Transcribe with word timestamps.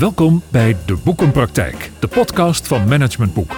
Welkom 0.00 0.42
bij 0.48 0.76
De 0.86 0.96
Boekenpraktijk, 1.04 1.90
de 1.98 2.06
podcast 2.06 2.66
van 2.66 2.88
Management 2.88 3.34
Boek. 3.34 3.56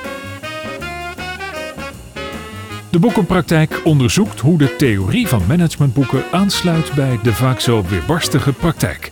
De 2.91 2.99
Boekenpraktijk 2.99 3.81
onderzoekt 3.85 4.41
hoe 4.41 4.59
de 4.59 4.77
theorie 4.77 5.29
van 5.29 5.43
managementboeken 5.47 6.25
aansluit 6.31 6.95
bij 6.95 7.19
de 7.23 7.33
vaak 7.33 7.61
zo 7.61 7.85
weerbarstige 7.89 8.53
praktijk. 8.53 9.11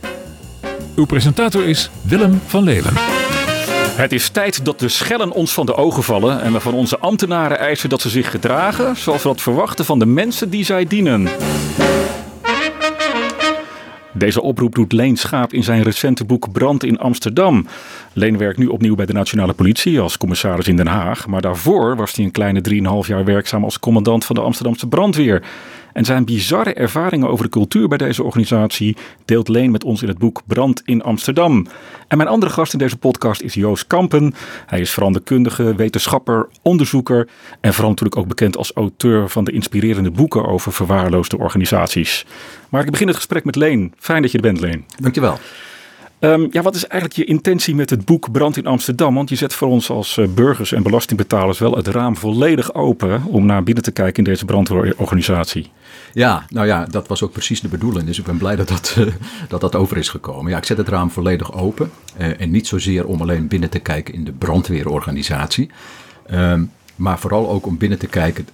Uw 0.95 1.05
presentator 1.05 1.67
is 1.67 1.89
Willem 2.01 2.41
van 2.45 2.63
Leeuwen. 2.63 2.93
Het 3.95 4.11
is 4.11 4.29
tijd 4.29 4.65
dat 4.65 4.79
de 4.79 4.89
schellen 4.89 5.31
ons 5.31 5.53
van 5.53 5.65
de 5.65 5.75
ogen 5.75 6.03
vallen 6.03 6.41
en 6.41 6.53
we 6.53 6.59
van 6.59 6.73
onze 6.73 6.99
ambtenaren 6.99 7.59
eisen 7.59 7.89
dat 7.89 8.01
ze 8.01 8.09
zich 8.09 8.31
gedragen 8.31 8.97
zoals 8.97 9.23
we 9.23 9.27
dat 9.27 9.41
verwachten 9.41 9.85
van 9.85 9.99
de 9.99 10.05
mensen 10.05 10.49
die 10.49 10.65
zij 10.65 10.85
dienen. 10.85 11.29
Deze 14.13 14.41
oproep 14.41 14.75
doet 14.75 14.91
Leen 14.91 15.17
Schaap 15.17 15.53
in 15.53 15.63
zijn 15.63 15.83
recente 15.83 16.25
boek 16.25 16.51
Brand 16.51 16.83
in 16.83 16.99
Amsterdam. 16.99 17.67
Leen 18.13 18.37
werkt 18.37 18.57
nu 18.57 18.67
opnieuw 18.67 18.95
bij 18.95 19.05
de 19.05 19.13
Nationale 19.13 19.53
Politie 19.53 19.99
als 19.99 20.17
commissaris 20.17 20.67
in 20.67 20.75
Den 20.75 20.87
Haag. 20.87 21.27
Maar 21.27 21.41
daarvoor 21.41 21.95
was 21.95 22.15
hij 22.15 22.25
een 22.25 22.31
kleine 22.31 22.61
3,5 23.03 23.07
jaar 23.07 23.25
werkzaam 23.25 23.63
als 23.63 23.79
commandant 23.79 24.25
van 24.25 24.35
de 24.35 24.41
Amsterdamse 24.41 24.87
brandweer. 24.87 25.43
En 25.93 26.05
zijn 26.05 26.25
bizarre 26.25 26.73
ervaringen 26.73 27.29
over 27.29 27.45
de 27.45 27.51
cultuur 27.51 27.87
bij 27.87 27.97
deze 27.97 28.23
organisatie 28.23 28.97
deelt 29.25 29.47
Leen 29.47 29.71
met 29.71 29.83
ons 29.83 30.01
in 30.01 30.07
het 30.07 30.17
boek 30.17 30.41
Brand 30.47 30.81
in 30.85 31.03
Amsterdam. 31.03 31.67
En 32.07 32.17
mijn 32.17 32.29
andere 32.29 32.51
gast 32.51 32.73
in 32.73 32.79
deze 32.79 32.97
podcast 32.97 33.41
is 33.41 33.53
Joost 33.53 33.87
Kampen. 33.87 34.33
Hij 34.65 34.79
is 34.79 34.91
veranderkundige, 34.91 35.75
wetenschapper, 35.75 36.49
onderzoeker 36.61 37.27
en 37.61 37.73
vooral 37.73 37.89
natuurlijk 37.89 38.21
ook 38.21 38.27
bekend 38.27 38.57
als 38.57 38.71
auteur 38.73 39.29
van 39.29 39.43
de 39.43 39.51
inspirerende 39.51 40.11
boeken 40.11 40.45
over 40.45 40.73
verwaarloosde 40.73 41.37
organisaties. 41.37 42.25
Maar 42.71 42.83
ik 42.83 42.91
begin 42.91 43.07
het 43.07 43.15
gesprek 43.15 43.43
met 43.45 43.55
Leen. 43.55 43.93
Fijn 43.97 44.21
dat 44.21 44.31
je 44.31 44.37
er 44.37 44.43
bent, 44.43 44.59
Leen. 44.59 44.85
Dankjewel. 44.99 45.37
Um, 46.19 46.47
ja, 46.51 46.61
wat 46.61 46.75
is 46.75 46.87
eigenlijk 46.87 47.19
je 47.19 47.33
intentie 47.33 47.75
met 47.75 47.89
het 47.89 48.05
boek 48.05 48.31
Brand 48.31 48.57
in 48.57 48.65
Amsterdam? 48.65 49.15
Want 49.15 49.29
je 49.29 49.35
zet 49.35 49.53
voor 49.53 49.67
ons 49.67 49.89
als 49.89 50.17
uh, 50.17 50.27
burgers 50.27 50.71
en 50.71 50.83
belastingbetalers 50.83 51.59
wel 51.59 51.75
het 51.75 51.87
raam 51.87 52.17
volledig 52.17 52.73
open 52.73 53.23
om 53.25 53.45
naar 53.45 53.63
binnen 53.63 53.83
te 53.83 53.91
kijken 53.91 54.23
in 54.23 54.23
deze 54.23 54.45
brandweerorganisatie. 54.45 55.71
Ja, 56.13 56.45
nou 56.49 56.67
ja, 56.67 56.85
dat 56.85 57.07
was 57.07 57.23
ook 57.23 57.31
precies 57.31 57.61
de 57.61 57.67
bedoeling. 57.67 58.05
Dus 58.05 58.19
ik 58.19 58.25
ben 58.25 58.37
blij 58.37 58.55
dat 58.55 58.67
dat, 58.67 58.95
uh, 58.99 59.07
dat, 59.47 59.61
dat 59.61 59.75
over 59.75 59.97
is 59.97 60.09
gekomen. 60.09 60.51
Ja, 60.51 60.57
ik 60.57 60.65
zet 60.65 60.77
het 60.77 60.87
raam 60.87 61.11
volledig 61.11 61.53
open. 61.53 61.91
Uh, 62.19 62.41
en 62.41 62.51
niet 62.51 62.67
zozeer 62.67 63.05
om 63.05 63.21
alleen 63.21 63.47
binnen 63.47 63.69
te 63.69 63.79
kijken 63.79 64.13
in 64.13 64.23
de 64.23 64.31
brandweerorganisatie. 64.31 65.69
Um, 66.33 66.71
maar 66.95 67.19
vooral 67.19 67.49
ook 67.49 67.65
om 67.65 67.77
binnen 67.77 67.99
te 67.99 68.07
kijken 68.07 68.47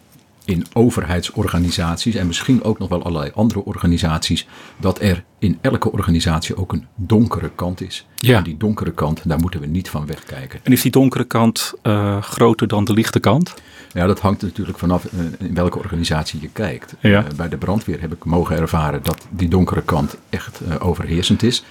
in 0.48 0.66
overheidsorganisaties 0.74 2.16
en 2.16 2.28
misschien 2.28 2.64
ook 2.64 2.80
nog 2.80 2.90
wel 2.90 3.04
allerlei 3.04 3.32
andere 3.34 3.66
organisaties, 3.66 4.48
dat 4.78 5.02
er 5.02 5.24
in 5.40 5.58
elke 5.62 5.92
organisatie 5.92 6.58
ook 6.58 6.74
een 6.74 6.86
donkere 6.96 7.52
kant 7.56 7.82
is. 7.82 8.06
Ja. 8.16 8.38
En 8.38 8.44
die 8.44 8.58
donkere 8.58 8.92
kant, 8.92 9.22
daar 9.24 9.40
moeten 9.40 9.60
we 9.60 9.66
niet 9.66 9.90
van 9.90 10.06
wegkijken. 10.06 10.60
En 10.64 10.72
is 10.72 10.82
die 10.82 10.92
donkere 10.92 11.24
kant 11.24 11.74
uh, 11.84 12.22
groter 12.22 12.68
dan 12.68 12.86
de 12.86 12.94
lichte 12.94 13.20
kant? 13.20 13.54
Ja, 13.94 14.06
dat 14.06 14.20
hangt 14.20 14.42
natuurlijk 14.42 14.78
vanaf 14.78 15.06
uh, 15.06 15.48
in 15.48 15.54
welke 15.54 15.78
organisatie 15.78 16.42
je 16.42 16.50
kijkt. 16.50 16.96
Ja. 17.00 17.24
Uh, 17.24 17.30
bij 17.36 17.50
de 17.50 17.58
brandweer 17.58 18.02
heb 18.02 18.14
ik 18.14 18.26
mogen 18.26 18.58
ervaren 18.58 19.04
dat 19.04 19.28
die 19.30 19.50
donkere 19.50 19.82
kant 19.82 20.18
echt 20.30 20.62
overheersend 20.80 21.44
is. 21.44 21.64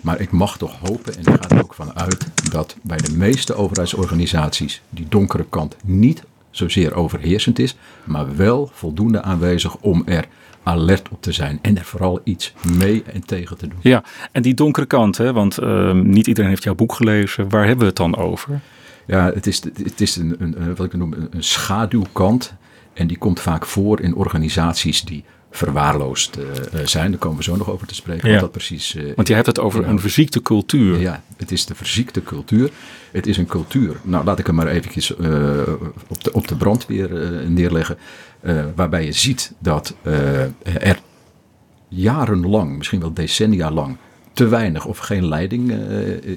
Maar 0.00 0.20
ik 0.20 0.30
mag 0.30 0.58
toch 0.58 0.78
hopen, 0.78 1.14
en 1.14 1.34
ik 1.34 1.42
ga 1.42 1.48
er 1.48 1.62
ook 1.62 1.74
van 1.74 1.94
uit, 1.94 2.26
dat 2.50 2.76
bij 2.82 2.98
de 2.98 3.12
meeste 3.12 3.54
overheidsorganisaties 3.54 4.82
die 4.90 5.06
donkere 5.08 5.46
kant 5.48 5.76
niet 5.84 6.22
zozeer 6.56 6.94
overheersend 6.94 7.58
is, 7.58 7.76
maar 8.04 8.36
wel 8.36 8.70
voldoende 8.72 9.22
aanwezig 9.22 9.76
om 9.76 10.02
er 10.06 10.24
alert 10.62 11.08
op 11.08 11.22
te 11.22 11.32
zijn 11.32 11.58
en 11.62 11.78
er 11.78 11.84
vooral 11.84 12.20
iets 12.24 12.52
mee 12.76 13.02
en 13.12 13.24
tegen 13.24 13.56
te 13.56 13.68
doen. 13.68 13.78
Ja, 13.80 14.04
en 14.32 14.42
die 14.42 14.54
donkere 14.54 14.86
kant, 14.86 15.16
hè, 15.16 15.32
want 15.32 15.60
uh, 15.60 15.92
niet 15.92 16.26
iedereen 16.26 16.50
heeft 16.50 16.62
jouw 16.62 16.74
boek 16.74 16.92
gelezen. 16.92 17.48
Waar 17.48 17.66
hebben 17.66 17.78
we 17.78 17.86
het 17.86 17.96
dan 17.96 18.16
over? 18.16 18.60
Ja, 19.06 19.30
het 19.34 19.46
is, 19.46 19.62
het 19.82 20.00
is 20.00 20.16
een, 20.16 20.36
een, 20.38 20.74
wat 20.74 20.86
ik 20.86 20.94
noem 20.94 21.12
een 21.12 21.44
schaduwkant 21.44 22.54
en 22.92 23.06
die 23.06 23.18
komt 23.18 23.40
vaak 23.40 23.66
voor 23.66 24.00
in 24.00 24.14
organisaties 24.14 25.02
die 25.02 25.24
verwaarloosd 25.56 26.38
uh, 26.38 26.44
zijn. 26.84 27.10
Daar 27.10 27.20
komen 27.20 27.38
we 27.38 27.44
zo 27.44 27.56
nog 27.56 27.70
over 27.70 27.86
te 27.86 27.94
spreken. 27.94 28.28
Ja. 28.28 28.32
Wat 28.32 28.42
dat 28.42 28.52
precies, 28.52 28.94
uh, 28.94 29.14
Want 29.16 29.28
je 29.28 29.34
hebt 29.34 29.46
het 29.46 29.58
over 29.58 29.88
een 29.88 30.00
verziekte 30.00 30.42
cultuur. 30.42 31.00
Ja, 31.00 31.22
het 31.36 31.52
is 31.52 31.66
de 31.66 31.74
verziekte 31.74 32.22
cultuur. 32.22 32.70
Het 33.12 33.26
is 33.26 33.36
een 33.36 33.46
cultuur. 33.46 33.96
Nou, 34.02 34.24
laat 34.24 34.38
ik 34.38 34.46
hem 34.46 34.54
maar 34.54 34.66
eventjes 34.66 35.10
op, 36.08 36.24
de, 36.24 36.32
op 36.32 36.48
de 36.48 36.56
brandweer 36.56 37.10
neerleggen. 37.48 37.98
waarbij 38.74 39.04
je 39.04 39.12
ziet 39.12 39.52
dat 39.58 39.94
er 40.62 40.98
jarenlang, 41.88 42.76
misschien 42.76 43.00
wel 43.00 43.12
decennia 43.12 43.70
lang, 43.70 43.96
te 44.32 44.48
weinig 44.48 44.84
of 44.84 44.98
geen 44.98 45.28
leiding 45.28 45.72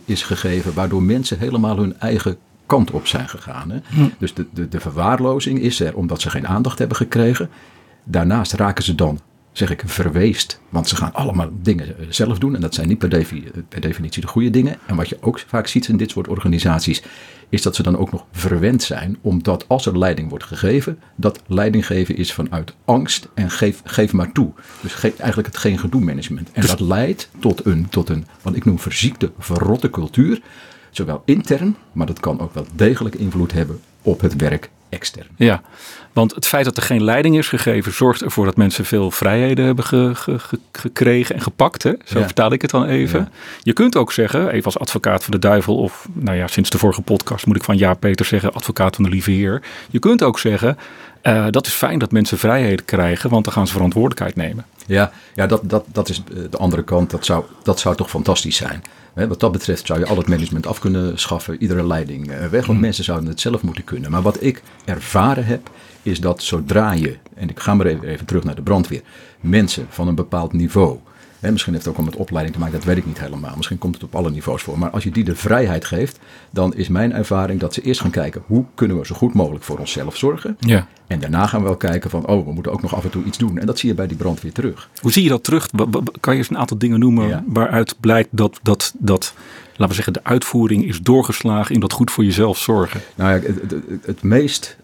is 0.06 0.24
gegeven. 0.24 0.74
Waardoor 0.74 1.04
mensen 1.04 1.40
helemaal 1.40 1.78
hun 1.78 2.00
eigen 2.00 2.38
kant 2.70 2.92
op 2.92 3.08
zijn 3.08 3.30
gegaan. 3.30 3.72
Hè? 3.72 3.78
Hm. 3.88 4.10
Dus 4.18 4.34
de, 4.34 4.46
de, 4.54 4.68
de 4.68 4.80
verwaarlozing 4.80 5.60
is 5.60 5.80
er 5.80 5.96
omdat 5.96 6.22
ze 6.22 6.30
geen 6.30 6.48
aandacht 6.48 6.80
hebben 6.80 6.98
gekregen. 6.98 7.50
Daarnaast 8.12 8.54
raken 8.54 8.84
ze 8.84 8.96
dan, 8.96 9.20
zeg 9.52 9.70
ik, 9.72 9.84
verweest. 9.86 10.60
Want 10.70 10.88
ze 10.88 10.96
gaan 10.96 11.14
allemaal 11.14 11.50
dingen 11.62 11.96
zelf 12.10 12.40
doen. 12.40 12.56
En 12.56 12.62
dat 12.62 12.74
zijn 12.74 12.88
niet 12.88 12.98
per, 12.98 13.10
defi 13.10 13.52
per, 13.70 13.82
definitie 13.82 14.22
de 14.22 14.28
goede 14.28 14.50
dingen. 14.50 14.78
En 14.86 14.96
wat 14.96 15.10
je 15.10 15.18
ook 15.22 15.40
vaak 15.48 15.68
ziet 15.68 15.88
in 15.88 15.98
dit 15.98 16.10
soort 16.10 16.28
organisaties. 16.28 17.04
Is 17.50 17.62
dat 17.62 17.76
ze 17.76 17.84
dan 17.84 17.98
ook 17.98 18.12
nog 18.12 18.26
verwend 18.32 18.84
zijn. 18.84 19.18
Omdat 19.22 19.66
als 19.68 19.86
er 19.86 19.98
leiding 19.98 20.30
wordt 20.30 20.44
gegeven. 20.44 21.00
Dat 21.16 21.42
leiding 21.48 21.86
geven 21.86 22.18
is 22.18 22.34
vanuit 22.34 22.74
angst. 22.86 23.28
En 23.34 23.52
geef, 23.52 23.82
geef 23.84 24.14
maar 24.14 24.32
toe. 24.32 24.52
Dus 24.82 24.94
geef 24.94 25.18
eigenlijk 25.18 25.48
het 25.48 25.58
geen 25.58 25.80
gedoe 25.80 26.02
management. 26.02 26.52
En 26.52 26.62
dus, 26.62 26.70
dat 26.70 26.80
leidt 26.80 27.30
tot 27.40 27.66
een, 27.66 27.90
tot 27.90 28.10
een, 28.10 28.26
wat 28.42 28.56
ik 28.56 28.66
noem 28.66 28.80
verziekte, 28.80 29.32
verrotte 29.40 29.90
cultuur. 29.90 30.42
Zowel 30.92 31.22
intern, 31.26 31.76
maar 31.92 32.08
dat 32.08 32.20
kan 32.20 32.40
ook 32.40 32.54
wel 32.54 32.66
degelijk 32.76 33.16
invloed 33.16 33.52
hebben 33.52 33.80
op 34.02 34.22
het 34.22 34.36
werk 34.36 34.70
extern. 34.90 35.28
Ja, 35.36 35.62
want 36.14 36.36
het 36.36 36.48
feit 36.48 36.66
dat 36.66 36.78
er 36.78 36.84
geen 36.84 37.04
leiding 37.04 37.38
is 37.38 37.48
gegeven 37.48 37.94
zorgt 37.94 38.22
ervoor 38.22 38.46
dat 38.46 38.56
mensen 38.56 38.86
veel 38.86 39.12
vrijheden 39.12 39.66
hebben 39.66 39.86
ge, 39.86 40.12
ge, 40.14 40.40
ge, 40.40 40.60
gekregen 40.72 41.36
en 41.36 41.42
gepakt. 41.42 41.84
Hè? 41.84 41.94
Zo 42.04 42.20
ja. 42.20 42.26
vertaal 42.26 42.52
ik 42.52 42.62
het 42.62 42.72
dan 42.72 42.86
even. 42.86 43.20
Ja. 43.20 43.30
Je 43.62 43.74
kunt 43.74 43.96
ook 43.96 44.12
zeggen, 44.12 44.50
even 44.50 44.66
als 44.66 44.80
advocaat 44.80 45.24
van 45.24 45.32
de 45.32 45.40
duivel, 45.40 45.78
of 45.78 46.08
nou 46.14 46.38
ja, 46.38 46.48
sinds 46.48 46.70
de 46.70 46.78
vorige 46.78 47.02
podcast 47.02 47.46
moet 47.46 47.56
ik 47.56 47.64
van 47.64 47.78
ja, 47.78 47.94
Peter 47.94 48.26
zeggen, 48.26 48.54
advocaat 48.54 48.96
van 48.96 49.04
de 49.04 49.10
lieve 49.10 49.32
heer. 49.32 49.62
Je 49.90 50.00
kunt 50.00 50.24
ook 50.24 50.40
zeggen, 50.40 50.78
uh, 51.24 51.46
dat 51.50 51.66
is 51.66 51.74
fijn 51.74 52.00
dat 52.00 52.12
mensen 52.12 52.38
vrijheden 52.38 52.86
krijgen, 52.86 53.30
want 53.30 53.44
dan 53.44 53.54
gaan 53.54 53.68
ze 53.68 53.74
verantwoordelijkheid 53.74 54.36
nemen. 54.36 54.66
Ja, 54.86 55.12
ja 55.36 55.48
dat, 55.48 55.62
dat, 55.70 55.86
dat 55.92 56.10
is 56.10 56.24
de 56.50 56.58
andere 56.58 56.84
kant. 56.84 57.10
Dat 57.10 57.26
zou, 57.26 57.44
dat 57.64 57.80
zou 57.80 57.96
toch 57.96 58.10
fantastisch 58.10 58.56
zijn. 58.56 58.82
Wat 59.14 59.40
dat 59.40 59.52
betreft 59.52 59.86
zou 59.86 60.00
je 60.00 60.06
al 60.06 60.18
het 60.18 60.28
management 60.28 60.68
af 60.68 60.80
kunnen 60.80 61.20
schaffen, 61.20 61.62
iedere 61.62 61.88
leiding 61.88 62.28
weg, 62.28 62.66
want 62.66 62.68
mm. 62.68 62.80
mensen 62.80 63.04
zouden 63.04 63.30
het 63.30 63.40
zelf 63.40 63.62
moeten 63.62 63.84
kunnen. 63.84 64.12
Maar 64.12 64.22
wat 64.22 64.44
ik 64.44 64.62
ervaren 64.86 65.46
heb, 65.46 65.70
is 66.04 66.20
dat 66.20 66.44
zodra 66.44 66.92
je, 66.92 67.18
en 67.36 67.50
ik 67.50 67.60
ga 67.60 67.74
maar 67.74 67.86
even, 67.86 68.08
even 68.08 68.26
terug 68.26 68.44
naar 68.44 68.56
de 68.56 68.62
brandweer, 68.62 69.02
mensen 69.40 69.88
van 69.90 70.08
een 70.08 70.16
bepaald 70.16 70.54
niveau, 70.54 70.98
hè, 71.40 71.52
misschien 71.52 71.74
heeft 71.74 71.86
het 71.86 71.94
ook 71.94 72.00
al 72.00 72.06
met 72.10 72.16
opleiding 72.16 72.56
te 72.56 72.62
maken, 72.62 72.78
dat 72.78 72.88
weet 72.88 72.98
ik 72.98 73.06
niet 73.06 73.20
helemaal, 73.20 73.56
misschien 73.56 73.78
komt 73.78 73.96
het 73.96 74.04
op 74.04 74.16
alle 74.16 74.32
niveaus 74.32 74.62
voor, 74.62 74.80
maar 74.80 74.90
als 74.90 75.04
je 75.04 75.12
die 75.12 75.24
de 75.24 75.36
vrijheid 75.36 75.86
geeft, 75.86 76.20
dan 76.50 76.76
is 76.76 76.88
mijn 76.88 77.14
ervaring 77.14 77.60
dat 77.60 77.74
ze 77.74 77.82
eerst 77.82 78.02
gaan 78.02 78.12
kijken, 78.12 78.44
hoe 78.46 78.66
kunnen 78.76 79.00
we 79.00 79.06
zo 79.06 79.16
goed 79.16 79.34
mogelijk 79.34 79.64
voor 79.64 79.78
onszelf 79.78 80.18
zorgen? 80.18 80.58
Ja. 80.60 80.88
En 81.08 81.20
daarna 81.20 81.48
gaan 81.48 81.60
we 81.60 81.66
wel 81.66 81.78
kijken 81.78 82.10
van, 82.10 82.28
oh, 82.28 82.46
we 82.46 82.54
moeten 82.54 82.72
ook 82.72 82.82
nog 82.82 82.96
af 82.96 83.04
en 83.04 83.10
toe 83.10 83.24
iets 83.24 83.38
doen. 83.38 83.58
En 83.58 83.66
dat 83.66 83.80
zie 83.80 83.90
je 83.90 83.96
bij 83.96 84.08
die 84.08 84.18
brandweer 84.18 84.52
terug. 84.52 84.90
Hoe 85.02 85.12
zie 85.12 85.24
je 85.24 85.30
dat 85.30 85.44
terug? 85.44 85.68
Kan 86.20 86.34
je 86.34 86.40
eens 86.40 86.50
een 86.50 86.58
aantal 86.58 86.78
dingen 86.78 87.00
noemen 87.00 87.28
ja. 87.28 87.44
waaruit 87.48 87.96
blijkt 88.00 88.30
dat, 88.32 88.60
dat, 88.62 88.94
dat, 88.98 89.34
laten 89.70 89.88
we 89.88 89.94
zeggen, 89.94 90.14
de 90.14 90.24
uitvoering 90.24 90.86
is 90.86 91.02
doorgeslagen 91.02 91.76
in 91.76 91.82
dat 91.82 91.94
goed 91.94 92.12
voor 92.12 92.24
jezelf 92.24 92.58
zorgen? 92.58 93.02
Nou 93.16 93.34
ja, 93.34 93.48
het, 93.48 93.72
het, 93.72 94.06
het 94.06 94.24
meest 94.24 94.78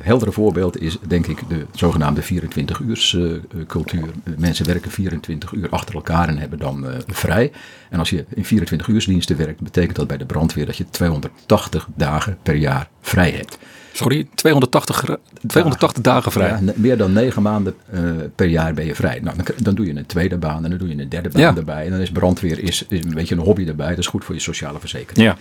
heldere 0.00 0.32
voorbeeld 0.32 0.80
is 0.80 0.98
denk 1.06 1.26
ik 1.26 1.48
de 1.48 1.66
zogenaamde 1.72 2.22
24-uurs 2.22 3.12
uh, 3.12 3.32
cultuur. 3.66 4.08
mensen 4.36 4.66
werken 4.66 4.90
24 4.90 5.52
uur 5.52 5.68
achter 5.70 5.94
elkaar 5.94 6.28
en 6.28 6.38
hebben 6.38 6.58
dan 6.58 6.86
vrij. 7.06 7.52
En 7.90 7.98
als 7.98 8.10
je 8.10 8.24
in 8.34 8.44
24 8.44 8.88
uursdiensten 8.88 9.36
werkt, 9.36 9.60
betekent 9.60 9.96
dat 9.96 10.06
bij 10.06 10.16
de 10.16 10.26
brandweer 10.26 10.66
dat 10.66 10.76
je 10.76 10.90
280 10.90 11.88
dagen 11.94 12.38
per 12.42 12.54
jaar 12.54 12.88
vrij 13.00 13.30
hebt. 13.30 13.58
Sorry, 13.96 14.28
280, 14.34 15.18
280 15.46 16.02
dagen 16.02 16.32
vrij. 16.32 16.48
Ja, 16.48 16.72
meer 16.74 16.96
dan 16.96 17.12
negen 17.12 17.42
maanden 17.42 17.74
uh, 17.94 18.10
per 18.34 18.46
jaar 18.46 18.74
ben 18.74 18.86
je 18.86 18.94
vrij. 18.94 19.20
Nou, 19.22 19.36
dan, 19.36 19.46
dan, 19.62 19.74
doe 19.74 19.86
je 19.86 19.96
een 19.96 20.06
tweede 20.06 20.36
baan 20.36 20.64
en 20.64 20.70
dan 20.70 20.78
doe 20.78 20.88
je 20.88 21.02
een 21.02 21.08
derde 21.08 21.28
baan 21.28 21.40
ja. 21.40 21.56
erbij. 21.56 21.84
En 21.84 21.90
dan 21.90 22.00
is 22.00 22.10
brandweer 22.10 22.58
is, 22.58 22.84
is 22.88 23.04
een 23.04 23.14
beetje 23.14 23.34
een 23.34 23.40
hobby 23.40 23.66
erbij. 23.66 23.88
Dat 23.88 23.98
is 23.98 24.06
goed 24.06 24.24
voor 24.24 24.34
je 24.34 24.40
sociale 24.40 24.80
verzekering. 24.80 25.26
Ja. 25.26 25.36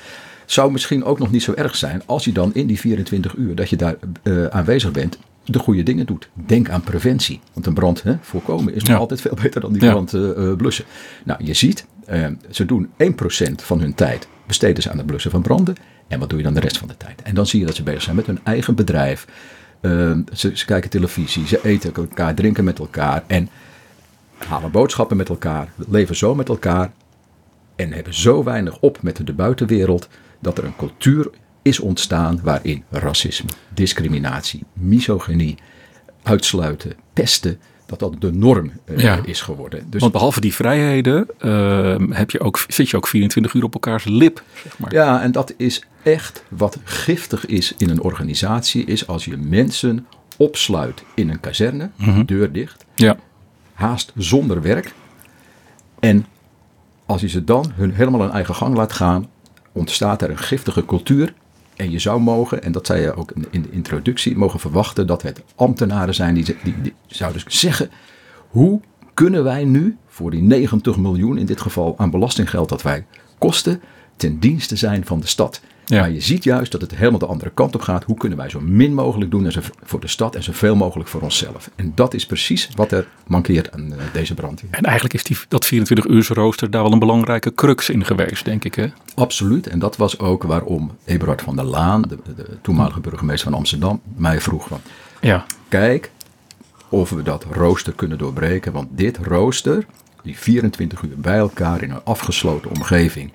Zou 0.45 0.71
misschien 0.71 1.03
ook 1.03 1.19
nog 1.19 1.31
niet 1.31 1.43
zo 1.43 1.53
erg 1.53 1.75
zijn 1.75 2.01
als 2.05 2.25
je 2.25 2.31
dan 2.31 2.53
in 2.53 2.67
die 2.67 2.79
24 2.79 3.33
uur 3.35 3.55
dat 3.55 3.69
je 3.69 3.75
daar 3.75 3.95
uh, 4.23 4.45
aanwezig 4.45 4.91
bent, 4.91 5.17
de 5.45 5.59
goede 5.59 5.83
dingen 5.83 6.05
doet. 6.05 6.29
Denk 6.33 6.69
aan 6.69 6.81
preventie. 6.81 7.39
Want 7.53 7.65
een 7.65 7.73
brand 7.73 8.03
hè, 8.03 8.15
voorkomen 8.21 8.73
is 8.73 8.81
nog 8.81 8.91
Ja. 8.91 8.95
altijd 8.97 9.21
veel 9.21 9.37
beter 9.41 9.61
dan 9.61 9.73
die 9.73 9.83
Ja. 9.83 9.89
brand 9.91 10.13
uh, 10.13 10.53
blussen. 10.55 10.85
Nou, 11.23 11.43
je 11.45 11.53
ziet, 11.53 11.85
uh, 12.11 12.27
ze 12.49 12.65
doen 12.65 12.89
1% 12.97 13.05
van 13.55 13.79
hun 13.79 13.93
tijd 13.95 14.27
besteden 14.47 14.83
ze 14.83 14.91
aan 14.91 14.97
het 14.97 15.05
blussen 15.05 15.31
van 15.31 15.41
branden. 15.41 15.75
En 16.07 16.19
wat 16.19 16.29
doe 16.29 16.37
je 16.37 16.43
dan 16.45 16.53
de 16.53 16.59
rest 16.59 16.77
van 16.77 16.87
de 16.87 16.97
tijd? 16.97 17.21
En 17.21 17.35
dan 17.35 17.47
zie 17.47 17.59
je 17.59 17.65
dat 17.65 17.75
ze 17.75 17.83
bezig 17.83 18.01
zijn 18.01 18.15
met 18.15 18.25
hun 18.25 18.39
eigen 18.43 18.75
bedrijf. 18.75 19.27
Uh, 19.81 20.17
ze, 20.33 20.51
ze, 20.53 20.65
kijken 20.65 20.89
televisie, 20.89 21.47
ze 21.47 21.59
eten 21.63 21.91
met 21.95 22.09
elkaar, 22.09 22.33
drinken 22.35 22.63
met 22.63 22.79
elkaar 22.79 23.23
en 23.27 23.49
halen 24.37 24.71
boodschappen 24.71 25.17
met 25.17 25.29
elkaar, 25.29 25.67
leven 25.89 26.15
zo 26.15 26.35
met 26.35 26.49
elkaar. 26.49 26.91
en 27.75 27.91
hebben 27.93 28.13
zo 28.13 28.43
weinig 28.43 28.79
op 28.79 29.01
met 29.01 29.19
de 29.27 29.33
buitenwereld 29.33 30.07
dat 30.45 30.57
er 30.57 30.63
een 30.63 30.75
cultuur 30.75 31.29
is 31.61 31.79
ontstaan 31.79 32.39
waarin 32.43 32.83
racisme, 32.89 33.49
discriminatie, 33.73 34.63
misogynie, 34.73 35.57
uitsluiten, 36.23 36.93
pesten, 37.13 37.59
dat 37.85 37.99
dat 37.99 38.21
de 38.21 38.31
norm 38.33 38.71
uh, 38.85 38.97
Ja. 38.97 39.19
is 39.23 39.41
geworden. 39.41 39.87
Dus 39.89 40.01
Want 40.01 40.11
behalve 40.13 40.41
die 40.41 40.53
vrijheden 40.53 41.27
eh, 41.39 41.95
heb 42.09 42.31
je 42.31 42.39
ook, 42.39 42.65
zit 42.67 42.89
je 42.89 42.97
ook 42.97 43.07
24 43.07 43.53
uur 43.53 43.63
op 43.63 43.73
elkaars 43.73 44.03
lip. 44.03 44.43
Zeg 44.63 44.79
maar. 44.79 44.93
Ja, 44.93 45.21
en 45.21 45.31
dat 45.31 45.53
is 45.57 45.83
echt 46.03 46.43
wat 46.49 46.77
giftig 46.83 47.45
is 47.45 47.73
in 47.77 47.89
een 47.89 48.01
organisatie, 48.01 48.85
is 48.85 49.07
als 49.07 49.25
je 49.25 49.37
mensen 49.37 50.07
opsluit 50.37 51.03
in 51.15 51.29
een 51.29 51.39
kazerne, 51.39 51.89
deur 52.25 52.51
dicht, 52.51 52.85
ja. 52.95 53.17
haast 53.73 54.11
zonder 54.15 54.61
werk. 54.61 54.93
En 55.99 56.25
als 57.05 57.21
je 57.21 57.27
ze 57.27 57.43
dan 57.43 57.71
hun 57.75 57.91
helemaal 57.93 58.21
hun 58.21 58.31
eigen 58.31 58.55
gang 58.55 58.75
laat 58.75 58.93
gaan, 58.93 59.27
ontstaat 59.75 60.21
er 60.21 60.29
een 60.29 60.37
giftige 60.37 60.85
cultuur. 60.85 61.33
En 61.75 61.91
je 61.91 61.99
zou 61.99 62.21
mogen, 62.21 62.63
en 62.63 62.71
dat 62.71 62.85
zei 62.85 63.01
je 63.01 63.15
ook 63.15 63.31
in- 63.51 63.61
de 63.61 63.71
introductie, 63.71 64.37
mogen 64.37 64.59
verwachten 64.59 65.07
dat 65.07 65.21
het 65.21 65.41
ambtenaren 65.55 66.13
zijn 66.15 66.33
die, 66.33 66.43
die, 66.63 66.81
die 66.81 66.93
zouden 67.07 67.41
zeggen: 67.47 67.89
hoe 68.49 68.81
kunnen 69.13 69.43
wij 69.43 69.63
nu 69.63 69.97
voor 70.07 70.31
die 70.31 70.41
90 70.41 70.97
miljoen, 70.97 71.37
in 71.37 71.45
dit 71.45 71.61
geval 71.61 71.93
aan 71.97 72.09
belastinggeld 72.09 72.69
dat 72.69 72.81
wij 72.81 73.05
kosten, 73.37 73.81
ten 74.15 74.39
dienste 74.39 74.75
zijn 74.75 75.05
van 75.05 75.19
de 75.19 75.27
stad? 75.27 75.61
Ja. 75.85 75.99
Maar 75.99 76.11
je 76.11 76.21
ziet 76.21 76.43
juist 76.43 76.71
dat 76.71 76.81
het 76.81 76.95
helemaal 76.95 77.19
de 77.19 77.25
andere 77.25 77.51
kant 77.53 77.75
op 77.75 77.81
gaat. 77.81 78.03
Hoe 78.03 78.17
kunnen 78.17 78.37
wij 78.37 78.49
zo 78.49 78.59
min 78.59 78.93
mogelijk 78.93 79.31
doen 79.31 79.51
voor 79.83 79.99
de 79.99 80.07
stad 80.07 80.35
en 80.35 80.43
zoveel 80.43 80.75
mogelijk 80.75 81.09
voor 81.09 81.21
onszelf? 81.21 81.69
En 81.75 81.91
dat 81.95 82.13
is 82.13 82.25
precies 82.25 82.69
wat 82.75 82.91
er 82.91 83.07
mankeert 83.27 83.71
aan 83.71 83.93
eh, 83.93 83.99
deze 84.13 84.33
brand. 84.33 84.63
En 84.69 84.83
eigenlijk 84.83 85.13
is 85.13 85.23
die, 85.23 85.37
dat 85.47 85.65
24 85.65 86.05
uur 86.05 86.27
rooster 86.33 86.71
daar 86.71 86.83
wel 86.83 86.91
een 86.91 86.99
belangrijke 86.99 87.53
crux 87.53 87.89
in 87.89 88.05
geweest, 88.05 88.45
denk 88.45 88.63
ik. 88.63 88.75
Hè? 88.75 88.87
Absoluut. 89.15 89.67
En 89.67 89.79
dat 89.79 89.97
was 89.97 90.19
ook 90.19 90.43
waarom 90.43 90.97
Eberhard 91.05 91.41
van 91.41 91.55
der 91.55 91.65
Laan, 91.65 92.01
de, 92.01 92.17
de 92.35 92.57
toenmalige 92.61 92.99
burgemeester 92.99 93.49
van 93.49 93.59
Amsterdam, 93.59 94.01
mij 94.15 94.41
vroeg 94.41 94.67
van... 94.67 94.79
Ja. 95.21 95.45
Kijk 95.69 96.11
of 96.89 97.09
we 97.09 97.23
dat 97.23 97.45
rooster 97.51 97.93
kunnen 97.93 98.17
doorbreken. 98.17 98.71
Want 98.71 98.87
dit 98.91 99.17
rooster, 99.17 99.85
die 100.23 100.37
24 100.37 101.01
uur 101.01 101.17
bij 101.17 101.37
elkaar 101.37 101.83
in 101.83 101.91
een 101.91 102.03
afgesloten 102.03 102.69
omgeving, 102.69 103.31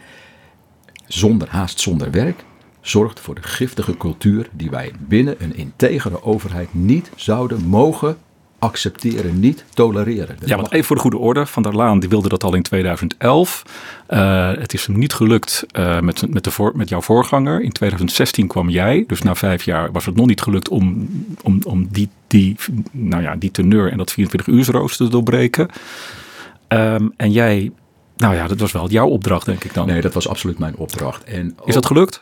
zonder 1.12 1.48
haast 1.48 1.80
zonder 1.80 2.10
werk, 2.10 2.44
zorgt 2.80 3.20
voor 3.20 3.34
de 3.34 3.42
giftige 3.42 3.96
cultuur 3.96 4.48
die 4.52 4.70
wij 4.70 4.92
binnen 4.98 5.34
een 5.38 5.56
integere 5.56 6.22
overheid 6.22 6.74
niet 6.74 7.10
zouden 7.16 7.66
mogen 7.66 8.16
accepteren, 8.60 9.40
niet 9.40 9.64
tolereren. 9.74 10.36
Ja, 10.44 10.56
want 10.56 10.72
even 10.72 10.86
voor 10.86 10.96
de 10.96 11.02
goede 11.02 11.18
orde. 11.18 11.46
Van 11.46 11.62
der 11.62 11.76
Laan 11.76 12.00
die 12.00 12.08
wilde 12.08 12.28
dat 12.28 12.44
al 12.44 12.54
in 12.54 12.62
2011. 12.62 13.62
Eh, 14.06 14.50
het 14.50 14.74
is 14.74 14.86
hem 14.86 14.98
niet 14.98 15.12
gelukt 15.12 15.66
eh, 15.70 16.00
met, 16.00 16.32
met, 16.32 16.44
de 16.44 16.72
met 16.74 16.88
jouw 16.88 17.00
voorganger. 17.00 17.62
In 17.62 17.72
2016 17.72 18.46
kwam 18.46 18.68
jij. 18.68 19.04
Dus 19.06 19.22
na 19.22 19.34
vijf 19.34 19.62
jaar 19.62 19.92
was 19.92 20.06
het 20.06 20.16
nog 20.16 20.26
niet 20.26 20.40
gelukt 20.40 20.68
om, 20.68 21.08
om, 21.42 21.60
om 21.64 21.88
die, 21.90 22.08
die, 22.26 22.56
nou 22.90 23.22
ja, 23.22 23.36
die 23.36 23.50
teneur 23.50 23.90
en 23.90 23.98
dat 23.98 24.12
24 24.12 24.54
uur 24.54 24.70
rooster 24.70 25.06
te 25.06 25.12
doorbreken. 25.12 25.68
Ehm, 26.68 27.08
en 27.16 27.32
jij, 27.32 27.70
nou 28.20 28.34
ja, 28.34 28.46
dat 28.46 28.58
was 28.58 28.72
wel 28.72 28.88
jouw 28.88 29.08
opdracht, 29.08 29.46
denk 29.46 29.64
ik 29.64 29.74
dan. 29.74 29.86
Nee, 29.86 30.00
dat 30.00 30.14
was 30.14 30.28
absoluut 30.28 30.58
mijn 30.58 30.76
opdracht. 30.76 31.24
En 31.24 31.56
Is 31.64 31.74
dat 31.74 31.86
gelukt? 31.86 32.20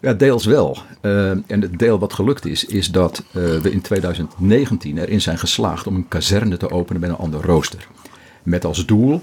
Ja, 0.00 0.12
deels 0.12 0.44
wel. 0.44 0.78
Eh, 1.00 1.30
en 1.30 1.44
het 1.46 1.78
deel 1.78 1.98
wat 1.98 2.12
gelukt 2.12 2.46
is, 2.46 2.64
is 2.64 2.90
dat 2.90 3.22
eh, 3.26 3.42
we 3.42 3.70
in 3.70 3.80
2019 3.80 4.98
erin 4.98 5.20
zijn 5.20 5.38
geslaagd 5.38 5.86
om 5.86 5.94
een 5.94 6.08
kazerne 6.08 6.56
te 6.56 6.70
openen 6.70 7.00
met 7.00 7.10
een 7.10 7.16
ander 7.16 7.40
rooster. 7.40 7.86
Met 8.42 8.64
als 8.64 8.86
doel 8.86 9.22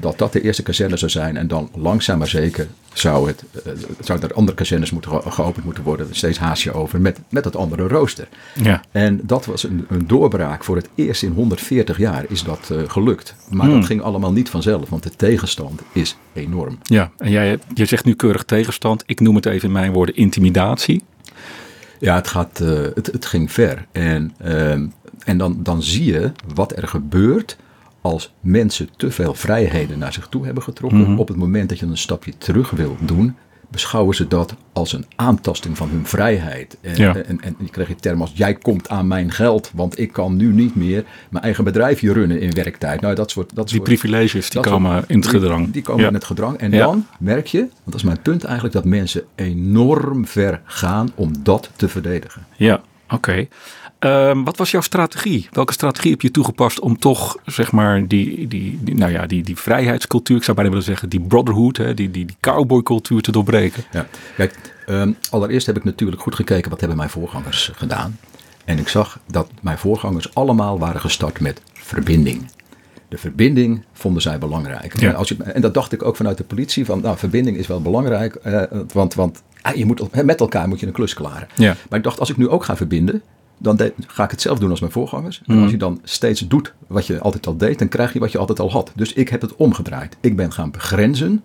dat 0.00 0.18
dat 0.18 0.32
de 0.32 0.40
eerste 0.40 0.62
kazerne 0.62 0.96
zou 0.96 1.10
zijn 1.10 1.36
en 1.36 1.48
dan 1.48 1.70
langzaam 1.74 2.18
maar 2.18 2.28
zeker 2.28 2.66
zou, 2.92 3.26
het, 3.28 3.44
eh, 3.64 3.72
zou 4.00 4.20
er 4.22 4.32
andere 4.34 4.56
kazernes 4.56 4.90
moeten 4.90 5.10
ge- 5.10 5.30
geopend 5.30 5.64
moeten 5.64 5.82
worden. 5.84 6.06
Steeds 6.10 6.38
haasje 6.38 6.72
over 6.72 7.00
met, 7.00 7.20
met 7.28 7.44
het 7.44 7.56
andere 7.56 7.88
rooster. 7.88 8.28
Ja. 8.62 8.82
En 8.90 9.20
dat 9.22 9.46
was 9.46 9.62
een, 9.64 9.86
een 9.88 10.06
doorbraak. 10.06 10.64
Voor 10.64 10.76
het 10.76 10.88
eerst 10.94 11.22
in 11.22 11.32
140 11.32 11.98
jaar 11.98 12.24
is 12.28 12.42
dat 12.42 12.70
eh, 12.72 12.78
gelukt. 12.86 13.34
Maar 13.50 13.66
Hmm. 13.66 13.74
dat 13.74 13.86
ging 13.86 14.02
allemaal 14.02 14.32
niet 14.32 14.48
vanzelf, 14.50 14.88
want 14.88 15.02
de 15.02 15.10
tegenstand 15.16 15.80
is 15.92 16.16
enorm. 16.32 16.78
Ja, 16.82 17.10
en 17.18 17.30
jij, 17.30 17.58
je 17.74 17.84
zegt 17.84 18.04
nu 18.04 18.14
keurig 18.14 18.42
tegenstand. 18.44 19.02
Ik 19.06 19.20
noem 19.20 19.34
het 19.34 19.46
even 19.46 19.66
in 19.66 19.72
mijn 19.72 19.92
woorden 19.92 20.16
intimidatie. 20.16 21.02
Ja, 21.98 22.14
het, 22.14 22.28
gaat, 22.28 22.60
eh, 22.60 22.68
het, 22.94 23.06
het 23.06 23.26
ging 23.26 23.52
ver. 23.52 23.86
En, 23.92 24.34
ehm, 24.38 24.86
en 25.24 25.38
dan, 25.38 25.56
dan 25.62 25.82
zie 25.82 26.04
je 26.12 26.32
wat 26.54 26.76
er 26.76 26.88
gebeurt 26.88 27.56
als 28.00 28.32
mensen 28.40 28.88
te 28.96 29.10
veel 29.10 29.34
vrijheden 29.34 29.98
naar 29.98 30.12
zich 30.12 30.26
toe 30.26 30.44
hebben 30.44 30.62
getrokken. 30.62 31.18
Op 31.18 31.28
het 31.28 31.36
moment 31.36 31.68
dat 31.68 31.78
je 31.78 31.86
een 31.86 31.96
stapje 31.98 32.32
terug 32.38 32.70
wil 32.70 32.96
doen, 33.00 33.36
beschouwen 33.70 34.14
ze 34.16 34.28
dat 34.28 34.54
als 34.72 34.92
een 34.92 35.06
aantasting 35.16 35.76
van 35.76 35.88
hun 35.88 36.06
vrijheid. 36.06 36.76
En, 36.80 36.96
Ja. 36.96 37.14
en, 37.16 37.40
en 37.40 37.56
je 37.58 37.70
krijgt 37.70 38.02
term 38.02 38.20
als 38.20 38.32
jij 38.34 38.54
komt 38.54 38.88
aan 38.88 39.06
mijn 39.08 39.30
geld, 39.32 39.70
want 39.74 39.98
ik 39.98 40.12
kan 40.12 40.36
nu 40.36 40.52
niet 40.52 40.74
meer 40.76 41.04
mijn 41.30 41.44
eigen 41.44 41.64
bedrijfje 41.64 42.12
runnen 42.12 42.40
in 42.40 42.50
werktijd. 42.54 43.00
Nou, 43.00 43.14
dat 43.14 43.30
soort, 43.30 43.54
dat 43.54 43.66
Die 43.68 43.74
soort, 43.76 43.88
privileges 43.88 44.50
die 44.50 44.60
komen 44.60 44.92
soort- 44.98 45.10
in 45.10 45.18
het 45.18 45.28
gedrang. 45.28 45.70
Die 45.70 45.82
komen 45.82 46.02
Ja. 46.02 46.08
in 46.08 46.14
het 46.14 46.24
gedrang. 46.24 46.56
En 46.56 46.70
Ja. 46.70 46.78
dan 46.78 47.06
merk 47.18 47.46
je, 47.46 47.58
want 47.58 47.70
dat 47.84 47.94
is 47.94 48.02
mijn 48.02 48.22
punt 48.22 48.44
eigenlijk, 48.44 48.74
dat 48.74 48.84
mensen 48.84 49.22
enorm 49.34 50.26
ver 50.26 50.60
gaan 50.64 51.10
om 51.14 51.32
dat 51.42 51.70
te 51.76 51.88
verdedigen. 51.88 52.46
Ja, 52.56 52.80
oké. 53.08 53.46
Ehm, 54.00 54.42
wat 54.42 54.56
was 54.56 54.70
jouw 54.70 54.80
strategie? 54.80 55.48
Welke 55.52 55.72
strategie 55.72 56.10
heb 56.10 56.20
je 56.20 56.30
toegepast 56.30 56.80
om 56.80 56.98
toch, 56.98 57.36
zeg 57.44 57.72
maar, 57.72 58.06
die, 58.08 58.48
die, 58.48 58.78
die, 58.82 58.94
nou 58.94 59.12
ja, 59.12 59.26
die, 59.26 59.42
die 59.42 59.56
vrijheidscultuur, 59.56 60.36
ik 60.36 60.42
zou 60.42 60.56
bijna 60.56 60.70
willen 60.70 60.86
zeggen, 60.86 61.08
die 61.08 61.20
brotherhood, 61.20 61.76
hè, 61.76 61.94
die, 61.94 62.10
die, 62.10 62.26
die 62.26 62.36
cowboycultuur 62.40 63.20
te 63.20 63.32
doorbreken? 63.32 63.84
Ja, 63.92 64.06
kijk, 64.36 64.74
ehm, 64.86 65.12
allereerst 65.30 65.66
heb 65.66 65.76
ik 65.76 65.84
natuurlijk 65.84 66.22
goed 66.22 66.34
gekeken 66.34 66.70
wat 66.70 66.80
hebben 66.80 66.98
mijn 66.98 67.10
voorgangers 67.10 67.70
gedaan. 67.74 68.18
En 68.64 68.78
ik 68.78 68.88
zag 68.88 69.18
dat 69.26 69.50
mijn 69.62 69.78
voorgangers 69.78 70.34
allemaal 70.34 70.78
waren 70.78 71.00
gestart 71.00 71.40
met 71.40 71.62
verbinding. 71.72 72.50
De 73.08 73.18
verbinding 73.18 73.84
vonden 73.92 74.22
zij 74.22 74.38
belangrijk. 74.38 75.00
Ja. 75.00 75.08
En, 75.08 75.14
als 75.14 75.28
je, 75.28 75.36
en 75.42 75.60
dat 75.60 75.74
dacht 75.74 75.92
ik 75.92 76.02
ook 76.02 76.16
vanuit 76.16 76.38
de 76.38 76.44
politie, 76.44 76.84
van 76.84 77.00
nou, 77.00 77.18
verbinding 77.18 77.56
is 77.56 77.66
wel 77.66 77.82
belangrijk, 77.82 78.34
eh, 78.34 78.62
want, 78.92 79.14
want 79.14 79.42
ah, 79.62 79.74
je 79.74 79.84
moet, 79.84 80.24
met 80.24 80.40
elkaar 80.40 80.68
moet 80.68 80.80
je 80.80 80.86
een 80.86 80.92
klus 80.92 81.14
klaren. 81.14 81.48
Ja. 81.54 81.76
Maar 81.88 81.98
ik 81.98 82.04
dacht, 82.04 82.20
als 82.20 82.30
ik 82.30 82.36
nu 82.36 82.48
ook 82.48 82.64
ga 82.64 82.76
verbinden, 82.76 83.22
dan 83.62 83.76
de- 83.76 83.92
ga 84.06 84.24
ik 84.24 84.30
het 84.30 84.40
zelf 84.40 84.58
doen 84.58 84.70
als 84.70 84.80
mijn 84.80 84.92
voorgangers. 84.92 85.42
En 85.46 85.54
Mhm. 85.54 85.62
als 85.62 85.70
je 85.70 85.76
dan 85.76 86.00
steeds 86.02 86.40
doet 86.48 86.74
wat 86.86 87.06
je 87.06 87.20
altijd 87.20 87.46
al 87.46 87.56
deed, 87.56 87.78
dan 87.78 87.88
krijg 87.88 88.12
je 88.12 88.18
wat 88.18 88.32
je 88.32 88.38
altijd 88.38 88.60
al 88.60 88.70
had. 88.70 88.92
Dus 88.94 89.12
ik 89.12 89.28
heb 89.28 89.40
het 89.40 89.56
omgedraaid. 89.56 90.16
Ik 90.20 90.36
ben 90.36 90.52
gaan 90.52 90.70
begrenzen 90.70 91.44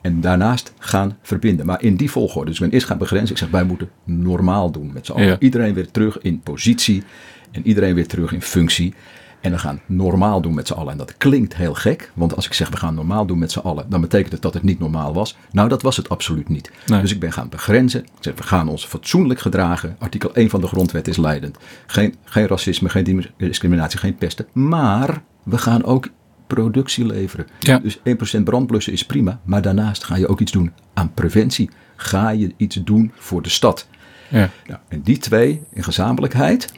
en 0.00 0.20
daarnaast 0.20 0.72
gaan 0.78 1.16
verbinden. 1.22 1.66
Maar 1.66 1.82
in 1.82 1.96
die 1.96 2.10
volgorde. 2.10 2.46
Dus 2.50 2.54
ik 2.58 2.64
ben 2.64 2.70
eerst 2.74 2.86
gaan 2.86 2.98
begrenzen. 2.98 3.30
Ik 3.30 3.38
zeg, 3.38 3.50
wij 3.50 3.64
moeten 3.64 3.90
normaal 4.04 4.70
doen 4.70 4.90
met 4.92 5.06
z'n 5.06 5.12
allen. 5.12 5.26
Ja. 5.26 5.36
Iedereen 5.38 5.74
weer 5.74 5.90
terug 5.90 6.18
in 6.18 6.40
positie 6.40 7.02
en 7.50 7.66
iedereen 7.66 7.94
weer 7.94 8.06
terug 8.06 8.32
in 8.32 8.42
functie. 8.42 8.94
En 9.40 9.50
we 9.50 9.58
gaan 9.58 9.80
normaal 9.86 10.40
doen 10.40 10.54
met 10.54 10.66
z'n 10.66 10.72
allen. 10.72 10.92
En 10.92 10.98
dat 10.98 11.16
klinkt 11.16 11.56
heel 11.56 11.74
gek, 11.74 12.12
want 12.14 12.36
als 12.36 12.46
ik 12.46 12.52
zeg 12.52 12.68
we 12.68 12.76
gaan 12.76 12.94
normaal 12.94 13.26
doen 13.26 13.38
met 13.38 13.52
z'n 13.52 13.58
allen, 13.58 13.86
dan 13.88 14.00
betekent 14.00 14.32
het 14.32 14.42
dat 14.42 14.54
het 14.54 14.62
niet 14.62 14.78
normaal 14.78 15.14
was. 15.14 15.36
Nou, 15.50 15.68
dat 15.68 15.82
was 15.82 15.96
het 15.96 16.08
absoluut 16.08 16.48
niet. 16.48 16.70
Nee. 16.86 17.00
Dus 17.00 17.12
ik 17.12 17.20
ben 17.20 17.32
gaan 17.32 17.48
begrenzen. 17.48 18.00
Ik 18.00 18.10
zeg, 18.20 18.34
we 18.34 18.42
gaan 18.42 18.68
ons 18.68 18.86
fatsoenlijk 18.86 19.40
gedragen. 19.40 19.96
Artikel 19.98 20.34
1 20.34 20.50
van 20.50 20.60
de 20.60 20.66
grondwet 20.66 21.08
is 21.08 21.16
leidend. 21.16 21.58
Geen, 21.86 22.14
geen 22.24 22.46
racisme, 22.46 22.88
geen 22.88 23.26
discriminatie, 23.36 23.98
geen 23.98 24.16
pesten. 24.16 24.46
Maar 24.52 25.22
we 25.42 25.58
gaan 25.58 25.84
ook 25.84 26.08
productie 26.46 27.06
leveren. 27.06 27.46
Ja. 27.58 27.78
Dus 27.78 27.98
1% 28.38 28.42
brandblussen 28.44 28.92
is 28.92 29.06
prima, 29.06 29.40
maar 29.44 29.62
daarnaast 29.62 30.04
ga 30.04 30.16
je 30.16 30.28
ook 30.28 30.40
iets 30.40 30.52
doen 30.52 30.72
aan 30.94 31.12
preventie. 31.14 31.70
Ga 31.96 32.30
je 32.30 32.54
iets 32.56 32.76
doen 32.76 33.12
voor 33.14 33.42
de 33.42 33.48
stad. 33.48 33.88
Ja. 34.28 34.50
Nou, 34.66 34.80
en 34.88 35.00
die 35.02 35.18
twee 35.18 35.62
in 35.72 35.84
gezamenlijkheid 35.84 36.72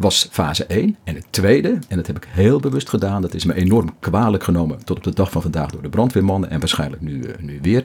was 0.00 0.28
fase 0.30 0.64
1. 0.66 0.96
En 1.04 1.14
het 1.14 1.26
tweede, 1.30 1.78
en 1.88 1.96
dat 1.96 2.06
heb 2.06 2.16
ik 2.16 2.28
heel 2.28 2.60
bewust 2.60 2.88
gedaan, 2.88 3.22
dat 3.22 3.34
is 3.34 3.44
me 3.44 3.54
enorm 3.54 3.94
kwalijk 3.98 4.42
genomen 4.42 4.84
tot 4.84 4.96
op 4.96 5.02
de 5.02 5.14
dag 5.14 5.30
van 5.30 5.42
vandaag 5.42 5.70
door 5.70 5.82
de 5.82 5.88
brandweermannen 5.88 6.50
en 6.50 6.58
waarschijnlijk 6.58 7.02
nu, 7.02 7.22
eh, 7.22 7.42
nu 7.42 7.58
weer, 7.62 7.84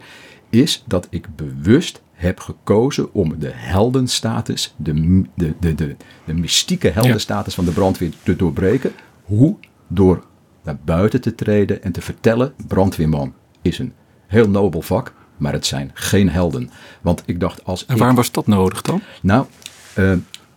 is 0.50 0.84
dat 0.88 1.08
ik 1.10 1.36
bewust 1.36 2.02
heb 2.14 2.40
gekozen 2.40 3.14
om 3.14 3.40
de 3.40 3.52
heldenstatus, 3.54 4.74
de, 4.78 5.24
de, 5.36 5.54
de, 5.60 5.76
de, 5.76 5.96
de 6.26 6.34
mystieke 6.34 6.90
heldenstatus 6.90 7.54
van 7.54 7.66
de 7.66 7.72
brandweer 7.72 8.12
te 8.24 8.36
doorbreken. 8.36 8.92
Hoe? 9.24 9.56
Door 9.88 10.24
naar 10.64 10.78
buiten 10.84 11.22
te 11.22 11.36
treden 11.36 11.84
en 11.84 11.92
te 11.92 12.02
vertellen, 12.02 12.54
brandweerman 12.68 13.34
is 13.62 13.80
een 13.80 13.94
heel 14.28 14.50
nobel 14.50 14.82
vak, 14.82 15.14
maar 15.38 15.54
het 15.54 15.66
zijn 15.66 15.92
geen 15.94 16.30
helden. 16.30 16.70
Want 17.02 17.24
ik 17.26 17.40
dacht, 17.40 17.66
als 17.66 17.86
En 17.86 17.94
ik 17.94 18.00
waarom 18.00 18.18
was 18.18 18.32
dat 18.32 18.48
nodig 18.48 18.82
dan? 18.82 19.02
nou, 19.22 19.46
eh, 19.94 20.12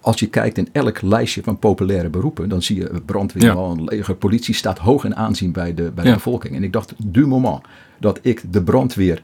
als 0.09 0.21
je 0.21 0.29
kijkt 0.29 0.59
in 0.59 0.69
elk 0.73 1.03
lijstje 1.03 1.43
van 1.43 1.59
populaire 1.59 2.09
beroepen, 2.09 2.49
dan 2.49 2.63
zie 2.63 2.77
je 2.77 3.03
brandweerman, 3.07 3.85
leger, 3.85 4.15
politie 4.15 4.55
staat 4.55 4.79
hoog 4.79 5.05
in 5.05 5.17
aanzien 5.17 5.53
bij 5.53 5.75
de, 5.75 5.91
bij 5.95 6.05
de 6.05 6.11
Ja. 6.11 6.15
bevolking. 6.15 6.55
En 6.55 6.63
ik 6.63 6.73
dacht, 6.73 6.93
du 7.05 7.27
moment 7.27 7.61
dat 8.01 8.19
ik 8.23 8.43
de 8.51 8.63
brandweer 8.63 9.23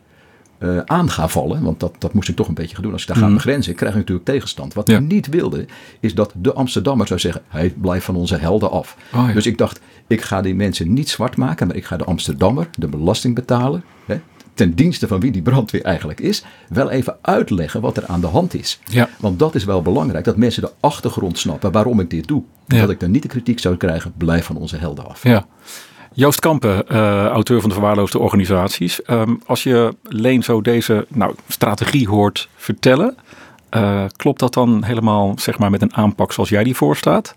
uh, 0.58 0.78
aan 0.84 1.10
ga 1.10 1.28
vallen, 1.28 1.62
want 1.62 1.80
dat, 1.80 1.94
dat 1.98 2.12
moest 2.12 2.28
ik 2.28 2.36
toch 2.36 2.48
een 2.48 2.54
beetje 2.54 2.74
gaan 2.74 2.84
doen. 2.84 2.92
Als 2.92 3.02
ik 3.02 3.08
daar 3.08 3.16
ga 3.16 3.24
mhm. 3.24 3.34
begrenzen, 3.34 3.74
krijg 3.74 3.92
ik 3.92 3.98
natuurlijk 3.98 4.26
tegenstand. 4.26 4.74
Wat 4.74 4.88
ja. 4.88 4.98
ik 4.98 5.02
niet 5.02 5.26
wilde, 5.26 5.66
is 6.00 6.14
dat 6.14 6.32
de 6.36 6.52
Amsterdammer 6.52 7.06
zou 7.06 7.20
zeggen: 7.20 7.42
hij 7.48 7.74
blijft 7.80 8.04
van 8.04 8.16
onze 8.16 8.36
helden 8.36 8.70
af. 8.70 8.96
Oh, 9.14 9.32
dus 9.32 9.46
ik 9.46 9.58
dacht, 9.58 9.80
ik 10.06 10.20
ga 10.20 10.42
die 10.42 10.54
mensen 10.54 10.92
niet 10.92 11.08
zwart 11.08 11.36
maken, 11.36 11.66
maar 11.66 11.76
ik 11.76 11.84
ga 11.84 11.96
de 11.96 12.04
Amsterdammer, 12.04 12.68
de 12.78 12.86
belastingbetaler, 12.88 13.82
hè, 14.06 14.20
ten 14.54 14.74
dienste 14.74 15.08
van 15.08 15.20
wie 15.20 15.32
die 15.32 15.42
brandweer 15.42 15.82
eigenlijk 15.82 16.20
is, 16.20 16.44
wel 16.68 16.90
even 16.90 17.16
uitleggen 17.20 17.80
wat 17.80 17.96
er 17.96 18.06
aan 18.06 18.20
de 18.20 18.26
hand 18.26 18.54
is. 18.54 18.80
Ja. 18.84 19.08
Want 19.18 19.38
dat 19.38 19.54
is 19.54 19.64
wel 19.64 19.82
belangrijk, 19.82 20.24
dat 20.24 20.36
mensen 20.36 20.62
de 20.62 20.72
achtergrond 20.80 21.38
snappen 21.38 21.72
waarom 21.72 22.00
ik 22.00 22.10
dit 22.10 22.28
doe. 22.28 22.42
Dat 22.66 22.90
ik 22.90 23.00
dan 23.00 23.10
niet 23.10 23.22
de 23.22 23.28
kritiek 23.28 23.58
zou 23.58 23.76
krijgen, 23.76 24.12
blijf 24.16 24.44
van 24.44 24.56
onze 24.56 24.76
helden 24.76 25.08
af. 25.08 25.22
Ja. 25.22 25.46
Joost 26.16 26.40
Kampen, 26.40 26.84
uh, 26.92 27.26
auteur 27.26 27.60
van 27.60 27.68
de 27.68 27.74
verwaarloosde 27.74 28.18
organisaties. 28.18 29.00
Um, 29.10 29.40
als 29.46 29.62
je 29.62 29.96
Leen 30.02 30.42
zo 30.42 30.60
deze 30.60 31.06
nou, 31.08 31.34
strategie 31.48 32.08
hoort 32.08 32.48
vertellen, 32.56 33.16
uh, 33.76 34.04
klopt 34.16 34.40
dat 34.40 34.54
dan 34.54 34.84
helemaal 34.84 35.32
zeg 35.38 35.58
maar, 35.58 35.70
met 35.70 35.82
een 35.82 35.94
aanpak 35.94 36.32
zoals 36.32 36.48
jij 36.48 36.64
die 36.64 36.74
voorstaat? 36.74 37.34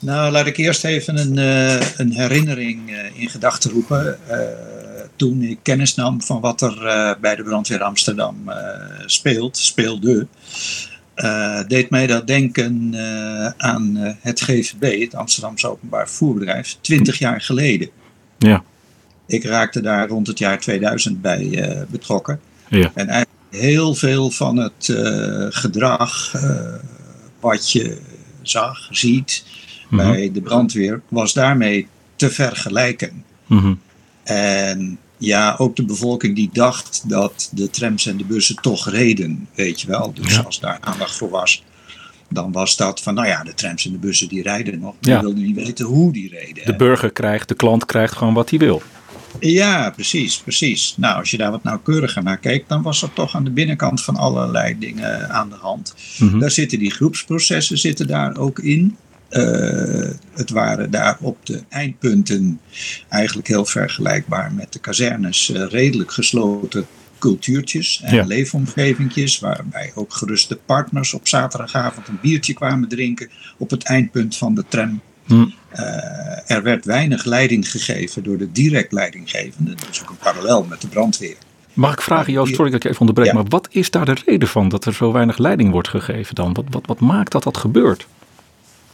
Nou, 0.00 0.32
laat 0.32 0.46
ik 0.46 0.56
eerst 0.56 0.84
even 0.84 1.18
een, 1.18 1.36
uh, 1.36 1.98
een 1.98 2.12
herinnering 2.12 3.10
in 3.14 3.28
gedachten 3.28 3.70
roepen. 3.70 4.18
Toen 5.20 5.42
ik 5.42 5.58
kennis 5.62 5.94
nam 5.94 6.22
van 6.22 6.40
wat 6.40 6.60
er 6.60 6.76
bij 7.20 7.36
de 7.36 7.42
brandweer 7.42 7.82
Amsterdam 7.82 8.50
speelt, 9.06 9.56
speelde. 9.56 10.26
Uh, 11.16 11.60
deed 11.66 11.90
mij 11.90 12.06
dat 12.06 12.26
denken 12.26 12.90
uh, 12.94 13.46
aan 13.56 13.96
uh, 13.96 14.10
het 14.20 14.40
GVB, 14.40 15.00
het 15.00 15.14
Amsterdamse 15.14 15.68
Openbaar 15.68 16.08
Voerbedrijf, 16.08 16.76
20 16.80 17.18
jaar 17.18 17.40
geleden. 17.40 17.88
Ja. 18.38 18.64
Ik 19.26 19.44
raakte 19.44 19.80
daar 19.80 20.08
rond 20.08 20.26
het 20.26 20.38
jaar 20.38 20.60
2000 20.60 21.20
bij 21.20 21.64
betrokken. 21.90 22.40
Ja. 22.68 22.90
En 22.94 23.08
eigenlijk 23.08 23.64
heel 23.64 23.94
veel 23.94 24.30
van 24.30 24.56
het 24.56 24.94
gedrag 25.48 26.32
wat 27.40 27.72
je 27.72 27.98
zag, 28.42 28.88
ziet 28.90 29.44
mm 29.88 29.98
-hmm. 29.98 30.10
bij 30.10 30.32
de 30.32 30.40
brandweer, 30.40 31.02
was 31.08 31.32
daarmee 31.32 31.86
te 32.16 32.30
vergelijken. 32.30 33.24
Mm 33.46 33.58
-hmm. 33.58 33.80
En 34.22 34.98
ja, 35.20 35.54
ook 35.58 35.76
de 35.76 35.84
bevolking 35.84 36.36
die 36.36 36.50
dacht 36.52 37.02
dat 37.06 37.50
de 37.52 37.70
trams 37.70 38.06
en 38.06 38.16
de 38.16 38.24
bussen 38.24 38.56
toch 38.56 38.90
reden, 38.90 39.48
weet 39.54 39.80
je 39.80 39.86
wel. 39.86 40.12
Dus 40.14 40.44
als 40.44 40.60
daar 40.60 40.78
aandacht 40.80 41.16
voor 41.16 41.30
was, 41.30 41.64
dan 42.28 42.52
was 42.52 42.76
dat 42.76 43.02
van, 43.02 43.14
nou 43.14 43.26
ja, 43.28 43.42
de 43.42 43.54
trams 43.54 43.86
en 43.86 43.92
de 43.92 43.98
bussen 43.98 44.28
die 44.28 44.42
rijden 44.42 44.78
nog. 44.78 44.94
Die 45.00 45.12
ja. 45.12 45.20
wilden 45.20 45.42
niet 45.42 45.56
weten 45.56 45.86
hoe 45.86 46.12
die 46.12 46.28
reden. 46.28 46.66
De 46.66 46.76
burger 46.76 47.10
krijgt, 47.10 47.48
de 47.48 47.54
klant 47.54 47.84
krijgt 47.84 48.16
gewoon 48.16 48.34
wat 48.34 48.50
hij 48.50 48.58
wil. 48.58 48.82
Ja, 49.40 49.90
precies, 49.90 50.38
precies. 50.38 50.94
Nou, 50.96 51.18
als 51.18 51.30
je 51.30 51.36
daar 51.36 51.50
wat 51.50 51.62
nauwkeuriger 51.62 52.22
naar 52.22 52.38
kijkt, 52.38 52.68
dan 52.68 52.82
was 52.82 53.02
er 53.02 53.12
toch 53.12 53.34
aan 53.34 53.44
de 53.44 53.50
binnenkant 53.50 54.02
van 54.02 54.16
allerlei 54.16 54.78
dingen 54.78 55.30
aan 55.30 55.48
de 55.48 55.56
hand. 55.60 55.94
Mm 56.18 56.38
Daar 56.38 56.50
zitten 56.50 56.78
die 56.78 56.90
groepsprocessen 56.90 57.78
zitten 57.78 58.06
daar 58.06 58.36
ook 58.36 58.58
in. 58.58 58.96
Uh, 59.30 60.10
het 60.32 60.50
waren 60.50 60.90
daar 60.90 61.16
op 61.20 61.46
de 61.46 61.62
eindpunten 61.68 62.60
eigenlijk 63.08 63.48
heel 63.48 63.64
vergelijkbaar 63.64 64.52
met 64.52 64.72
de 64.72 64.78
kazernes 64.78 65.48
uh, 65.48 65.66
redelijk 65.68 66.12
gesloten 66.12 66.86
cultuurtjes 67.18 68.00
en 68.04 68.14
ja. 68.14 68.24
leefomgevingjes, 68.24 69.38
waarbij 69.38 69.92
ook 69.94 70.12
geruste 70.12 70.56
partners 70.56 71.14
op 71.14 71.28
zaterdagavond 71.28 72.08
een 72.08 72.18
biertje 72.22 72.52
kwamen 72.52 72.88
drinken 72.88 73.30
op 73.58 73.70
het 73.70 73.84
eindpunt 73.84 74.36
van 74.36 74.54
de 74.54 74.64
tram. 74.68 75.00
Hm. 75.26 75.34
Uh, 75.34 76.50
er 76.50 76.62
werd 76.62 76.84
weinig 76.84 77.24
leiding 77.24 77.70
gegeven 77.70 78.22
door 78.22 78.38
de 78.38 78.52
direct 78.52 78.92
leidinggevende, 78.92 79.74
dus 79.88 80.02
ook 80.02 80.10
een 80.10 80.16
parallel 80.16 80.64
met 80.64 80.80
de 80.80 80.88
brandweer. 80.88 81.36
Mag 81.72 81.92
ik 81.92 82.00
vragen, 82.00 82.32
Joost, 82.32 82.54
sorry 82.54 82.70
dat 82.70 82.84
ik 82.84 82.90
even 82.90 83.00
onderbreek, 83.00 83.26
ja. 83.26 83.34
maar 83.34 83.48
wat 83.48 83.68
is 83.70 83.90
daar 83.90 84.04
de 84.04 84.16
reden 84.26 84.48
van 84.48 84.68
dat 84.68 84.84
er 84.84 84.94
zo 84.94 85.12
weinig 85.12 85.38
leiding 85.38 85.70
wordt 85.70 85.88
gegeven 85.88 86.34
dan? 86.34 86.52
Wat, 86.52 86.64
wat, 86.70 86.86
wat 86.86 87.00
maakt 87.00 87.32
dat 87.32 87.42
dat 87.42 87.56
gebeurt? 87.56 88.06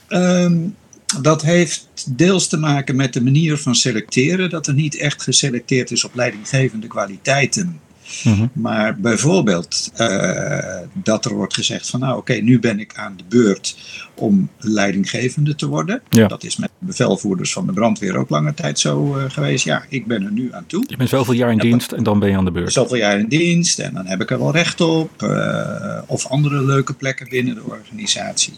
Um, 0.09 0.77
dat 1.21 1.43
heeft 1.43 1.89
deels 2.09 2.49
te 2.49 2.57
maken 2.57 2.97
met 2.97 3.13
de 3.13 3.23
manier 3.23 3.59
van 3.59 3.75
selecteren, 3.75 4.51
dat 4.51 4.67
er 4.67 4.75
niet 4.75 4.97
echt 4.97 5.23
geselecteerd 5.23 5.91
is 5.91 6.05
op 6.05 6.15
leidinggevende 6.15 6.87
kwaliteiten. 6.87 7.81
Mm-hmm. 8.25 8.51
Maar 8.53 9.01
bijvoorbeeld 9.01 9.91
uh, 10.01 10.79
dat 10.93 11.25
er 11.25 11.35
wordt 11.35 11.55
gezegd 11.55 11.91
van 11.91 12.01
nou 12.01 12.13
oké, 12.13 12.21
okay, 12.21 12.43
nu 12.43 12.59
ben 12.59 12.81
ik 12.81 12.93
aan 12.95 13.17
de 13.17 13.25
beurt 13.29 13.77
om 14.15 14.49
leidinggevende 14.59 15.55
te 15.55 15.67
worden. 15.67 16.03
Ja. 16.11 16.27
Dat 16.27 16.45
is 16.45 16.57
met 16.57 16.71
bevelvoerders 16.79 17.53
van 17.53 17.67
de 17.67 17.73
brandweer 17.73 18.17
ook 18.17 18.31
lange 18.31 18.55
tijd 18.55 18.79
zo 18.79 19.17
uh, 19.17 19.25
geweest. 19.29 19.65
Ja, 19.65 19.85
ik 19.89 20.07
ben 20.07 20.25
er 20.25 20.33
nu 20.33 20.53
aan 20.53 20.67
toe. 20.67 20.85
Je 20.87 20.97
bent 20.97 21.09
zoveel 21.09 21.35
jaar 21.35 21.53
in 21.53 21.59
dienst 21.59 21.93
en 21.93 22.03
dan 22.03 22.19
ben 22.19 22.31
je 22.31 22.37
aan 22.37 22.45
de 22.45 22.51
beurt. 22.51 22.73
Zoveel 22.73 22.97
jaar 22.97 23.19
in 23.19 23.29
dienst 23.29 23.79
en 23.79 23.95
dan 23.95 24.07
heb 24.07 24.21
ik 24.21 24.31
er 24.31 24.39
wel 24.39 24.53
recht 24.53 24.81
op. 24.81 25.23
Uh, 25.23 25.99
of 26.07 26.27
andere 26.27 26.65
leuke 26.65 26.95
plekken 26.95 27.29
binnen 27.29 27.55
de 27.55 27.65
organisatie. 27.65 28.55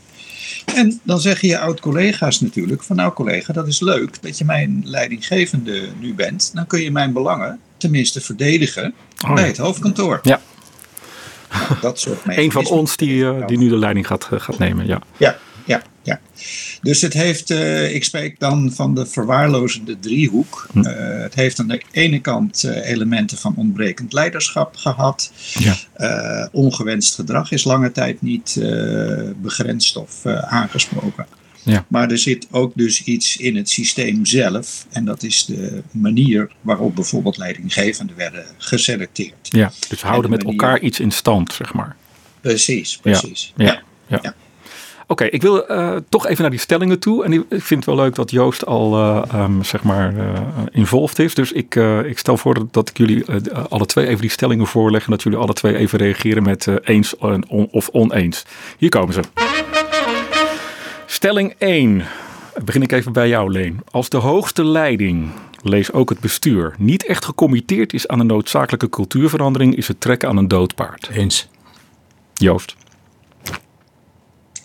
En 0.74 1.00
dan 1.02 1.20
zeggen 1.20 1.48
je 1.48 1.58
oud-collega's 1.58 2.40
natuurlijk 2.40 2.82
van 2.82 2.96
nou 2.96 3.12
collega, 3.12 3.52
dat 3.52 3.66
is 3.66 3.80
leuk 3.80 4.22
dat 4.22 4.38
je 4.38 4.44
mijn 4.44 4.82
leidinggevende 4.84 5.88
nu 5.98 6.14
bent. 6.14 6.50
Dan 6.54 6.66
kun 6.66 6.80
je 6.80 6.90
mijn 6.90 7.12
belangen 7.12 7.60
tenminste 7.76 8.20
verdedigen 8.20 8.94
oh, 9.24 9.34
bij 9.34 9.46
het 9.46 9.56
hoofdkantoor. 9.56 10.20
Ja. 10.22 10.40
Nou, 11.52 11.80
dat 11.80 12.00
soort 12.00 12.20
Een 12.26 12.52
van 12.52 12.66
ons 12.66 12.96
die, 12.96 13.14
uh, 13.14 13.46
die 13.46 13.58
nu 13.58 13.68
de 13.68 13.78
leiding 13.78 14.06
gaat, 14.06 14.28
uh, 14.32 14.40
gaat 14.40 14.58
nemen, 14.58 14.86
ja. 14.86 15.02
Ja, 15.16 15.36
ja. 16.08 16.20
Dus 16.82 17.00
het 17.00 17.12
heeft, 17.12 17.50
uh, 17.50 17.94
ik 17.94 18.04
spreek 18.04 18.38
dan 18.38 18.72
van 18.72 18.94
de 18.94 19.06
verwaarlozende 19.06 19.98
driehoek. 19.98 20.66
Hm. 20.72 20.78
Uh, 20.78 20.86
het 21.22 21.34
heeft 21.34 21.60
aan 21.60 21.68
de 21.68 21.82
ene 21.90 22.20
kant 22.20 22.62
uh, 22.64 22.88
elementen 22.90 23.38
van 23.38 23.54
ontbrekend 23.56 24.12
leiderschap 24.12 24.76
gehad. 24.76 25.32
Ja. 25.54 26.48
ongewenst 26.52 27.14
gedrag 27.14 27.50
is 27.50 27.64
lange 27.64 27.92
tijd 27.92 28.22
niet 28.22 28.60
begrensd 29.40 29.96
of 29.96 30.26
aangesproken. 30.26 31.26
Ja. 31.62 31.84
Maar 31.88 32.10
er 32.10 32.18
zit 32.18 32.46
ook 32.50 32.72
dus 32.74 33.04
iets 33.04 33.36
in 33.36 33.56
het 33.56 33.70
systeem 33.70 34.26
zelf. 34.26 34.86
En 34.90 35.04
dat 35.04 35.22
is 35.22 35.44
de 35.44 35.82
manier 35.90 36.50
waarop 36.60 36.94
bijvoorbeeld 36.94 37.36
leidinggevenden 37.36 38.16
werden 38.16 38.46
geselecteerd. 38.58 39.48
Ja, 39.50 39.72
dus 39.88 40.00
we 40.00 40.08
houden 40.08 40.30
met 40.30 40.44
elkaar 40.44 40.80
iets 40.80 41.00
in 41.00 41.10
stand, 41.10 41.52
zeg 41.52 41.72
maar. 41.74 41.96
Precies, 42.40 42.96
precies. 42.96 43.52
ja. 43.56 43.82
ja. 44.06 44.18
ja. 44.22 44.34
Oké, 45.10 45.24
ik 45.24 45.42
wil 45.42 45.70
uh, 45.70 45.96
toch 46.08 46.26
even 46.26 46.42
naar 46.42 46.50
die 46.50 46.60
stellingen 46.60 46.98
toe. 46.98 47.24
En 47.24 47.32
ik 47.32 47.44
vind 47.48 47.68
het 47.68 47.84
wel 47.84 47.96
leuk 47.96 48.14
dat 48.14 48.30
Joost 48.30 48.66
al, 48.66 48.98
uh, 48.98 49.22
um, 49.34 49.64
zeg 49.64 49.82
maar, 49.82 50.14
uh, 50.14 50.40
involved 50.70 51.18
is. 51.18 51.34
Dus 51.34 51.52
ik, 51.52 51.74
ik 52.04 52.18
stel 52.18 52.36
voor 52.36 52.66
dat, 52.70 52.88
ik 52.88 52.96
jullie 52.96 53.24
alle 53.68 53.86
twee 53.86 54.06
even 54.06 54.20
die 54.20 54.30
stellingen 54.30 54.66
voorleg. 54.66 55.04
En 55.04 55.10
dat 55.10 55.22
jullie 55.22 55.38
alle 55.38 55.52
twee 55.52 55.76
even 55.76 55.98
reageren 55.98 56.42
met 56.42 56.66
eens 56.82 57.16
on, 57.16 57.68
of 57.70 57.88
oneens. 57.88 58.44
Hier 58.78 58.88
komen 58.88 59.14
ze. 59.14 59.20
Stelling 61.06 61.54
1. 61.58 62.02
Begin 62.64 62.82
ik 62.82 62.92
even 62.92 63.12
bij 63.12 63.28
jou, 63.28 63.52
Leen. 63.52 63.80
Als 63.90 64.08
de 64.08 64.16
hoogste 64.16 64.64
leiding, 64.64 65.30
lees 65.62 65.92
ook 65.92 66.08
het 66.08 66.20
bestuur, 66.20 66.74
niet 66.78 67.06
echt 67.06 67.24
gecommitteerd 67.24 67.92
is 67.92 68.08
aan 68.08 68.20
een 68.20 68.26
noodzakelijke 68.26 68.88
cultuurverandering, 68.88 69.76
is 69.76 69.88
het 69.88 70.00
trekken 70.00 70.28
aan 70.28 70.36
een 70.36 70.48
doodpaard. 70.48 71.08
Eens. 71.12 71.48
Joost. 72.34 72.76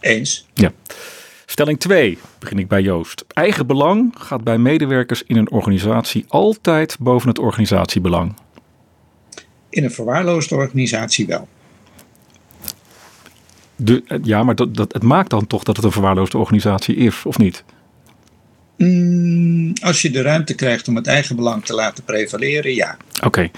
Eens. 0.04 0.48
Ja. 0.54 0.72
Stelling 1.46 1.80
2, 1.80 2.18
begin 2.40 2.60
ik 2.60 2.68
bij 2.68 2.82
Joost. 2.82 3.26
Eigen 3.28 3.68
belang 3.68 4.14
gaat 4.18 4.44
bij 4.44 4.58
medewerkers 4.58 5.24
in 5.28 5.38
een 5.38 5.52
organisatie 5.52 6.26
altijd 6.28 6.98
boven 7.00 7.30
het 7.30 7.40
organisatiebelang. 7.40 8.36
In 9.70 9.84
een 9.84 9.92
verwaarloosde 9.92 10.56
organisatie 10.56 11.26
wel. 11.26 11.48
De, 13.76 14.20
ja, 14.24 14.44
maar 14.44 14.56
dat, 14.56 14.76
dat, 14.76 14.94
het 14.94 15.04
maakt 15.04 15.30
dan 15.30 15.48
toch 15.48 15.64
dat 15.64 15.76
het 15.76 15.86
een 15.86 15.92
verwaarloosde 15.92 16.38
organisatie 16.38 16.96
is, 16.96 17.26
of 17.26 17.38
niet? 17.38 17.64
Mm, 18.78 19.74
als 19.82 20.02
je 20.02 20.10
de 20.10 20.22
ruimte 20.22 20.56
krijgt 20.56 20.88
om 20.88 20.96
het 20.96 21.08
eigen 21.08 21.36
belang 21.36 21.66
te 21.66 21.74
laten 21.74 22.04
prevaleren, 22.04 22.74
ja. 22.74 22.98
Oké. 23.24 23.50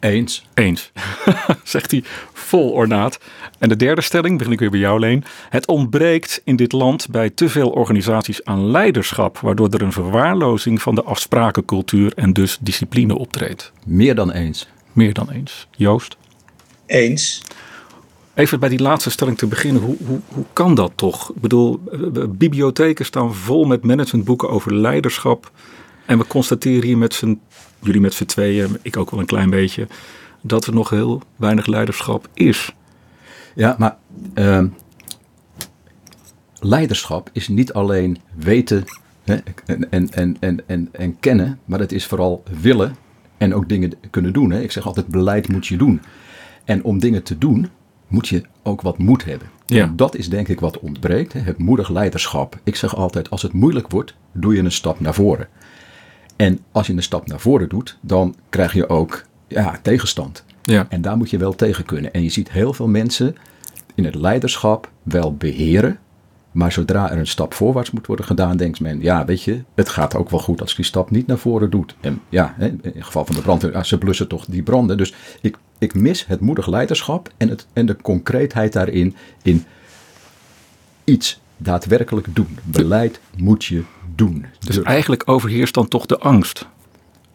Eens. 0.00 0.46
Eens, 0.54 0.92
zegt 1.64 1.90
hij 1.90 2.02
vol 2.32 2.70
ornaat. 2.70 3.18
En 3.58 3.68
de 3.68 3.76
derde 3.76 4.00
stelling, 4.00 4.38
begin 4.38 4.52
ik 4.52 4.58
weer 4.58 4.70
bij 4.70 4.80
jou 4.80 5.00
Leen. 5.00 5.24
Het 5.48 5.66
ontbreekt 5.66 6.40
in 6.44 6.56
dit 6.56 6.72
land 6.72 7.08
bij 7.10 7.30
te 7.30 7.48
veel 7.48 7.70
organisaties 7.70 8.44
aan 8.44 8.70
leiderschap, 8.70 9.38
waardoor 9.38 9.68
er 9.68 9.82
een 9.82 9.92
verwaarlozing 9.92 10.82
van 10.82 10.94
de 10.94 11.02
afsprakencultuur 11.02 12.12
en 12.14 12.32
dus 12.32 12.58
discipline 12.60 13.18
optreedt. 13.18 13.72
Meer 13.84 14.14
dan 14.14 14.30
eens. 14.30 14.68
Meer 14.92 15.12
dan 15.12 15.30
eens. 15.30 15.66
Joost? 15.76 16.16
Eens. 16.86 17.42
Even 18.34 18.60
bij 18.60 18.68
die 18.68 18.82
laatste 18.82 19.10
stelling 19.10 19.38
te 19.38 19.46
beginnen. 19.46 19.82
Hoe, 19.82 19.96
hoe, 20.06 20.20
hoe 20.28 20.44
kan 20.52 20.74
dat 20.74 20.92
toch? 20.94 21.30
Ik 21.30 21.40
bedoel, 21.40 21.80
bibliotheken 22.28 23.04
staan 23.04 23.34
vol 23.34 23.64
met 23.64 23.84
managementboeken 23.84 24.50
over 24.50 24.74
leiderschap. 24.74 25.50
En 26.08 26.18
we 26.18 26.26
constateren 26.26 26.84
hier 26.84 26.98
met 26.98 27.14
z'n, 27.14 27.40
jullie 27.80 28.00
met 28.00 28.14
z'n 28.14 28.24
tweeën, 28.24 28.78
ik 28.82 28.96
ook 28.96 29.10
wel 29.10 29.20
een 29.20 29.26
klein 29.26 29.50
beetje, 29.50 29.86
dat 30.40 30.66
er 30.66 30.74
nog 30.74 30.90
heel 30.90 31.22
weinig 31.36 31.66
leiderschap 31.66 32.28
is. 32.34 32.74
Ja, 33.54 33.76
maar 33.78 33.96
uh, 34.34 34.64
leiderschap 36.60 37.30
is 37.32 37.48
niet 37.48 37.72
alleen 37.72 38.18
weten 38.34 38.84
hè, 39.24 39.36
en, 39.66 39.90
en, 39.90 40.36
en, 40.40 40.64
en, 40.66 40.88
en 40.92 41.20
kennen, 41.20 41.58
maar 41.64 41.78
het 41.78 41.92
is 41.92 42.06
vooral 42.06 42.42
willen 42.60 42.96
En 43.38 43.54
ook 43.54 43.68
dingen 43.68 43.92
kunnen 44.10 44.32
doen. 44.32 44.50
Hè. 44.50 44.60
Ik 44.60 44.72
zeg 44.72 44.86
altijd, 44.86 45.06
beleid 45.06 45.48
moet 45.48 45.66
je 45.66 45.76
doen. 45.76 46.00
En 46.64 46.84
om 46.84 46.98
dingen 46.98 47.22
te 47.22 47.38
doen, 47.38 47.68
moet 48.08 48.28
je 48.28 48.42
ook 48.62 48.80
wat 48.80 48.98
moed 48.98 49.24
hebben. 49.24 49.48
Ja. 49.66 49.82
En 49.82 49.96
dat 49.96 50.16
is 50.16 50.28
denk 50.28 50.48
ik 50.48 50.60
wat 50.60 50.78
ontbreekt. 50.78 51.32
Hè. 51.32 51.40
Het 51.40 51.58
moedig 51.58 51.88
leiderschap. 51.88 52.58
Ik 52.64 52.76
zeg 52.76 52.96
altijd, 52.96 53.30
als 53.30 53.42
het 53.42 53.52
moeilijk 53.52 53.90
wordt, 53.90 54.14
doe 54.32 54.54
je 54.54 54.62
een 54.62 54.72
stap 54.72 55.00
naar 55.00 55.14
voren. 55.14 55.48
En 56.38 56.60
als 56.72 56.86
je 56.86 56.92
een 56.92 57.02
stap 57.02 57.26
naar 57.26 57.40
voren 57.40 57.68
doet, 57.68 57.98
dan 58.00 58.34
krijg 58.48 58.72
je 58.72 58.88
ook 58.88 59.24
ja, 59.48 59.78
tegenstand. 59.82 60.44
Ja. 60.62 60.86
En 60.88 61.00
daar 61.00 61.16
moet 61.16 61.30
je 61.30 61.38
wel 61.38 61.54
tegen 61.54 61.84
kunnen. 61.84 62.12
En 62.12 62.22
je 62.22 62.28
ziet 62.28 62.50
heel 62.50 62.72
veel 62.72 62.88
mensen 62.88 63.36
in 63.94 64.04
het 64.04 64.14
leiderschap 64.14 64.90
wel 65.02 65.36
beheren. 65.36 65.98
Maar 66.52 66.72
zodra 66.72 67.10
er 67.10 67.18
een 67.18 67.26
stap 67.26 67.54
voorwaarts 67.54 67.90
moet 67.90 68.06
worden 68.06 68.24
gedaan, 68.24 68.56
denkt 68.56 68.80
men, 68.80 69.00
ja, 69.00 69.24
weet 69.24 69.42
je, 69.42 69.62
het 69.74 69.88
gaat 69.88 70.16
ook 70.16 70.30
wel 70.30 70.40
goed 70.40 70.60
als 70.60 70.70
ik 70.70 70.76
die 70.76 70.84
stap 70.84 71.10
niet 71.10 71.26
naar 71.26 71.38
voren 71.38 71.70
doet. 71.70 71.94
En 72.00 72.20
ja, 72.28 72.54
in 72.58 72.80
het 72.82 73.04
geval 73.04 73.24
van 73.24 73.34
de 73.34 73.42
brand, 73.42 73.62
ja, 73.62 73.82
ze 73.82 73.98
blussen 73.98 74.28
toch 74.28 74.44
die 74.44 74.62
branden. 74.62 74.96
Dus 74.96 75.14
ik, 75.40 75.58
ik 75.78 75.94
mis 75.94 76.26
het 76.26 76.40
moedig 76.40 76.66
leiderschap 76.66 77.30
en, 77.36 77.48
het, 77.48 77.66
en 77.72 77.86
de 77.86 77.96
concreetheid 77.96 78.72
daarin, 78.72 79.16
in 79.42 79.64
iets 81.04 81.40
daadwerkelijk 81.56 82.26
doen. 82.32 82.58
Beleid 82.64 83.20
moet 83.36 83.64
je 83.64 83.82
doen. 84.18 84.46
Dus 84.58 84.82
eigenlijk 84.82 85.22
overheerst 85.24 85.74
dan 85.74 85.88
toch 85.88 86.06
de 86.06 86.18
angst. 86.18 86.66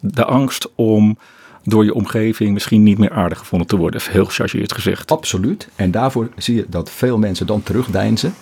De 0.00 0.24
angst 0.24 0.68
om 0.74 1.18
door 1.62 1.84
je 1.84 1.94
omgeving 1.94 2.52
misschien 2.52 2.82
niet 2.82 2.98
meer 2.98 3.10
aardig 3.10 3.38
gevonden 3.38 3.68
te 3.68 3.76
worden. 3.76 4.00
Heel 4.10 4.24
gechargeerd 4.24 4.72
gezegd. 4.72 5.10
Absoluut. 5.10 5.68
En 5.76 5.90
daarvoor 5.90 6.28
zie 6.36 6.54
je 6.54 6.66
dat 6.68 6.90
veel 6.90 7.18
mensen 7.18 7.46
dan 7.46 7.62
terugdeinzen. 7.62 8.34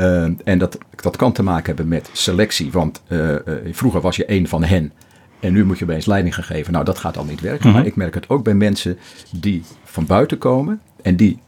Uh, 0.00 0.28
en 0.44 0.58
dat, 0.58 0.78
dat 1.02 1.16
kan 1.16 1.32
te 1.32 1.42
maken 1.42 1.66
hebben 1.66 1.88
met 1.88 2.10
selectie. 2.12 2.72
Want 2.72 3.02
uh, 3.08 3.30
uh, 3.30 3.38
vroeger 3.72 4.00
was 4.00 4.16
je 4.16 4.24
één 4.24 4.46
van 4.46 4.64
hen. 4.64 4.92
En 5.40 5.52
nu 5.52 5.64
moet 5.64 5.78
je 5.78 5.84
opeens 5.84 6.06
leiding 6.06 6.34
gaan 6.34 6.44
geven. 6.44 6.72
Nou, 6.72 6.84
dat 6.84 6.98
gaat 6.98 7.16
al 7.16 7.24
niet 7.24 7.40
werken. 7.40 7.66
Mm 7.66 7.72
-hmm. 7.72 7.80
Maar 7.80 7.90
ik 7.90 7.96
merk 7.96 8.14
het 8.14 8.28
ook 8.28 8.44
bij 8.44 8.54
mensen 8.54 8.98
die 9.30 9.62
van 9.84 10.06
buiten 10.06 10.38
komen. 10.38 10.80
En 11.02 11.16
die 11.16 11.38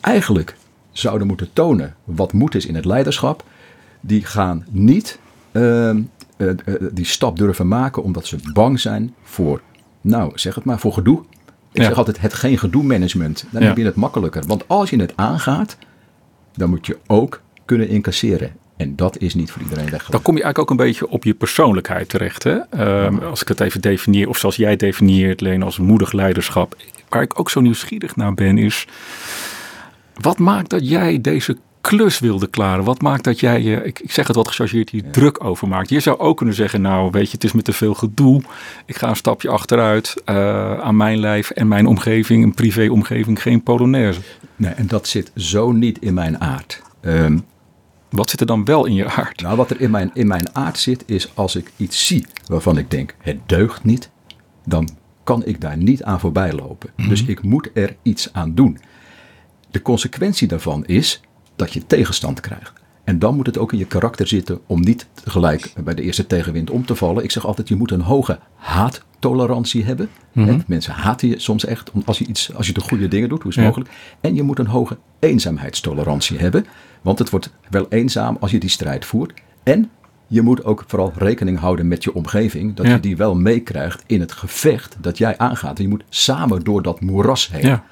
eigenlijk 0.00 0.56
zouden 0.92 1.26
moeten 1.26 1.48
tonen 1.52 1.94
wat 2.04 2.32
moed 2.32 2.54
is 2.54 2.66
in 2.66 2.74
het 2.74 2.84
leiderschap. 2.84 3.44
Die 4.00 4.24
gaan 4.24 4.64
niet 4.70 5.18
die 6.92 7.04
stap 7.04 7.38
durven 7.38 7.68
maken 7.68 8.02
omdat 8.02 8.26
ze 8.26 8.36
bang 8.52 8.80
zijn 8.80 9.14
voor, 9.22 9.60
nou 10.00 10.30
zeg 10.34 10.54
het 10.54 10.64
maar, 10.64 10.78
voor 10.78 10.92
gedoe. 10.92 11.20
Ik 11.72 11.82
Ja. 11.82 11.88
zeg 11.88 11.96
altijd 11.98 12.20
het 12.20 12.34
geen 12.34 12.58
gedoe 12.58 12.82
management. 12.82 13.44
Dan 13.50 13.62
Ja. 13.62 13.68
heb 13.68 13.76
je 13.76 13.84
het 13.84 13.94
makkelijker. 13.94 14.42
Want 14.46 14.68
als 14.68 14.90
je 14.90 14.96
het 15.00 15.12
aangaat, 15.16 15.76
dan 16.54 16.70
moet 16.70 16.86
je 16.86 16.98
ook 17.06 17.40
kunnen 17.64 17.88
incasseren. 17.88 18.52
En 18.76 18.96
dat 18.96 19.18
is 19.18 19.34
niet 19.34 19.50
voor 19.50 19.62
iedereen 19.62 19.82
Dan 19.84 19.92
weggelegd. 19.92 20.22
kom 20.24 20.36
je 20.36 20.42
eigenlijk 20.42 20.72
ook 20.72 20.78
een 20.78 20.86
beetje 20.86 21.08
op 21.08 21.24
je 21.24 21.34
persoonlijkheid 21.34 22.08
terecht. 22.08 22.42
Hè? 22.42 22.56
Ehm, 22.70 23.18
als 23.18 23.42
ik 23.42 23.48
het 23.48 23.60
even 23.60 23.80
definieer, 23.80 24.28
of 24.28 24.38
zoals 24.38 24.56
jij 24.56 24.76
definieert, 24.76 25.40
Leen, 25.40 25.62
als 25.62 25.78
moedig 25.78 26.12
leiderschap. 26.12 26.76
Waar 27.08 27.22
ik 27.22 27.40
ook 27.40 27.50
zo 27.50 27.60
nieuwsgierig 27.60 28.16
naar 28.16 28.34
ben, 28.34 28.58
is... 28.58 28.86
Wat 30.20 30.38
maakt 30.38 30.70
dat 30.70 30.88
jij 30.88 31.20
deze 31.20 31.56
klus 31.86 32.18
wilde 32.18 32.46
klaren? 32.46 32.84
Wat 32.84 33.02
maakt 33.02 33.24
dat 33.24 33.40
jij, 33.40 33.62
je, 33.62 33.76
ik, 33.84 33.98
ik 33.98 34.12
zeg 34.12 34.26
het 34.26 34.36
wat 34.36 34.48
gechargeerd, 34.48 34.90
hier 34.90 35.10
druk 35.10 35.44
over 35.44 35.68
maakt? 35.68 35.88
Je 35.88 36.00
zou 36.00 36.18
ook 36.18 36.36
kunnen 36.36 36.54
zeggen, 36.54 36.80
nou 36.80 37.10
weet 37.10 37.26
je, 37.26 37.32
het 37.32 37.44
is 37.44 37.52
met 37.52 37.64
te 37.64 37.72
veel 37.72 37.94
gedoe. 37.94 38.42
Ik 38.86 38.96
ga 38.96 39.08
een 39.08 39.16
stapje 39.16 39.48
achteruit 39.48 40.14
eh, 40.24 40.78
aan 40.78 40.96
mijn 40.96 41.18
lijf 41.18 41.50
en 41.50 41.68
mijn 41.68 41.86
omgeving, 41.86 42.44
een 42.44 42.54
privéomgeving, 42.54 43.42
geen 43.42 43.62
polonaise. 43.62 44.20
Nee, 44.56 44.72
en 44.72 44.86
dat 44.86 45.08
zit 45.08 45.30
zo 45.36 45.72
niet 45.72 45.98
in 45.98 46.14
mijn 46.14 46.40
aard. 46.40 46.82
Ehm, 47.00 47.38
Wat 48.10 48.30
zit 48.30 48.40
er 48.40 48.46
dan 48.46 48.64
wel 48.64 48.86
in 48.86 48.94
je 48.94 49.04
aard? 49.10 49.40
Nou, 49.40 49.56
wat 49.56 49.70
er 49.70 49.80
in 49.80 49.90
mijn, 49.90 50.10
in 50.14 50.26
mijn 50.26 50.54
aard 50.54 50.78
zit, 50.78 51.02
is 51.06 51.30
als 51.34 51.56
ik 51.56 51.72
iets 51.76 52.06
zie 52.06 52.26
waarvan 52.46 52.78
ik 52.78 52.90
denk, 52.90 53.14
het 53.18 53.38
deugt 53.46 53.84
niet, 53.84 54.10
dan 54.64 54.88
kan 55.24 55.44
ik 55.44 55.60
daar 55.60 55.76
niet 55.76 56.02
aan 56.02 56.20
voorbij 56.20 56.52
lopen. 56.52 56.90
Dus 57.08 57.24
ik 57.24 57.42
moet 57.42 57.70
er 57.74 57.96
iets 58.02 58.32
aan 58.32 58.54
doen. 58.54 58.78
De 59.70 59.82
consequentie 59.82 60.48
daarvan 60.48 60.84
is 60.86 61.20
dat 61.56 61.72
je 61.72 61.86
tegenstand 61.86 62.40
krijgt. 62.40 62.72
En 63.04 63.18
dan 63.18 63.34
moet 63.36 63.46
het 63.46 63.58
ook 63.58 63.72
in 63.72 63.78
je 63.78 63.84
karakter 63.86 64.26
zitten 64.26 64.60
om 64.66 64.80
niet 64.80 65.06
tegelijk 65.14 65.72
bij 65.84 65.94
de 65.94 66.02
eerste 66.02 66.26
tegenwind 66.26 66.70
om 66.70 66.86
te 66.86 66.94
vallen. 66.94 67.24
Ik 67.24 67.30
zeg 67.30 67.46
altijd, 67.46 67.68
je 67.68 67.76
moet 67.76 67.90
een 67.90 68.00
hoge 68.00 68.38
haattolerantie 68.54 69.84
hebben. 69.84 70.08
Hè, 70.32 70.56
Mensen 70.66 70.92
haten 70.92 71.28
je 71.28 71.38
soms 71.38 71.64
echt 71.64 71.90
als 72.04 72.18
je, 72.18 72.26
iets, 72.26 72.54
als 72.54 72.66
je 72.66 72.72
de 72.72 72.80
goede 72.80 73.08
dingen 73.08 73.28
doet, 73.28 73.42
hoe 73.42 73.50
is 73.50 73.56
het 73.56 73.64
Ja. 73.64 73.70
mogelijk. 73.70 73.98
En 74.20 74.34
je 74.34 74.42
moet 74.42 74.58
een 74.58 74.66
hoge 74.66 74.96
eenzaamheidstolerantie 75.18 76.38
hebben. 76.38 76.66
Want 77.02 77.18
het 77.18 77.30
wordt 77.30 77.50
wel 77.70 77.86
eenzaam 77.88 78.36
als 78.40 78.50
je 78.50 78.58
die 78.58 78.70
strijd 78.70 79.04
voert. 79.04 79.32
En 79.62 79.90
je 80.26 80.42
moet 80.42 80.64
ook 80.64 80.84
vooral 80.86 81.12
rekening 81.16 81.58
houden 81.58 81.88
met 81.88 82.04
je 82.04 82.14
omgeving. 82.14 82.74
Dat 82.74 82.86
Ja. 82.86 82.92
je 82.92 83.00
die 83.00 83.16
wel 83.16 83.34
meekrijgt 83.34 84.02
in 84.06 84.20
het 84.20 84.32
gevecht 84.32 84.96
dat 85.00 85.18
jij 85.18 85.38
aangaat. 85.38 85.78
Je 85.78 85.88
moet 85.88 86.04
samen 86.08 86.64
door 86.64 86.82
dat 86.82 87.00
moeras 87.00 87.50
heen. 87.52 87.66
Ja, 87.66 87.84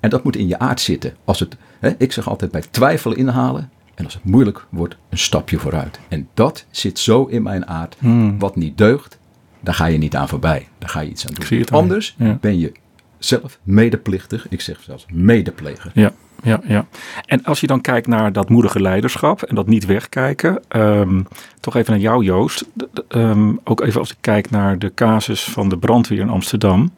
En 0.00 0.10
dat 0.10 0.24
moet 0.24 0.36
in 0.36 0.48
je 0.48 0.58
aard 0.58 0.80
zitten. 0.80 1.14
Als 1.24 1.40
het, 1.40 1.56
ik 1.98 2.12
zeg 2.12 2.28
altijd 2.28 2.50
bij 2.50 2.62
twijfel 2.70 3.12
inhalen. 3.14 3.70
En 3.94 4.04
als 4.04 4.14
het 4.14 4.24
moeilijk 4.24 4.66
wordt, 4.68 4.96
een 5.08 5.18
stapje 5.18 5.58
vooruit. 5.58 6.00
En 6.08 6.28
dat 6.34 6.64
zit 6.70 6.98
zo 6.98 7.24
in 7.24 7.42
mijn 7.42 7.66
aard. 7.66 7.96
Hmm. 7.98 8.38
Wat 8.38 8.56
niet 8.56 8.78
deugt, 8.78 9.18
daar 9.60 9.74
ga 9.74 9.86
je 9.86 9.98
niet 9.98 10.16
aan 10.16 10.28
voorbij. 10.28 10.68
Daar 10.78 10.88
ga 10.88 11.00
je 11.00 11.10
iets 11.10 11.26
aan 11.26 11.34
doen. 11.34 11.64
Anders 11.70 12.14
Ja. 12.18 12.38
ben 12.40 12.58
je 12.58 12.72
zelf 13.18 13.58
medeplichtig. 13.62 14.46
Ik 14.48 14.60
zeg 14.60 14.80
zelfs 14.82 15.06
medepleger. 15.12 15.90
Ja, 15.94 16.12
ja, 16.42 16.60
ja. 16.66 16.86
En 17.26 17.44
als 17.44 17.60
je 17.60 17.66
dan 17.66 17.80
kijkt 17.80 18.06
naar 18.06 18.32
dat 18.32 18.48
moedige 18.48 18.80
leiderschap 18.80 19.42
en 19.42 19.54
dat 19.54 19.66
niet 19.66 19.86
wegkijken. 19.86 20.62
ehm, 20.68 21.22
toch 21.60 21.76
even 21.76 21.92
naar 21.92 22.00
jou, 22.02 22.24
Joost. 22.24 22.64
Ehm, 23.08 23.52
ook 23.64 23.80
even 23.80 24.00
als 24.00 24.10
ik 24.10 24.16
kijk 24.20 24.50
naar 24.50 24.78
de 24.78 24.92
casus 24.94 25.44
van 25.44 25.68
de 25.68 25.78
brandweer 25.78 26.18
in 26.20 26.28
Amsterdam. 26.30 26.92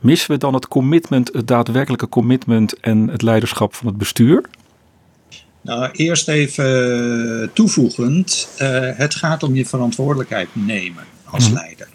Missen 0.00 0.30
we 0.30 0.36
dan 0.36 0.54
het 0.54 0.68
commitment, 0.68 1.30
het 1.32 1.46
daadwerkelijke 1.46 2.08
commitment 2.08 2.80
en 2.80 3.08
het 3.08 3.22
leiderschap 3.22 3.74
van 3.74 3.86
het 3.86 3.96
bestuur? 3.98 4.44
Nou, 5.60 5.90
eerst 5.92 6.28
even 6.28 7.50
toevoegend. 7.52 8.48
eh, 8.58 8.68
het 8.82 9.14
gaat 9.14 9.42
om 9.42 9.54
je 9.54 9.66
verantwoordelijkheid 9.66 10.48
nemen 10.52 11.04
als 11.24 11.44
Mhm. 11.50 11.54
leider. 11.54 11.88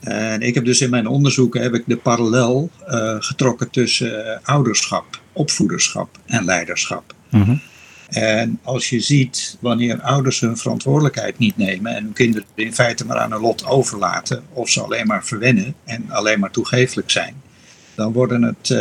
En 0.00 0.40
ik 0.42 0.54
heb 0.54 0.64
dus 0.64 0.80
in 0.80 0.90
mijn 0.90 1.06
onderzoeken 1.06 1.62
heb 1.62 1.74
ik 1.74 1.82
de 1.86 1.96
parallel 1.96 2.70
eh, 2.86 3.16
getrokken 3.18 3.70
tussen 3.70 4.26
eh, 4.34 4.38
ouderschap, 4.42 5.20
opvoederschap 5.32 6.18
en 6.26 6.44
leiderschap. 6.44 7.14
Mhm. 7.30 7.56
En 8.08 8.58
als 8.62 8.90
je 8.90 9.00
ziet 9.00 9.56
wanneer 9.60 10.00
ouders 10.00 10.40
hun 10.40 10.56
verantwoordelijkheid 10.56 11.38
niet 11.38 11.56
nemen 11.56 11.94
en 11.96 12.04
hun 12.04 12.12
kinderen 12.12 12.46
in 12.54 12.74
feite 12.74 13.06
maar 13.06 13.18
aan 13.18 13.32
hun 13.32 13.40
lot 13.40 13.66
overlaten, 13.66 14.42
of 14.52 14.68
ze 14.68 14.82
alleen 14.82 15.06
maar 15.06 15.24
verwennen 15.24 15.74
en 15.84 16.10
alleen 16.10 16.40
maar 16.40 16.50
toegeeflijk 16.50 17.10
zijn, 17.10 17.34
dan 17.94 18.12
worden 18.12 18.42
het 18.42 18.70
eh, 18.70 18.78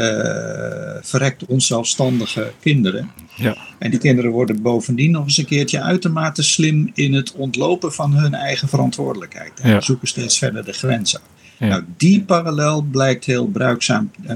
verrekt 1.01 1.45
onzelfstandige 1.45 2.51
kinderen. 2.59 3.11
Ja. 3.35 3.57
En 3.79 3.89
die 3.91 3.99
kinderen 3.99 4.31
worden 4.31 4.61
bovendien 4.61 5.11
nog 5.11 5.23
eens 5.23 5.37
een 5.37 5.45
keertje 5.45 5.81
uitermate 5.81 6.43
slim 6.43 6.91
in 6.93 7.13
het 7.13 7.33
ontlopen 7.33 7.93
van 7.93 8.13
hun 8.13 8.33
eigen 8.33 8.67
verantwoordelijkheid. 8.67 9.51
En 9.59 9.69
Ja. 9.69 9.81
zoeken 9.81 10.07
steeds 10.07 10.37
verder 10.37 10.65
de 10.65 10.73
grenzen. 10.73 11.19
Ja. 11.57 11.67
Nou, 11.67 11.83
die 11.97 12.21
parallel 12.23 12.81
blijkt 12.81 13.25
heel 13.25 13.47
bruikzaam, 13.47 14.11
eh, 14.25 14.35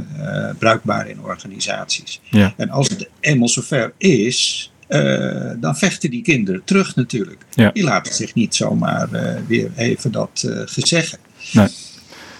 eh, 0.49 0.55
bruikbaar 0.57 1.09
in 1.09 1.21
organisaties. 1.21 2.21
Ja. 2.29 2.53
En 2.57 2.69
als 2.69 2.89
het 2.89 3.09
eenmaal 3.19 3.47
zover 3.49 3.93
is, 3.97 4.68
eh, 4.89 5.51
dan 5.59 5.77
vechten 5.77 6.09
die 6.09 6.21
kinderen 6.21 6.61
terug 6.63 6.95
natuurlijk. 6.95 7.45
Ja. 7.49 7.71
Die 7.71 7.83
laten 7.83 8.13
zich 8.13 8.33
niet 8.33 8.55
zomaar 8.55 9.11
eh, 9.11 9.35
weer 9.47 9.71
even 9.75 10.11
dat 10.11 10.43
eh 10.47 10.61
gezeggen. 10.65 11.17
Nee. 11.51 11.67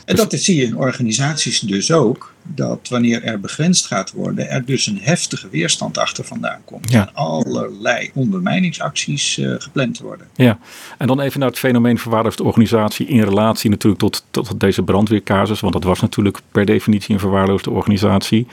En 0.06 0.16
dat 0.16 0.34
zie 0.34 0.56
je 0.56 0.64
in 0.64 0.78
organisaties 0.78 1.60
dus 1.60 1.92
ook, 1.92 2.34
dat 2.44 2.88
wanneer 2.90 3.24
er 3.24 3.40
begrensd 3.40 3.86
gaat 3.86 4.12
worden, 4.12 4.50
er 4.50 4.66
dus 4.66 4.88
een 4.88 5.00
heftige 5.02 5.50
weerstand 5.50 5.98
achter 5.98 6.24
vandaan 6.24 6.62
komt. 6.66 6.92
Ja. 6.92 7.08
En 7.08 7.14
allerlei 7.14 8.12
ondermijningsacties 8.14 9.40
gepland 9.58 10.00
worden. 10.00 10.28
Ja, 10.36 10.60
en 10.98 11.08
dan 11.08 11.20
even 11.20 11.40
naar 11.40 11.50
het 11.50 11.60
fenomeen 11.60 11.98
verwaarloosde 11.98 12.44
organisatie 12.44 13.08
in 13.08 13.24
relatie 13.24 13.70
natuurlijk 13.70 14.02
tot, 14.02 14.26
tot 14.32 14.60
deze 14.60 14.84
brandweercasus, 14.84 15.60
want 15.60 15.74
dat 15.74 15.84
was 15.84 16.00
natuurlijk 16.00 16.40
per 16.52 16.66
definitie 16.66 17.14
een 17.14 17.20
verwaarloosde 17.20 17.70
organisatie. 17.70 18.48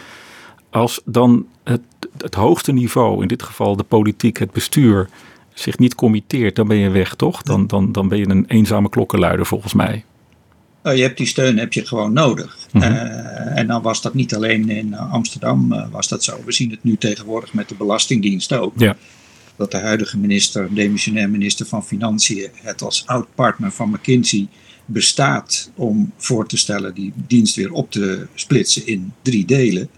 Als 0.70 1.00
dan 1.04 1.46
het, 1.64 1.80
het 2.22 2.34
hoogste 2.34 2.72
niveau, 2.72 3.22
in 3.22 3.28
dit 3.28 3.42
geval 3.42 3.76
de 3.76 3.82
politiek, 3.82 4.38
het 4.38 4.52
bestuur, 4.52 5.08
zich 5.54 5.78
niet 5.78 5.94
committeert, 5.94 6.56
dan 6.56 6.68
ben 6.68 6.76
je 6.76 6.90
weg, 6.90 7.14
toch? 7.14 7.42
Dan, 7.42 7.66
dan, 7.66 7.92
dan 7.92 8.08
ben 8.08 8.18
je 8.18 8.28
een 8.28 8.44
eenzame 8.48 8.88
klokkenluider 8.88 9.46
volgens 9.46 9.72
mij. 9.72 10.04
Nou, 10.82 10.98
je 10.98 11.04
hebt 11.04 11.16
die 11.16 11.26
steun 11.26 11.58
heb 11.58 11.72
je 11.72 11.86
gewoon 11.86 12.12
nodig. 12.12 12.58
Mhm. 12.72 12.84
Eh, 12.84 13.58
en 13.58 13.66
dan 13.66 13.82
was 13.82 14.02
dat 14.02 14.14
niet 14.14 14.34
alleen 14.34 14.68
in 14.68 14.94
eh, 14.94 15.12
Amsterdam 15.12 15.72
eh, 15.72 15.86
was 15.90 16.08
dat 16.08 16.24
zo. 16.24 16.40
We 16.44 16.52
zien 16.52 16.70
het 16.70 16.84
nu 16.84 16.96
tegenwoordig 16.96 17.52
met 17.52 17.68
de 17.68 17.74
Belastingdienst 17.74 18.52
ook. 18.52 18.72
Ja. 18.76 18.96
Dat 19.56 19.70
de 19.70 19.76
huidige 19.76 20.18
minister, 20.18 20.74
demissionair 20.74 21.30
minister 21.30 21.66
van 21.66 21.84
Financiën, 21.84 22.50
het 22.54 22.82
als 22.82 23.06
oud-partner 23.06 23.72
van 23.72 23.90
McKinsey 23.90 24.48
bestaat 24.86 25.70
om 25.74 26.12
voor 26.16 26.46
te 26.46 26.56
stellen 26.56 26.94
die 26.94 27.12
dienst 27.26 27.56
weer 27.56 27.72
op 27.72 27.90
te 27.90 28.26
splitsen 28.34 28.86
in 28.86 29.12
drie 29.22 29.44
delen. 29.44 29.88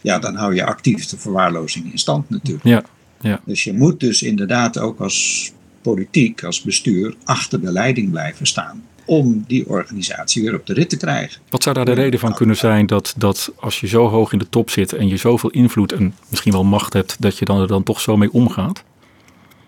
Ja, 0.00 0.18
dan 0.18 0.34
hou 0.34 0.54
je 0.54 0.64
actief 0.64 1.06
de 1.06 1.18
verwaarlozing 1.18 1.92
in 1.92 1.98
stand 1.98 2.30
natuurlijk. 2.30 2.64
Ja, 2.64 2.84
ja. 3.20 3.40
Dus 3.44 3.64
je 3.64 3.72
moet 3.72 4.00
dus 4.00 4.22
inderdaad 4.22 4.78
ook 4.78 5.00
als 5.00 5.50
politiek, 5.82 6.44
als 6.44 6.62
bestuur, 6.62 7.14
achter 7.24 7.60
de 7.60 7.72
leiding 7.72 8.10
blijven 8.10 8.46
staan. 8.46 8.82
om 9.06 9.44
die 9.46 9.68
organisatie 9.68 10.42
weer 10.42 10.54
op 10.54 10.66
de 10.66 10.72
rit 10.72 10.88
te 10.88 10.96
krijgen. 10.96 11.40
Wat 11.48 11.62
zou 11.62 11.74
daar 11.74 11.84
de 11.84 11.92
reden 11.92 12.20
van 12.20 12.34
kunnen 12.34 12.56
zijn 12.56 12.86
dat, 12.86 13.14
dat 13.16 13.52
als 13.56 13.80
je 13.80 13.86
zo 13.86 14.08
hoog 14.08 14.32
in 14.32 14.38
de 14.38 14.48
top 14.48 14.70
zit 14.70 14.92
en 14.92 15.08
je 15.08 15.16
zoveel 15.16 15.50
invloed 15.50 15.92
en 15.92 16.14
misschien 16.28 16.52
wel 16.52 16.64
macht 16.64 16.92
hebt, 16.92 17.16
dat 17.18 17.38
je 17.38 17.44
dan 17.44 17.60
er 17.60 17.66
dan 17.66 17.82
toch 17.82 18.00
zo 18.00 18.16
mee 18.16 18.32
omgaat? 18.32 18.82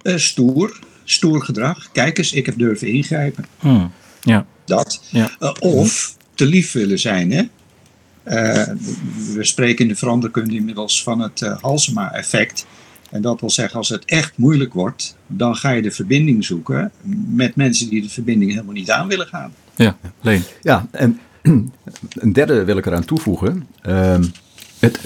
Uh, 0.02 0.16
stoer, 0.16 0.78
stoer 1.04 1.42
gedrag. 1.42 1.88
Kijk 1.92 2.18
eens, 2.18 2.32
ik 2.32 2.46
heb 2.46 2.58
durven 2.58 2.88
ingrijpen. 2.88 3.46
Hmm, 3.58 3.90
ja. 4.20 4.46
Dat. 4.64 5.00
Ja. 5.10 5.30
Uh, 5.40 5.52
of 5.58 6.16
te 6.34 6.46
lief 6.46 6.72
willen 6.72 6.98
zijn. 6.98 7.32
Hè? 7.32 7.42
Uh, 8.24 8.74
we 9.34 9.44
spreken 9.44 9.84
in 9.84 9.88
de 9.88 9.96
veranderkunde 9.96 10.54
inmiddels 10.54 11.02
van 11.02 11.20
het 11.20 11.40
Halsema-effect. 11.60 12.66
En 13.10 13.22
dat 13.22 13.40
wil 13.40 13.50
zeggen, 13.50 13.78
als 13.78 13.88
het 13.88 14.04
echt 14.04 14.32
moeilijk 14.36 14.72
wordt, 14.72 15.16
dan 15.26 15.56
ga 15.56 15.70
je 15.70 15.82
de 15.82 15.90
verbinding 15.90 16.44
zoeken 16.44 16.92
met 17.28 17.56
mensen 17.56 17.88
die 17.88 18.02
de 18.02 18.08
verbinding 18.08 18.50
helemaal 18.50 18.72
niet 18.72 18.90
aan 18.90 19.08
willen 19.08 19.26
gaan. 19.26 19.52
Ja, 19.76 19.96
Leen. 20.20 20.42
Ja, 20.62 20.86
en 20.90 21.20
een 22.12 22.32
derde 22.32 22.64
wil 22.64 22.76
ik 22.76 22.86
eraan 22.86 23.04
toevoegen. 23.04 23.66
Uh, 23.86 24.18
het, 24.78 24.96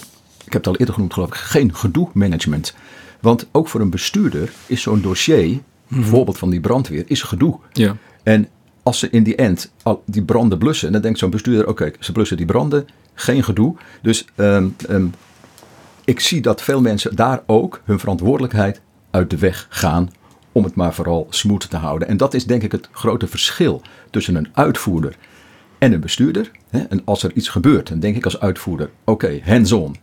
ik 0.44 0.52
heb 0.52 0.64
het 0.64 0.66
al 0.66 0.76
eerder 0.76 0.94
genoemd, 0.94 1.12
geloof 1.12 1.28
ik, 1.28 1.34
geen 1.34 1.74
gedoe-management. 1.74 2.74
Want 3.20 3.48
ook 3.52 3.68
voor 3.68 3.80
een 3.80 3.90
bestuurder 3.90 4.52
is 4.66 4.82
zo'n 4.82 5.00
dossier, 5.00 5.60
-hmm. 5.86 6.00
bijvoorbeeld 6.00 6.38
van 6.38 6.50
die 6.50 6.60
brandweer, 6.60 7.04
is 7.06 7.22
gedoe. 7.22 7.58
Ja. 7.72 7.96
En 8.22 8.48
als 8.82 8.98
ze 8.98 9.10
in 9.10 9.22
die 9.22 9.36
end 9.36 9.72
al 9.82 10.02
die 10.06 10.22
branden 10.22 10.58
blussen, 10.58 10.92
dan 10.92 11.00
denkt 11.00 11.18
zo'n 11.18 11.30
bestuurder: 11.30 11.68
oké, 11.68 11.90
ze 12.00 12.12
blussen 12.12 12.36
die 12.36 12.46
branden, 12.46 12.86
geen 13.14 13.44
gedoe. 13.44 13.76
Dus 14.02 14.26
um, 14.36 14.76
um, 14.90 15.12
ik 16.04 16.20
zie 16.20 16.40
dat 16.40 16.62
veel 16.62 16.80
mensen 16.80 17.16
daar 17.16 17.42
ook 17.46 17.80
hun 17.84 17.98
verantwoordelijkheid 17.98 18.80
uit 19.10 19.30
de 19.30 19.38
weg 19.38 19.66
gaan 19.68 20.10
om 20.52 20.64
het 20.64 20.74
maar 20.74 20.94
vooral 20.94 21.26
smooth 21.30 21.70
te 21.70 21.76
houden. 21.76 22.08
En 22.08 22.16
dat 22.16 22.34
is 22.34 22.46
denk 22.46 22.62
ik 22.62 22.72
het 22.72 22.88
grote 22.92 23.26
verschil 23.26 23.82
tussen 24.10 24.34
een 24.34 24.48
uitvoerder 24.52 25.16
en 25.78 25.92
een 25.92 26.00
bestuurder. 26.00 26.50
En 26.70 27.02
als 27.04 27.22
er 27.22 27.32
iets 27.32 27.48
gebeurt, 27.48 27.88
dan 27.88 28.00
denk 28.00 28.16
ik 28.16 28.24
als 28.24 28.40
uitvoerder, 28.40 28.90
oké, 29.04 29.40
hands-on. 29.44 29.96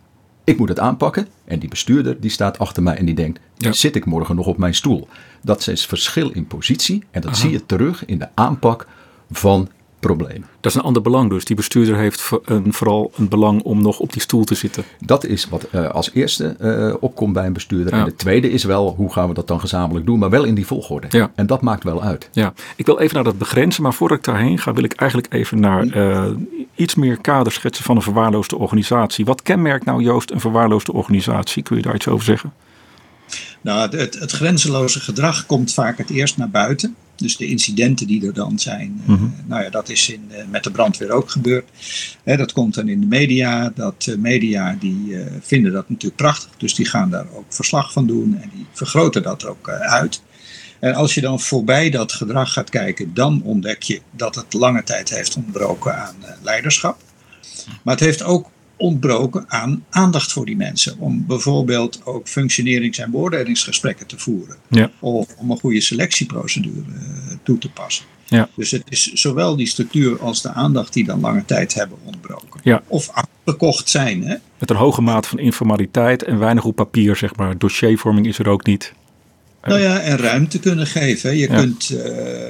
Ik 0.50 0.58
moet 0.58 0.70
het 0.70 0.80
aanpakken. 0.80 1.28
En 1.46 1.60
die 1.60 1.70
bestuurder 1.70 2.20
die 2.20 2.30
staat 2.30 2.60
achter 2.60 2.84
mij 2.84 2.96
en 2.96 3.06
die 3.06 3.16
denkt, 3.16 3.40
ja. 3.58 3.72
zit 3.72 3.96
ik 3.96 4.06
morgen 4.06 4.36
nog 4.36 4.48
op 4.48 4.58
mijn 4.58 4.76
stoel? 4.76 5.08
Dat 5.42 5.68
is 5.68 5.86
verschil 5.86 6.30
in 6.30 6.48
positie 6.48 7.04
en 7.12 7.22
dat 7.22 7.32
Aha. 7.32 7.40
zie 7.40 7.52
je 7.52 7.66
terug 7.66 8.06
in 8.06 8.20
de 8.20 8.28
aanpak 8.34 8.88
van 9.32 9.70
problemen. 10.00 10.48
Dat 10.60 10.72
is 10.72 10.78
een 10.78 10.84
ander 10.84 11.02
belang 11.02 11.30
dus. 11.30 11.46
Die 11.46 11.56
bestuurder 11.56 11.98
heeft 11.98 12.30
een, 12.46 12.74
vooral 12.74 13.12
een 13.16 13.30
belang 13.30 13.62
om 13.62 13.82
nog 13.82 14.00
op 14.00 14.14
die 14.14 14.22
stoel 14.22 14.44
te 14.44 14.56
zitten. 14.56 14.84
Dat 15.00 15.26
is 15.26 15.50
wat 15.50 15.68
uh, 15.72 15.90
als 15.90 16.12
eerste 16.14 16.56
uh, 16.62 16.96
opkomt 17.00 17.34
bij 17.34 17.46
een 17.46 17.54
bestuurder. 17.54 17.94
Ja. 17.94 18.00
En 18.00 18.06
de 18.06 18.16
tweede 18.16 18.52
is 18.52 18.64
wel, 18.64 18.94
hoe 18.96 19.14
gaan 19.14 19.28
we 19.28 19.34
dat 19.34 19.48
dan 19.48 19.60
gezamenlijk 19.60 20.06
doen? 20.06 20.20
Maar 20.20 20.30
wel 20.30 20.44
in 20.44 20.56
die 20.56 20.66
volgorde. 20.66 21.08
Ja. 21.10 21.32
En 21.36 21.48
dat 21.48 21.62
maakt 21.62 21.84
wel 21.84 22.04
uit. 22.04 22.30
Ja, 22.32 22.54
ik 22.76 22.86
wil 22.86 23.00
even 23.00 23.16
naar 23.16 23.24
dat 23.24 23.38
begrenzen. 23.38 23.84
Maar 23.84 23.94
voordat 23.94 24.18
ik 24.18 24.24
daarheen 24.24 24.58
ga, 24.58 24.74
wil 24.74 24.84
ik 24.84 24.94
eigenlijk 24.94 25.34
even 25.34 25.60
naar 25.60 25.86
uh, 25.86 26.26
iets 26.76 26.96
meer 26.96 27.18
kader 27.22 27.52
schetsen 27.52 27.84
van 27.86 27.96
een 27.96 28.02
verwaarloosde 28.02 28.58
organisatie. 28.58 29.26
Wat 29.26 29.42
kenmerkt 29.42 29.86
nou 29.86 30.02
Joost 30.02 30.32
een 30.32 30.40
verwaarloosde 30.40 30.94
organisatie? 30.94 31.64
Kun 31.64 31.76
je 31.76 31.82
daar 31.82 31.96
iets 31.96 32.08
over 32.08 32.26
zeggen? 32.26 32.54
Nou, 33.62 33.98
het, 33.98 34.20
het 34.20 34.32
grenzeloze 34.32 35.00
gedrag 35.00 35.46
komt 35.46 35.74
vaak 35.74 35.98
het 35.98 36.10
eerst 36.10 36.38
naar 36.38 36.50
buiten. 36.50 36.96
Dus 37.20 37.38
de 37.38 37.48
incidenten 37.48 38.08
die 38.08 38.28
er 38.28 38.34
dan 38.34 38.60
zijn, 38.60 39.02
mm 39.06 39.16
-hmm. 39.16 39.34
uh, 39.40 39.50
nou 39.50 39.64
ja, 39.64 39.70
dat 39.70 39.90
is 39.90 40.10
in, 40.10 40.24
uh, 40.32 40.38
met 40.50 40.64
de 40.64 40.72
brandweer 40.72 41.12
ook 41.12 41.30
gebeurd. 41.30 41.70
Hè, 42.24 42.38
dat 42.38 42.52
komt 42.52 42.74
dan 42.74 42.88
in 42.88 43.00
de 43.00 43.08
media. 43.08 43.72
Dat 43.76 44.06
uh, 44.10 44.18
media 44.18 44.76
die 44.80 45.16
vinden 45.42 45.72
dat 45.72 45.90
natuurlijk 45.90 46.22
prachtig, 46.22 46.50
dus 46.58 46.76
die 46.76 46.86
gaan 46.86 47.10
daar 47.10 47.28
ook 47.34 47.46
verslag 47.50 47.92
van 47.92 48.08
doen 48.08 48.38
en 48.42 48.50
die 48.56 48.66
vergroten 48.72 49.24
dat 49.24 49.46
ook 49.46 49.70
uit. 49.70 50.22
En 50.80 50.94
als 50.94 51.14
je 51.14 51.22
dan 51.22 51.40
voorbij 51.40 51.90
dat 51.90 52.12
gedrag 52.12 52.54
gaat 52.54 52.70
kijken, 52.70 53.14
dan 53.14 53.42
ontdek 53.44 53.84
je 53.84 54.02
dat 54.12 54.36
het 54.36 54.54
lange 54.54 54.84
tijd 54.84 55.10
heeft 55.10 55.36
ontbroken 55.36 55.98
aan 55.98 56.16
leiderschap. 56.42 57.02
Maar 57.84 57.94
het 57.96 58.04
heeft 58.04 58.24
ook 58.24 58.50
ontbroken 58.80 59.46
aan 59.48 59.86
aandacht 59.90 60.32
voor 60.32 60.46
die 60.46 60.58
mensen. 60.58 61.00
Om 61.00 61.26
bijvoorbeeld 61.28 62.02
ook 62.06 62.28
functionerings- 62.28 62.98
en 62.98 63.12
beoordelingsgesprekken 63.12 64.06
te 64.08 64.18
voeren. 64.18 64.56
Ja. 64.68 64.92
Of 65.00 65.36
om 65.38 65.52
een 65.52 65.60
goede 65.60 65.82
selectieprocedure 65.82 66.84
uh, 66.88 67.36
toe 67.44 67.58
te 67.58 67.70
passen. 67.70 68.06
Ja. 68.26 68.50
Dus 68.56 68.72
het 68.72 68.84
is 68.90 69.14
zowel 69.14 69.56
die 69.56 69.68
structuur 69.68 70.22
als 70.22 70.42
de 70.42 70.50
aandacht 70.50 70.94
die 70.94 71.06
dan 71.06 71.20
lange 71.20 71.46
tijd 71.46 71.74
hebben 71.74 71.98
ontbroken. 72.04 72.60
Ja. 72.64 72.84
Of 72.88 73.10
afgekocht 73.10 73.90
zijn. 73.90 74.24
Hè? 74.24 74.36
Met 74.58 74.70
een 74.70 74.76
hoge 74.76 75.02
mate 75.02 75.30
van 75.30 75.40
informaliteit 75.40 76.24
en 76.24 76.40
weinig 76.40 76.64
op 76.64 76.76
papier, 76.76 77.16
zeg 77.16 77.36
maar. 77.36 77.58
Dossiervorming 77.58 78.28
is 78.28 78.40
er 78.40 78.48
ook 78.48 78.66
niet. 78.66 78.94
Nou 79.64 79.80
ja, 79.80 80.00
en 80.00 80.18
ruimte 80.18 80.60
kunnen 80.60 80.88
geven. 80.88 81.38
Je 81.38 81.50
ja. 81.50 81.56
kunt 81.56 81.90
uh, 81.90 82.00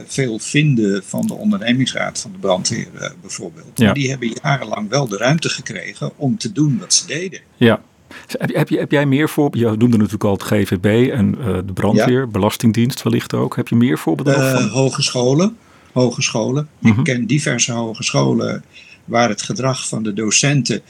veel 0.05 0.39
vinden 0.39 1.03
van 1.05 1.27
de 1.27 1.33
ondernemingsraad 1.33 2.19
van 2.19 2.31
de 2.31 2.37
brandweer 2.37 2.87
uh, 2.95 3.09
bijvoorbeeld. 3.21 3.71
Ja. 3.75 3.85
Maar 3.85 3.93
die 3.93 4.09
hebben 4.09 4.33
jarenlang 4.43 4.89
wel 4.89 5.07
de 5.07 5.17
ruimte 5.17 5.49
gekregen 5.49 6.11
om 6.15 6.37
te 6.37 6.51
doen 6.51 6.77
wat 6.79 6.93
ze 6.93 7.07
deden. 7.07 7.39
Ja. 7.57 7.81
Heb, 8.27 8.55
heb, 8.55 8.69
je, 8.69 8.77
heb 8.77 8.91
jij 8.91 9.05
meer 9.05 9.29
voorbeelden? 9.29 9.71
Je 9.71 9.77
noemde 9.77 9.97
natuurlijk 9.97 10.23
al 10.23 10.33
het 10.33 10.43
GVB 10.43 11.11
en 11.11 11.35
uh, 11.39 11.45
de 11.65 11.73
brandweer, 11.73 12.19
ja. 12.19 12.27
Belastingdienst 12.27 13.03
wellicht 13.03 13.33
ook. 13.33 13.55
Heb 13.55 13.67
je 13.67 13.75
meer 13.75 13.97
voorbeelden 13.97 14.51
van? 14.51 14.67
Hogescholen. 14.67 15.57
Hogescholen. 15.91 16.69
Mhm. 16.79 16.99
Ik 16.99 17.03
ken 17.03 17.25
diverse 17.25 17.71
hogescholen 17.71 18.63
waar 19.05 19.29
het 19.29 19.41
gedrag 19.41 19.87
van 19.87 20.03
de 20.03 20.13
docenten 20.13 20.81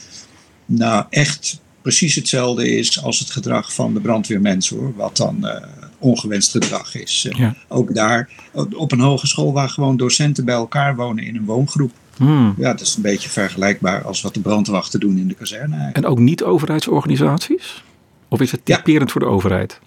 nou 0.66 1.04
echt 1.10 1.60
precies 1.82 2.14
hetzelfde 2.14 2.76
is 2.76 3.02
als 3.02 3.18
het 3.18 3.30
gedrag 3.30 3.74
van 3.74 3.94
de 3.94 4.00
brandweermensen 4.00 4.76
hoor. 4.76 4.92
Wat 4.96 5.16
dan 5.16 5.46
ongewenst 6.00 6.50
gedrag 6.50 6.94
is. 6.94 7.28
Ja. 7.30 7.54
Ook 7.68 7.94
daar 7.94 8.28
op 8.76 8.92
een 8.92 9.00
hogeschool 9.00 9.52
waar 9.52 9.68
gewoon 9.68 9.96
docenten 9.96 10.44
bij 10.44 10.54
elkaar 10.54 10.96
wonen 10.96 11.24
in 11.24 11.36
een 11.36 11.44
woongroep. 11.44 11.92
Hmm. 12.16 12.54
Ja, 12.58 12.70
dat 12.70 12.80
is 12.80 12.96
een 12.96 13.02
beetje 13.02 13.28
vergelijkbaar 13.28 14.04
als 14.04 14.20
wat 14.20 14.34
de 14.34 14.40
brandwachten 14.40 15.00
doen 15.00 15.18
in 15.18 15.28
de 15.28 15.34
kazerne. 15.34 15.74
Eigenlijk. 15.74 15.96
En 15.96 16.06
ook 16.06 16.18
niet 16.18 16.42
overheidsorganisaties? 16.42 17.84
Of 18.28 18.40
is 18.40 18.52
het 18.52 18.64
typerend 18.64 19.06
ja. 19.06 19.12
voor 19.12 19.20
de 19.20 19.26
overheid? 19.26 19.80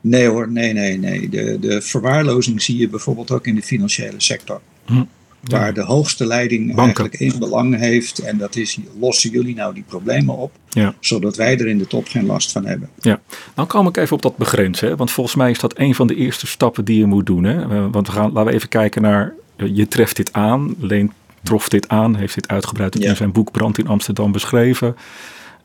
Nee 0.00 0.26
hoor, 0.26 0.52
nee, 0.52 0.72
nee, 0.72 0.98
nee. 0.98 1.28
De, 1.28 1.56
de 1.60 1.82
verwaarlozing 1.82 2.62
zie 2.62 2.76
je 2.76 2.88
bijvoorbeeld 2.88 3.30
ook 3.30 3.46
in 3.46 3.54
de 3.54 3.62
financiële 3.62 4.20
sector. 4.20 4.60
Hmm. 4.84 5.08
Waar 5.40 5.66
ja. 5.66 5.72
de 5.72 5.82
hoogste 5.82 6.26
leiding 6.26 6.66
Banken. 6.66 6.84
eigenlijk 6.84 7.14
één 7.14 7.38
belang 7.38 7.78
heeft. 7.78 8.18
En 8.18 8.38
dat 8.38 8.56
is, 8.56 8.78
lossen 9.00 9.30
jullie 9.30 9.54
nou 9.54 9.74
die 9.74 9.84
problemen 9.86 10.36
op? 10.36 10.52
Ja. 10.68 10.94
Zodat 11.00 11.36
wij 11.36 11.58
er 11.58 11.66
in 11.66 11.78
de 11.78 11.86
top 11.86 12.08
geen 12.08 12.26
last 12.26 12.52
van 12.52 12.66
hebben. 12.66 12.88
Ja, 13.00 13.20
dan 13.54 13.66
kom 13.66 13.86
ik 13.86 13.96
even 13.96 14.16
op 14.16 14.22
dat 14.22 14.36
begrenzen. 14.36 14.88
Hè? 14.88 14.96
Want 14.96 15.10
volgens 15.10 15.36
mij 15.36 15.50
is 15.50 15.58
dat 15.58 15.78
een 15.78 15.94
van 15.94 16.06
de 16.06 16.14
eerste 16.14 16.46
stappen 16.46 16.84
die 16.84 16.98
je 16.98 17.06
moet 17.06 17.26
doen. 17.26 17.44
Hè? 17.44 17.90
Want 17.90 18.06
we 18.06 18.12
gaan, 18.12 18.32
laten 18.32 18.50
we 18.50 18.56
even 18.56 18.68
kijken 18.68 19.02
naar, 19.02 19.34
je 19.56 19.88
treft 19.88 20.16
dit 20.16 20.32
aan. 20.32 20.74
Leen 20.78 21.12
trof 21.42 21.68
dit 21.68 21.88
aan, 21.88 22.16
heeft 22.16 22.34
dit 22.34 22.48
uitgebreid 22.48 22.98
ja. 22.98 23.08
in 23.08 23.16
zijn 23.16 23.32
boek 23.32 23.50
Brand 23.50 23.78
in 23.78 23.86
Amsterdam 23.86 24.32
beschreven. 24.32 24.96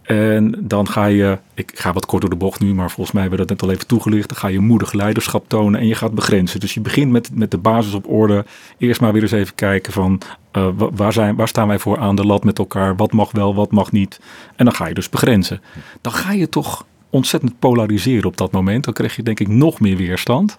En 0.03 0.55
dan 0.59 0.87
ga 0.87 1.05
je, 1.05 1.37
ik 1.53 1.71
ga 1.75 1.93
wat 1.93 2.05
kort 2.05 2.21
door 2.21 2.29
de 2.29 2.35
bocht 2.35 2.59
nu, 2.59 2.73
maar 2.73 2.91
volgens 2.91 3.11
mij 3.11 3.21
hebben 3.21 3.39
we 3.39 3.45
dat 3.45 3.55
net 3.57 3.69
al 3.69 3.75
even 3.75 3.87
toegelicht. 3.87 4.29
Dan 4.29 4.37
ga 4.37 4.47
je 4.47 4.59
moedig 4.59 4.93
leiderschap 4.93 5.49
tonen 5.49 5.79
en 5.79 5.87
je 5.87 5.95
gaat 5.95 6.13
begrenzen. 6.13 6.59
Dus 6.59 6.73
je 6.73 6.81
begint 6.81 7.11
met, 7.11 7.29
met 7.33 7.51
de 7.51 7.57
basis 7.57 7.93
op 7.93 8.09
orde. 8.09 8.45
Eerst 8.77 9.01
maar 9.01 9.13
weer 9.13 9.21
eens 9.21 9.31
even 9.31 9.55
kijken 9.55 9.93
van 9.93 10.21
uh, 10.53 10.67
waar, 10.75 11.13
zijn, 11.13 11.35
waar 11.35 11.47
staan 11.47 11.67
wij 11.67 11.79
voor 11.79 11.99
aan 11.99 12.15
de 12.15 12.25
lat 12.25 12.43
met 12.43 12.59
elkaar? 12.59 12.95
Wat 12.95 13.11
mag 13.11 13.31
wel, 13.31 13.55
wat 13.55 13.71
mag 13.71 13.91
niet? 13.91 14.19
En 14.55 14.65
dan 14.65 14.73
ga 14.73 14.87
je 14.87 14.93
dus 14.93 15.09
begrenzen. 15.09 15.61
Dan 16.01 16.13
ga 16.13 16.31
je 16.31 16.49
toch 16.49 16.85
ontzettend 17.09 17.59
polariseren 17.59 18.25
op 18.25 18.37
dat 18.37 18.51
moment. 18.51 18.83
Dan 18.83 18.93
krijg 18.93 19.15
je 19.15 19.23
denk 19.23 19.39
ik 19.39 19.47
nog 19.47 19.79
meer 19.79 19.97
weerstand. 19.97 20.57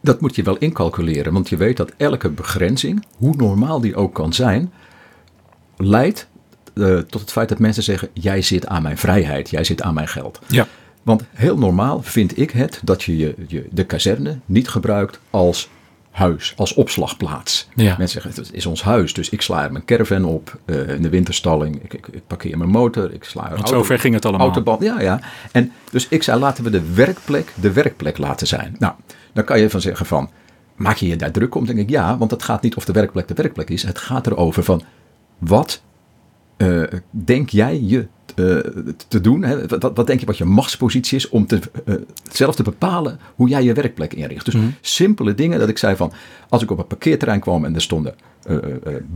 Dat 0.00 0.20
moet 0.20 0.36
je 0.36 0.42
wel 0.42 0.56
incalculeren, 0.56 1.32
want 1.32 1.48
je 1.48 1.56
weet 1.56 1.76
dat 1.76 1.92
elke 1.96 2.30
begrenzing, 2.30 3.04
hoe 3.16 3.36
normaal 3.36 3.80
die 3.80 3.94
ook 3.94 4.14
kan 4.14 4.32
zijn, 4.32 4.72
leidt 5.76 6.28
uh, 6.74 6.98
tot 6.98 7.20
het 7.20 7.32
feit 7.32 7.48
dat 7.48 7.58
mensen 7.58 7.82
zeggen: 7.82 8.08
jij 8.12 8.42
zit 8.42 8.66
aan 8.66 8.82
mijn 8.82 8.98
vrijheid, 8.98 9.50
jij 9.50 9.64
zit 9.64 9.82
aan 9.82 9.94
mijn 9.94 10.08
geld. 10.08 10.40
Ja. 10.48 10.66
Want 11.02 11.22
heel 11.30 11.58
normaal 11.58 12.02
vind 12.02 12.38
ik 12.38 12.50
het 12.50 12.80
dat 12.84 13.02
je, 13.02 13.16
je, 13.16 13.34
je 13.46 13.66
de 13.70 13.84
kazerne 13.84 14.38
niet 14.46 14.68
gebruikt 14.68 15.18
als 15.30 15.68
huis, 16.10 16.52
als 16.56 16.74
opslagplaats. 16.74 17.68
Ja. 17.74 17.94
Mensen 17.98 18.22
zeggen: 18.22 18.42
het 18.42 18.52
is 18.52 18.66
ons 18.66 18.82
huis, 18.82 19.14
dus 19.14 19.28
ik 19.28 19.42
sla 19.42 19.64
er 19.64 19.72
mijn 19.72 19.84
caravan 19.84 20.24
op 20.24 20.58
uh, 20.66 20.88
in 20.88 21.02
de 21.02 21.08
winterstalling. 21.08 21.82
Ik, 21.82 21.94
ik, 21.94 22.06
ik, 22.06 22.22
parkeer 22.26 22.58
mijn 22.58 22.70
motor, 22.70 23.12
ik 23.12 23.24
sla 23.24 23.50
er 23.50 23.56
Want 23.56 23.68
zover 23.68 23.98
ging 23.98 24.14
het 24.14 24.24
allemaal. 24.24 24.46
Autoband, 24.46 24.82
ja, 24.82 25.00
ja. 25.00 25.20
En 25.52 25.72
dus 25.90 26.08
ik 26.08 26.22
zei: 26.22 26.38
laten 26.38 26.64
we 26.64 26.70
de 26.70 26.92
werkplek 26.94 27.52
de 27.60 27.72
werkplek 27.72 28.18
laten 28.18 28.46
zijn. 28.46 28.76
Nou, 28.78 28.94
dan 29.32 29.44
kan 29.44 29.60
je 29.60 29.70
van 29.70 29.80
zeggen: 29.80 30.06
van 30.06 30.30
maak 30.76 30.96
je 30.96 31.08
je 31.08 31.16
daar 31.16 31.30
druk 31.30 31.54
om? 31.54 31.66
Dan 31.66 31.74
denk 31.74 31.88
ik 31.88 31.94
ja, 31.94 32.18
want 32.18 32.30
het 32.30 32.42
gaat 32.42 32.62
niet 32.62 32.76
of 32.76 32.84
de 32.84 32.92
werkplek 32.92 33.28
de 33.28 33.34
werkplek 33.34 33.70
is. 33.70 33.82
Het 33.82 33.98
gaat 33.98 34.26
erover 34.26 34.64
van 34.64 34.82
wat 35.38 35.82
uh, 36.62 36.82
denk 37.10 37.50
jij 37.50 37.80
je 37.80 38.06
uh, 38.36 38.58
te 39.08 39.20
doen? 39.20 39.42
Hè? 39.42 39.66
Wat, 39.66 39.90
wat, 39.94 40.06
denk 40.06 40.20
je 40.20 40.26
wat 40.26 40.38
je 40.38 40.44
machtspositie 40.44 41.16
is 41.16 41.28
om 41.28 41.46
te, 41.46 41.60
uh, 41.84 41.94
zelf 42.30 42.54
te 42.54 42.62
bepalen 42.62 43.18
hoe 43.34 43.48
jij 43.48 43.62
je 43.62 43.72
werkplek 43.72 44.14
inricht? 44.14 44.44
Dus 44.44 44.54
Mm-hmm. 44.54 44.74
simpele 44.80 45.34
dingen 45.34 45.58
dat 45.58 45.68
ik 45.68 45.78
zei 45.78 45.96
van, 45.96 46.12
als 46.48 46.62
ik 46.62 46.70
op 46.70 46.78
een 46.78 46.86
parkeerterrein 46.86 47.40
kwam 47.40 47.64
en 47.64 47.74
er 47.74 47.82
stonden 47.82 48.14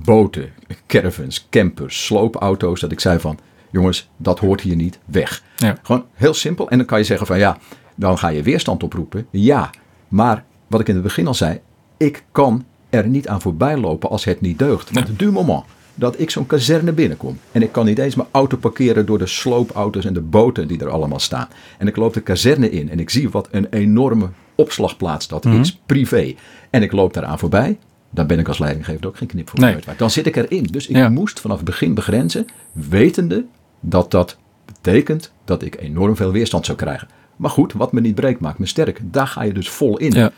boten, 0.05 0.51
caravans, 0.87 1.47
campers, 1.51 2.05
sloopauto's, 2.05 2.81
dat 2.81 2.93
ik 2.93 3.01
zei 3.01 3.19
van, 3.19 3.39
jongens, 3.71 4.09
dat 4.17 4.39
hoort 4.39 4.61
hier 4.61 4.77
niet, 4.77 4.99
weg. 5.05 5.43
Ja. 5.57 5.79
Gewoon 5.83 6.05
heel 6.15 6.35
simpel. 6.35 6.71
En 6.71 6.77
dan 6.77 6.87
kan 6.87 6.99
je 6.99 7.05
zeggen 7.05 7.27
van, 7.27 7.39
ja, 7.39 7.59
dan 7.95 8.19
ga 8.19 8.29
je 8.29 8.43
weerstand 8.43 8.83
oproepen. 8.83 9.27
Ja, 9.31 9.71
maar 10.09 10.45
wat 10.67 10.81
ik 10.81 10.89
in 10.89 10.95
het 10.95 11.03
begin 11.03 11.27
al 11.27 11.35
zei, 11.35 11.61
ik 11.97 12.25
kan 12.33 12.65
er 12.91 13.07
niet 13.07 13.29
aan 13.29 13.41
voorbij 13.41 13.77
lopen 13.77 14.11
als 14.11 14.25
het 14.25 14.41
niet 14.41 14.59
deugt. 14.59 14.91
Want 14.91 15.19
du 15.19 15.31
moment 15.31 15.65
dat 15.99 16.21
ik 16.21 16.31
zo'n 16.31 16.47
kazerne 16.47 16.93
binnenkom. 16.93 17.39
En 17.53 17.63
ik 17.63 17.73
kan 17.73 17.85
niet 17.87 17.99
eens 17.99 18.15
mijn 18.15 18.29
auto 18.31 18.57
parkeren 18.57 19.07
door 19.07 19.19
de 19.19 19.27
sloopauto's 19.27 20.05
en 20.05 20.13
de 20.15 20.21
boten 20.21 20.69
die 20.69 20.81
er 20.81 20.89
allemaal 20.91 21.19
staan. 21.21 21.49
En 21.79 21.87
ik 21.87 21.97
loop 21.97 22.15
de 22.15 22.21
kazerne 22.21 22.71
in 22.71 22.91
en 22.91 23.01
ik 23.01 23.11
zie 23.11 23.31
wat 23.31 23.49
een 23.51 23.67
enorme 23.71 24.29
opslagplaats 24.55 25.29
dat 25.29 25.45
is, 25.45 25.79
privé. 25.87 26.35
En 26.71 26.83
ik 26.83 26.93
loop 26.93 27.15
daaraan 27.15 27.39
voorbij. 27.39 27.79
Dan 28.11 28.27
ben 28.27 28.39
ik 28.39 28.49
als 28.49 28.59
leidinggever 28.59 29.07
ook 29.07 29.17
geen 29.17 29.29
knip 29.29 29.51
voor 29.51 29.61
Nee. 29.61 29.73
nee. 29.75 29.97
Dan 29.97 30.11
zit 30.11 30.27
ik 30.27 30.37
erin. 30.37 30.63
Dus 30.71 30.87
ik 30.87 30.97
Ja. 30.97 31.09
moest 31.09 31.41
vanaf 31.41 31.57
het 31.57 31.65
begin 31.67 31.95
begrenzen, 31.95 32.47
wetende 32.73 33.45
dat 33.81 34.11
dat 34.11 34.37
betekent 34.65 35.33
dat 35.45 35.63
ik 35.63 35.77
enorm 35.81 36.17
veel 36.17 36.33
weerstand 36.33 36.65
zou 36.67 36.79
krijgen. 36.79 37.09
Maar 37.37 37.51
goed, 37.51 37.73
wat 37.73 37.93
me 37.93 38.01
niet 38.01 38.15
breekt, 38.15 38.41
maakt 38.41 38.59
me 38.59 38.67
sterk. 38.67 39.01
Daar 39.03 39.27
ga 39.27 39.43
je 39.43 39.53
dus 39.53 39.69
vol 39.71 39.97
in. 39.97 40.11
Ja. 40.13 40.31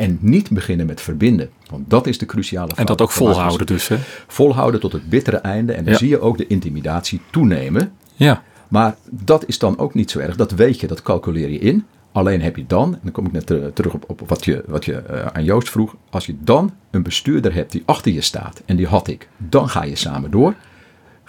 En 0.00 0.18
niet 0.20 0.50
beginnen 0.50 0.86
met 0.86 1.00
verbinden. 1.00 1.50
Want 1.70 1.90
dat 1.90 2.06
is 2.06 2.18
de 2.18 2.26
cruciale 2.26 2.68
En 2.68 2.74
fout. 2.76 2.86
dat 2.86 3.00
ook 3.02 3.10
volhouden 3.10 3.66
dus, 3.66 3.88
hè? 3.88 3.96
Volhouden 4.26 4.80
tot 4.80 4.92
het 4.92 5.08
bittere 5.08 5.36
einde. 5.36 5.72
En 5.72 5.84
dan 5.84 5.92
Ja. 5.92 5.98
zie 5.98 6.08
je 6.08 6.20
ook 6.20 6.38
de 6.38 6.46
intimidatie 6.46 7.20
toenemen. 7.30 7.92
Ja. 8.14 8.42
Maar 8.68 8.96
dat 9.10 9.46
is 9.48 9.58
dan 9.58 9.78
ook 9.78 9.94
niet 9.94 10.10
zo 10.10 10.18
erg. 10.18 10.36
Dat 10.36 10.50
weet 10.52 10.80
je, 10.80 10.86
dat 10.86 11.02
calculeer 11.02 11.50
je 11.50 11.58
in. 11.58 11.84
Alleen 12.12 12.42
heb 12.42 12.56
je 12.56 12.64
dan, 12.66 12.92
en 12.94 13.00
dan 13.02 13.12
kom 13.12 13.26
ik 13.26 13.32
net 13.32 13.46
ter- 13.46 13.72
terug 13.72 13.94
op, 13.94 14.04
op 14.06 14.20
wat 14.28 14.44
je, 14.44 14.64
wat 14.66 14.84
je 14.84 14.94
eh, 14.96 15.26
aan 15.26 15.44
Joost 15.44 15.70
vroeg. 15.70 15.96
Als 16.10 16.26
je 16.26 16.34
dan 16.40 16.72
een 16.90 17.02
bestuurder 17.02 17.54
hebt 17.54 17.72
die 17.72 17.82
achter 17.84 18.12
je 18.12 18.20
staat, 18.20 18.62
en 18.66 18.76
die 18.76 18.86
had 18.86 19.08
ik, 19.08 19.28
dan 19.36 19.68
ga 19.68 19.84
je 19.84 19.96
samen 19.96 20.30
door. 20.30 20.54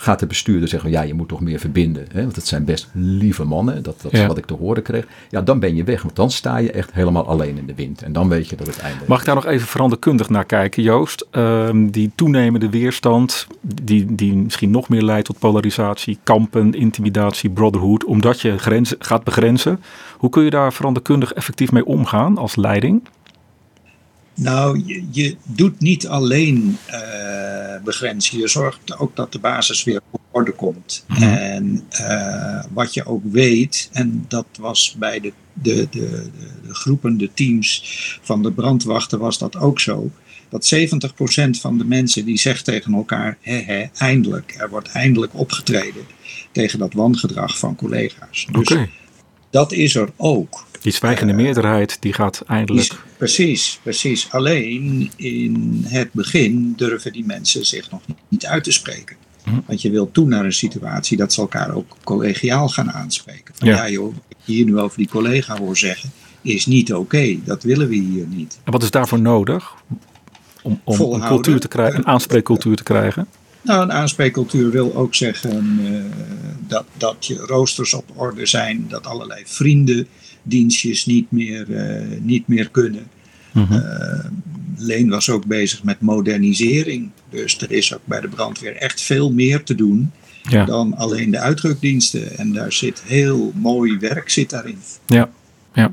Gaat 0.02 0.20
de 0.20 0.26
bestuurder 0.26 0.70
zeggen, 0.70 0.90
ja, 0.90 1.02
je 1.02 1.14
moet 1.14 1.28
toch 1.28 1.42
meer 1.42 1.60
verbinden. 1.60 2.06
Hè? 2.14 2.22
Want 2.22 2.36
het 2.36 2.48
zijn 2.48 2.66
best 2.66 2.90
lieve 2.94 3.44
mannen, 3.44 3.84
dat, 3.84 4.02
dat 4.02 4.14
is 4.14 4.20
Ja. 4.20 4.28
wat 4.28 4.38
ik 4.38 4.46
te 4.46 4.54
horen 4.54 4.84
kreeg. 4.84 5.08
Ja, 5.30 5.42
dan 5.42 5.60
ben 5.60 5.76
je 5.76 5.84
weg, 5.84 6.02
want 6.02 6.16
dan 6.16 6.32
sta 6.32 6.58
je 6.58 6.72
echt 6.72 6.92
helemaal 6.94 7.28
alleen 7.28 7.58
in 7.58 7.66
de 7.66 7.76
wind. 7.76 8.02
En 8.02 8.14
dan 8.14 8.30
weet 8.30 8.50
je 8.50 8.56
dat 8.56 8.68
het 8.68 8.80
einde 8.80 9.04
Mag 9.08 9.20
ik 9.20 9.26
daar 9.26 9.36
nog 9.36 9.46
even 9.46 9.68
veranderkundig 9.68 10.30
naar 10.30 10.46
kijken, 10.46 10.84
Joost? 10.84 11.28
Ehm, 11.32 11.90
die 11.90 12.12
toenemende 12.16 12.70
weerstand, 12.70 13.48
die, 13.62 14.16
die 14.16 14.34
misschien 14.36 14.72
nog 14.72 14.90
meer 14.90 15.02
leidt 15.02 15.26
tot 15.26 15.40
polarisatie, 15.40 16.18
kampen, 16.24 16.74
intimidatie, 16.74 17.50
brotherhood, 17.50 18.04
omdat 18.06 18.42
je 18.42 18.58
grenzen 18.58 18.98
gaat 19.00 19.24
begrenzen. 19.24 19.80
Hoe 20.18 20.30
kun 20.30 20.44
je 20.44 20.50
daar 20.50 20.74
veranderkundig 20.74 21.34
effectief 21.34 21.72
mee 21.72 21.86
omgaan 21.86 22.38
als 22.38 22.56
leiding? 22.56 23.02
Nou, 24.42 24.84
je, 24.86 25.04
je 25.12 25.36
doet 25.44 25.80
niet 25.80 26.08
alleen 26.08 26.78
eh, 26.86 27.84
begrenzen. 27.84 28.40
Je 28.40 28.48
zorgt 28.48 28.98
ook 28.98 29.16
dat 29.16 29.32
de 29.32 29.40
basis 29.40 29.84
weer 29.84 30.02
op 30.12 30.22
orde 30.32 30.52
komt. 30.52 31.06
Mhm. 31.08 31.24
En 31.24 31.84
eh, 31.90 32.64
wat 32.74 32.94
je 32.94 33.06
ook 33.06 33.24
weet, 33.32 33.90
en 33.92 34.26
dat 34.28 34.46
was 34.60 34.96
bij 35.00 35.20
de, 35.20 35.34
de, 35.54 35.88
de, 35.92 36.30
de, 36.68 36.74
groepen, 36.74 37.18
de 37.18 37.30
teams 37.34 37.84
van 38.22 38.44
de 38.44 38.52
brandwachten, 38.52 39.20
was 39.20 39.38
dat 39.38 39.56
ook 39.56 39.80
zo. 39.80 40.12
Dat 40.50 40.74
70% 40.76 41.50
van 41.50 41.78
de 41.78 41.86
mensen 41.86 42.26
die 42.26 42.38
zegt 42.38 42.66
tegen 42.66 42.94
elkaar, 42.94 43.38
hè, 43.42 43.58
hè, 43.58 43.86
eindelijk, 43.98 44.56
er 44.58 44.70
wordt 44.70 44.88
eindelijk 44.88 45.34
opgetreden 45.36 46.04
tegen 46.52 46.80
dat 46.80 46.94
wangedrag 46.94 47.58
van 47.58 47.76
collega's. 47.76 48.48
Dus 48.52 48.76
dat 49.50 49.72
is 49.72 49.96
er 49.96 50.10
ook. 50.18 50.66
Die 50.82 50.92
zwijgende 50.92 51.34
meerderheid 51.34 51.98
die 52.00 52.14
gaat 52.14 52.44
eindelijk. 52.48 52.94
Precies, 53.18 53.80
precies. 53.84 54.28
Alleen 54.32 55.12
in 55.16 55.86
het 55.88 56.14
begin 56.14 56.74
durven 56.78 57.14
die 57.14 57.26
mensen 57.26 57.66
zich 57.66 57.92
nog 57.92 58.02
niet, 58.28 58.46
uit 58.46 58.64
te 58.64 58.72
spreken. 58.72 59.16
Hm. 59.44 59.60
Want 59.66 59.82
je 59.82 59.90
wilt 59.90 60.14
toe 60.14 60.28
naar 60.28 60.46
een 60.46 60.54
situatie 60.54 61.18
dat 61.18 61.34
ze 61.34 61.42
elkaar 61.42 61.74
ook 61.74 61.96
collegiaal 62.04 62.70
gaan 62.70 62.92
aanspreken. 62.92 63.56
Van, 63.56 63.68
Ja. 63.68 63.76
ja. 63.76 63.90
joh, 63.90 64.14
wat 64.14 64.24
ik 64.28 64.38
hier 64.44 64.66
nu 64.66 64.80
over 64.80 64.98
die 64.98 65.08
collega 65.08 65.58
hoor 65.58 65.78
zeggen, 65.78 66.12
is 66.42 66.66
niet 66.66 66.94
oké. 66.94 67.38
Dat 67.44 67.64
willen 67.64 67.88
we 67.88 67.96
hier 67.96 68.26
niet. 68.28 68.60
En 68.64 68.72
wat 68.72 68.84
is 68.84 68.92
daarvoor 68.92 69.22
nodig? 69.22 69.74
Om, 70.62 70.82
om 70.84 71.14
een, 71.14 71.28
cultuur 71.28 71.60
te 71.60 71.68
krijgen, 71.68 72.00
een 72.00 72.08
aanspreekcultuur 72.08 72.76
te 72.76 72.84
krijgen? 72.84 73.28
Nou, 73.62 73.82
een 73.82 73.92
aanspreekcultuur 73.92 74.72
wil 74.72 74.96
ook 74.96 75.16
zeggen 75.16 75.80
eh, 75.84 76.04
dat, 76.68 76.86
dat 76.98 77.26
je 77.26 77.36
roosters 77.36 77.94
op 77.94 78.12
orde 78.16 78.46
zijn, 78.46 78.86
dat 78.90 79.08
allerlei 79.08 79.44
vriendendienstjes 80.42 81.06
niet 81.06 81.32
meer, 81.32 81.76
eh, 81.76 82.20
niet 82.22 82.48
meer 82.48 82.70
kunnen. 82.70 83.08
Mhm. 83.54 83.74
Eh, 83.74 84.26
Leen 84.78 85.10
was 85.10 85.30
ook 85.30 85.46
bezig 85.46 85.84
met 85.84 86.02
modernisering. 86.02 87.10
Dus 87.30 87.62
er 87.62 87.72
is 87.72 87.94
ook 87.94 88.02
bij 88.04 88.22
de 88.22 88.28
brandweer 88.28 88.76
echt 88.76 89.02
veel 89.02 89.32
meer 89.32 89.64
te 89.64 89.76
doen 89.76 90.12
Ja. 90.42 90.66
dan 90.66 90.94
alleen 90.98 91.32
de 91.32 91.40
uitdrukdiensten. 91.40 92.38
En 92.38 92.54
daar 92.54 92.72
zit 92.72 93.02
heel 93.06 93.52
mooi 93.56 93.98
werk 93.98 94.30
zit 94.30 94.50
daarin. 94.50 94.78
Ja, 95.06 95.30
ja. 95.74 95.92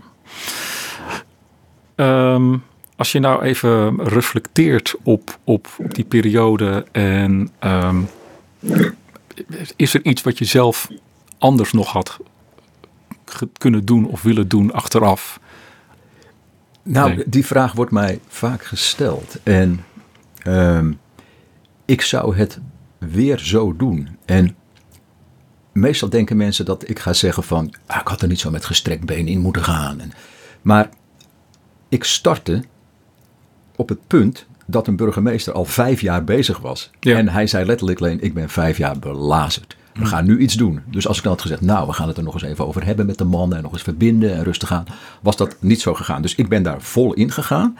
Ehm, 1.95 2.57
als 2.97 3.13
je 3.13 3.19
nou 3.19 3.43
even 3.43 4.05
reflecteert 4.09 4.95
op, 5.03 5.39
op, 5.45 5.69
op 5.79 5.95
die 5.95 6.05
periode 6.05 6.87
en 6.93 7.51
ehm, 7.59 8.01
is 9.77 9.95
er 9.95 10.05
iets 10.05 10.23
wat 10.23 10.39
je 10.39 10.45
zelf 10.45 10.89
anders 11.39 11.73
nog 11.73 11.93
had 11.93 12.19
kunnen 13.59 13.85
doen 13.85 14.07
of 14.07 14.23
willen 14.23 14.49
doen 14.49 14.73
achteraf? 14.73 15.41
Nou, 16.83 17.15
Nee. 17.15 17.25
die 17.27 17.47
vraag 17.47 17.73
wordt 17.73 17.93
mij 17.93 18.21
vaak 18.29 18.65
gesteld. 18.65 19.37
En 19.43 19.85
ehm, 20.43 20.93
ik 21.85 22.01
zou 22.01 22.37
het 22.37 22.59
weer 22.99 23.39
zo 23.39 23.77
doen. 23.77 24.09
En 24.25 24.57
meestal 25.73 26.09
denken 26.09 26.37
mensen 26.37 26.65
dat 26.65 26.89
ik 26.89 26.99
ga 26.99 27.13
zeggen 27.13 27.43
van... 27.43 27.75
Ah, 27.87 28.01
ik 28.01 28.09
had 28.09 28.23
er 28.23 28.29
niet 28.29 28.41
zo 28.41 28.51
met 28.51 28.65
gestrekt 28.65 29.05
been 29.05 29.29
in 29.29 29.41
moeten 29.41 29.65
gaan. 29.65 30.01
En, 30.01 30.13
maar 30.63 30.89
ik 31.89 32.05
startte 32.05 32.63
op 33.77 33.89
het 33.89 34.07
punt 34.07 34.47
dat 34.67 34.87
een 34.87 34.97
burgemeester 34.97 35.53
al 35.53 35.65
vijf 35.65 36.01
jaar 36.01 36.25
bezig 36.25 36.59
was. 36.59 36.91
Ja. 37.01 37.17
En 37.17 37.29
hij 37.29 37.47
zei 37.47 37.65
letterlijk 37.65 38.01
alleen, 38.01 38.21
ik 38.21 38.35
ben 38.35 38.49
vijf 38.49 38.79
jaar 38.79 38.99
belazerd. 38.99 39.77
We 39.99 40.07
gaan 40.07 40.25
nu 40.25 40.39
iets 40.39 40.55
doen. 40.55 40.81
Dus 40.87 41.09
als 41.09 41.17
ik 41.17 41.23
dan 41.23 41.33
had 41.33 41.43
gezegd, 41.43 41.61
nou, 41.61 41.87
we 41.87 41.93
gaan 41.93 42.09
het 42.09 42.17
er 42.17 42.23
nog 42.23 42.35
eens 42.35 42.43
even 42.43 42.67
over 42.67 42.85
hebben 42.85 43.07
met 43.07 43.19
de 43.19 43.25
mannen 43.25 43.57
en 43.57 43.63
nog 43.63 43.73
eens 43.73 43.83
verbinden 43.83 44.35
en 44.35 44.45
rustig 44.45 44.73
aan, 44.73 44.87
was 45.21 45.37
dat 45.37 45.57
niet 45.61 45.81
zo 45.81 45.95
gegaan. 45.95 46.23
Dus 46.23 46.35
ik 46.35 46.49
ben 46.49 46.63
daar 46.63 46.83
vol 46.83 47.13
in 47.13 47.31
gegaan. 47.31 47.79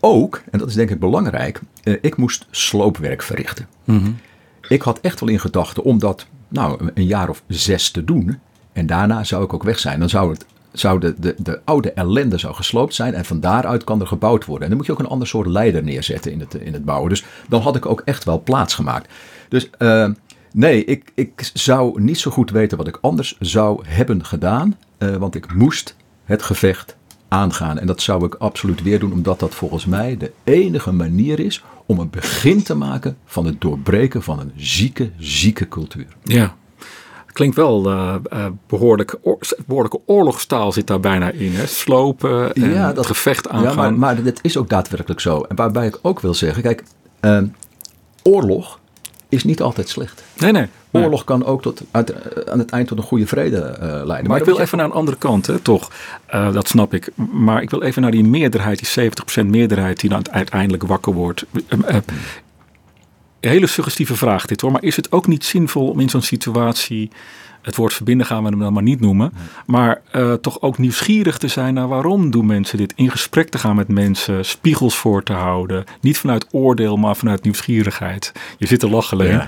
Ook, 0.00 0.42
en 0.50 0.58
dat 0.58 0.68
is 0.68 0.74
denk 0.74 0.90
ik 0.90 1.00
belangrijk, 1.00 1.60
eh, 1.82 1.94
ik 2.00 2.16
moest 2.16 2.46
sloopwerk 2.50 3.22
verrichten. 3.22 3.66
Ik 4.68 4.82
had 4.82 5.00
echt 5.00 5.20
wel 5.20 5.28
in 5.28 5.40
gedachten 5.40 5.84
om 5.84 5.98
dat 5.98 6.26
nou, 6.48 6.90
een 6.94 7.06
jaar 7.06 7.28
of 7.28 7.42
zes 7.46 7.90
te 7.90 8.04
doen. 8.04 8.38
En 8.72 8.86
daarna 8.86 9.24
zou 9.24 9.44
ik 9.44 9.52
ook 9.52 9.62
weg 9.62 9.78
zijn. 9.78 9.98
Dan 9.98 10.08
zou, 10.08 10.30
het, 10.30 10.46
zou 10.72 11.00
de, 11.00 11.14
de, 11.18 11.34
de 11.38 11.60
oude 11.64 11.92
ellende 11.92 12.38
zou 12.38 12.54
gesloopt 12.54 12.94
zijn. 12.94 13.14
En 13.14 13.24
van 13.24 13.40
daaruit 13.40 13.84
kan 13.84 14.00
er 14.00 14.06
gebouwd 14.06 14.44
worden. 14.44 14.62
En 14.62 14.68
dan 14.68 14.76
moet 14.76 14.86
je 14.86 14.92
ook 14.92 14.98
een 14.98 15.06
ander 15.06 15.28
soort 15.28 15.46
leider 15.46 15.82
neerzetten 15.82 16.32
in 16.32 16.40
het, 16.40 16.54
in 16.54 16.72
het 16.72 16.84
bouwen. 16.84 17.08
Dus 17.08 17.24
dan 17.48 17.60
had 17.60 17.76
ik 17.76 17.86
ook 17.86 18.02
echt 18.04 18.24
wel 18.24 18.42
plaats 18.42 18.74
gemaakt. 18.74 19.12
Dus 19.48 19.70
eh, 19.78 20.10
nee, 20.52 20.84
ik, 20.84 21.12
ik 21.14 21.50
zou 21.54 22.00
niet 22.02 22.18
zo 22.18 22.30
goed 22.30 22.50
weten 22.50 22.78
wat 22.78 22.88
ik 22.88 22.98
anders 23.00 23.36
zou 23.40 23.80
hebben 23.86 24.24
gedaan. 24.24 24.76
eh, 24.98 25.16
want 25.16 25.34
ik 25.34 25.54
moest 25.54 25.96
het 26.24 26.42
gevecht 26.42 26.96
aangaan. 27.28 27.78
En 27.78 27.86
dat 27.86 28.02
zou 28.02 28.24
ik 28.24 28.34
absoluut 28.34 28.82
weer 28.82 28.98
doen, 28.98 29.12
omdat 29.12 29.38
dat 29.40 29.54
volgens 29.54 29.86
mij 29.86 30.16
de 30.16 30.32
enige 30.44 30.92
manier 30.92 31.40
is 31.40 31.62
om 31.86 31.98
een 31.98 32.10
begin 32.10 32.62
te 32.62 32.74
maken 32.74 33.16
van 33.24 33.44
het 33.46 33.60
doorbreken 33.60 34.22
van 34.22 34.38
een 34.40 34.52
zieke, 34.56 35.10
zieke 35.18 35.68
cultuur. 35.68 36.06
Ja. 36.24 36.54
Klinkt 37.32 37.56
wel 37.56 37.82
behoorlijk, 38.66 39.16
oor- 39.22 39.38
behoorlijke 39.66 40.00
oorlogstaal 40.06 40.72
zit 40.72 40.86
daar 40.86 41.00
bijna 41.00 41.30
in. 41.30 41.52
Hè? 41.52 41.66
Slopen 41.66 42.52
en 42.54 42.70
het 42.86 43.06
gevecht 43.06 43.48
aangaan. 43.48 43.68
Ja, 43.70 43.74
maar, 43.74 43.94
maar 43.94 44.22
dat 44.22 44.38
is 44.42 44.56
ook 44.56 44.68
daadwerkelijk 44.68 45.20
zo. 45.20 45.40
En 45.40 45.56
waarbij 45.56 45.86
ik 45.86 45.98
ook 46.02 46.20
wil 46.20 46.34
zeggen, 46.34 46.62
kijk, 46.62 46.82
oorlog 48.22 48.79
is 49.30 49.44
niet 49.44 49.62
altijd 49.62 49.88
slecht. 49.88 50.22
nee, 50.38 50.52
nee. 50.52 50.66
Oorlog 50.92 51.24
kan 51.24 51.44
ook 51.44 51.62
tot, 51.62 51.80
uit, 51.90 52.10
eh, 52.10 52.52
aan 52.52 52.58
het 52.58 52.70
eind 52.70 52.88
tot 52.88 52.98
een 52.98 53.04
goede 53.04 53.26
vrede 53.26 53.56
eh, 53.60 53.80
leiden. 54.04 54.28
Maar 54.30 54.38
ik 54.38 54.44
wil 54.44 54.56
je- 54.56 54.60
even 54.62 54.78
naar 54.78 54.86
een 54.86 54.92
andere 54.92 55.16
kant, 55.16 55.46
hè, 55.46 55.58
toch? 55.58 55.90
Eh, 56.26 56.52
dat 56.52 56.68
snap 56.68 56.94
ik. 56.94 57.08
Maar 57.32 57.62
ik 57.62 57.70
wil 57.70 57.82
even 57.82 58.02
naar 58.02 58.10
die 58.10 58.24
meerderheid, 58.24 58.78
die 58.78 58.88
70% 58.88 59.48
meerderheid 59.50 60.00
die 60.00 60.10
dan 60.10 60.30
uiteindelijk 60.32 60.82
wakker 60.82 61.12
wordt. 61.12 61.44
Een 61.68 62.02
hele 63.40 63.66
suggestieve 63.66 64.16
vraag 64.16 64.46
dit 64.46 64.60
hoor. 64.60 64.72
Maar 64.72 64.82
is 64.82 64.96
het 64.96 65.12
ook 65.12 65.26
niet 65.26 65.44
zinvol 65.44 65.88
om 65.90 66.00
in 66.00 66.08
zo'n 66.10 66.22
situatie, 66.22 67.10
het 67.62 67.76
woord 67.76 67.92
verbinden 67.92 68.26
gaan 68.26 68.42
we 68.42 68.48
hem 68.48 68.58
dan 68.58 68.72
maar 68.72 68.82
niet 68.82 69.00
noemen, 69.00 69.32
maar 69.66 70.00
eh, 70.10 70.32
toch 70.32 70.62
ook 70.62 70.78
nieuwsgierig 70.78 71.38
te 71.38 71.48
zijn 71.48 71.74
naar 71.74 71.88
waarom 71.88 72.30
doen 72.30 72.46
mensen 72.46 72.78
dit? 72.78 72.92
In 72.96 73.10
gesprek 73.10 73.48
te 73.48 73.58
gaan 73.58 73.76
met 73.76 73.88
mensen, 73.88 74.44
spiegels 74.44 74.96
voor 74.96 75.22
te 75.22 75.32
houden. 75.32 75.84
Niet 76.00 76.18
vanuit 76.18 76.46
oordeel, 76.50 76.96
maar 76.96 77.16
vanuit 77.16 77.42
nieuwsgierigheid. 77.42 78.32
Je 78.58 78.66
zit 78.66 78.80
te 78.80 78.90
lachen, 78.90 79.16
Leen. 79.16 79.30
Ja. 79.30 79.46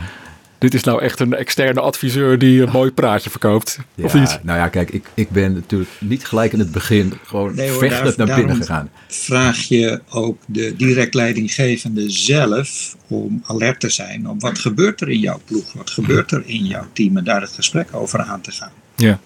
Dit 0.63 0.75
is 0.75 0.85
nou 0.85 1.03
echt 1.03 1.21
een 1.21 1.35
externe 1.35 1.81
adviseur 1.81 2.39
die 2.39 2.63
een 2.63 2.71
mooi 2.71 2.91
praatje 2.91 3.31
verkoopt. 3.31 3.79
Of 4.03 4.15
niet? 4.15 4.39
Nou 4.43 4.59
ja, 4.59 4.69
kijk, 4.69 4.91
ik, 4.91 5.07
ik 5.15 5.31
ben 5.31 5.53
natuurlijk 5.53 5.91
niet 6.01 6.25
gelijk 6.25 6.53
in 6.53 6.59
het 6.59 6.73
begin 6.73 7.13
gewoon 7.25 7.55
Nee 7.55 7.71
hoor, 7.71 7.79
vechtend 7.79 8.17
daar- 8.17 8.27
naar 8.27 8.37
binnen 8.37 8.57
gegaan. 8.57 8.91
Vraag 9.09 9.59
je 9.59 10.01
ook 10.11 10.39
de 10.47 10.77
direct 10.77 11.15
leidinggevende 11.15 12.11
zelf 12.11 12.97
om 13.09 13.43
alert 13.47 13.81
te 13.81 13.91
zijn 13.91 14.29
op 14.29 14.41
wat 14.41 14.59
gebeurt 14.59 15.01
er 15.01 15.09
in 15.09 15.19
jouw 15.21 15.41
ploeg, 15.45 15.73
wat 15.73 15.91
gebeurt 15.91 16.31
er 16.31 16.43
in 16.47 16.65
jouw 16.65 16.87
team 16.93 17.17
en 17.17 17.25
daar 17.25 17.41
het 17.41 17.53
gesprek 17.53 17.89
over 17.93 18.21
aan 18.21 18.41
te 18.41 18.51
gaan. 18.51 18.73
Ja. 18.97 19.21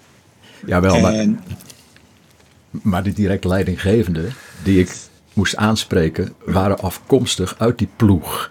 Jawel, 0.66 1.00
maar, 1.00 1.12
En 1.12 1.40
maar 2.70 3.02
die 3.02 3.12
direct 3.12 3.44
leidinggevende, 3.44 4.28
die 4.62 4.80
ik 4.80 4.90
moest 5.32 5.56
aanspreken 5.56 6.32
waren 6.44 6.78
afkomstig 6.78 7.54
uit 7.58 7.78
die 7.78 7.88
ploeg. 7.96 8.50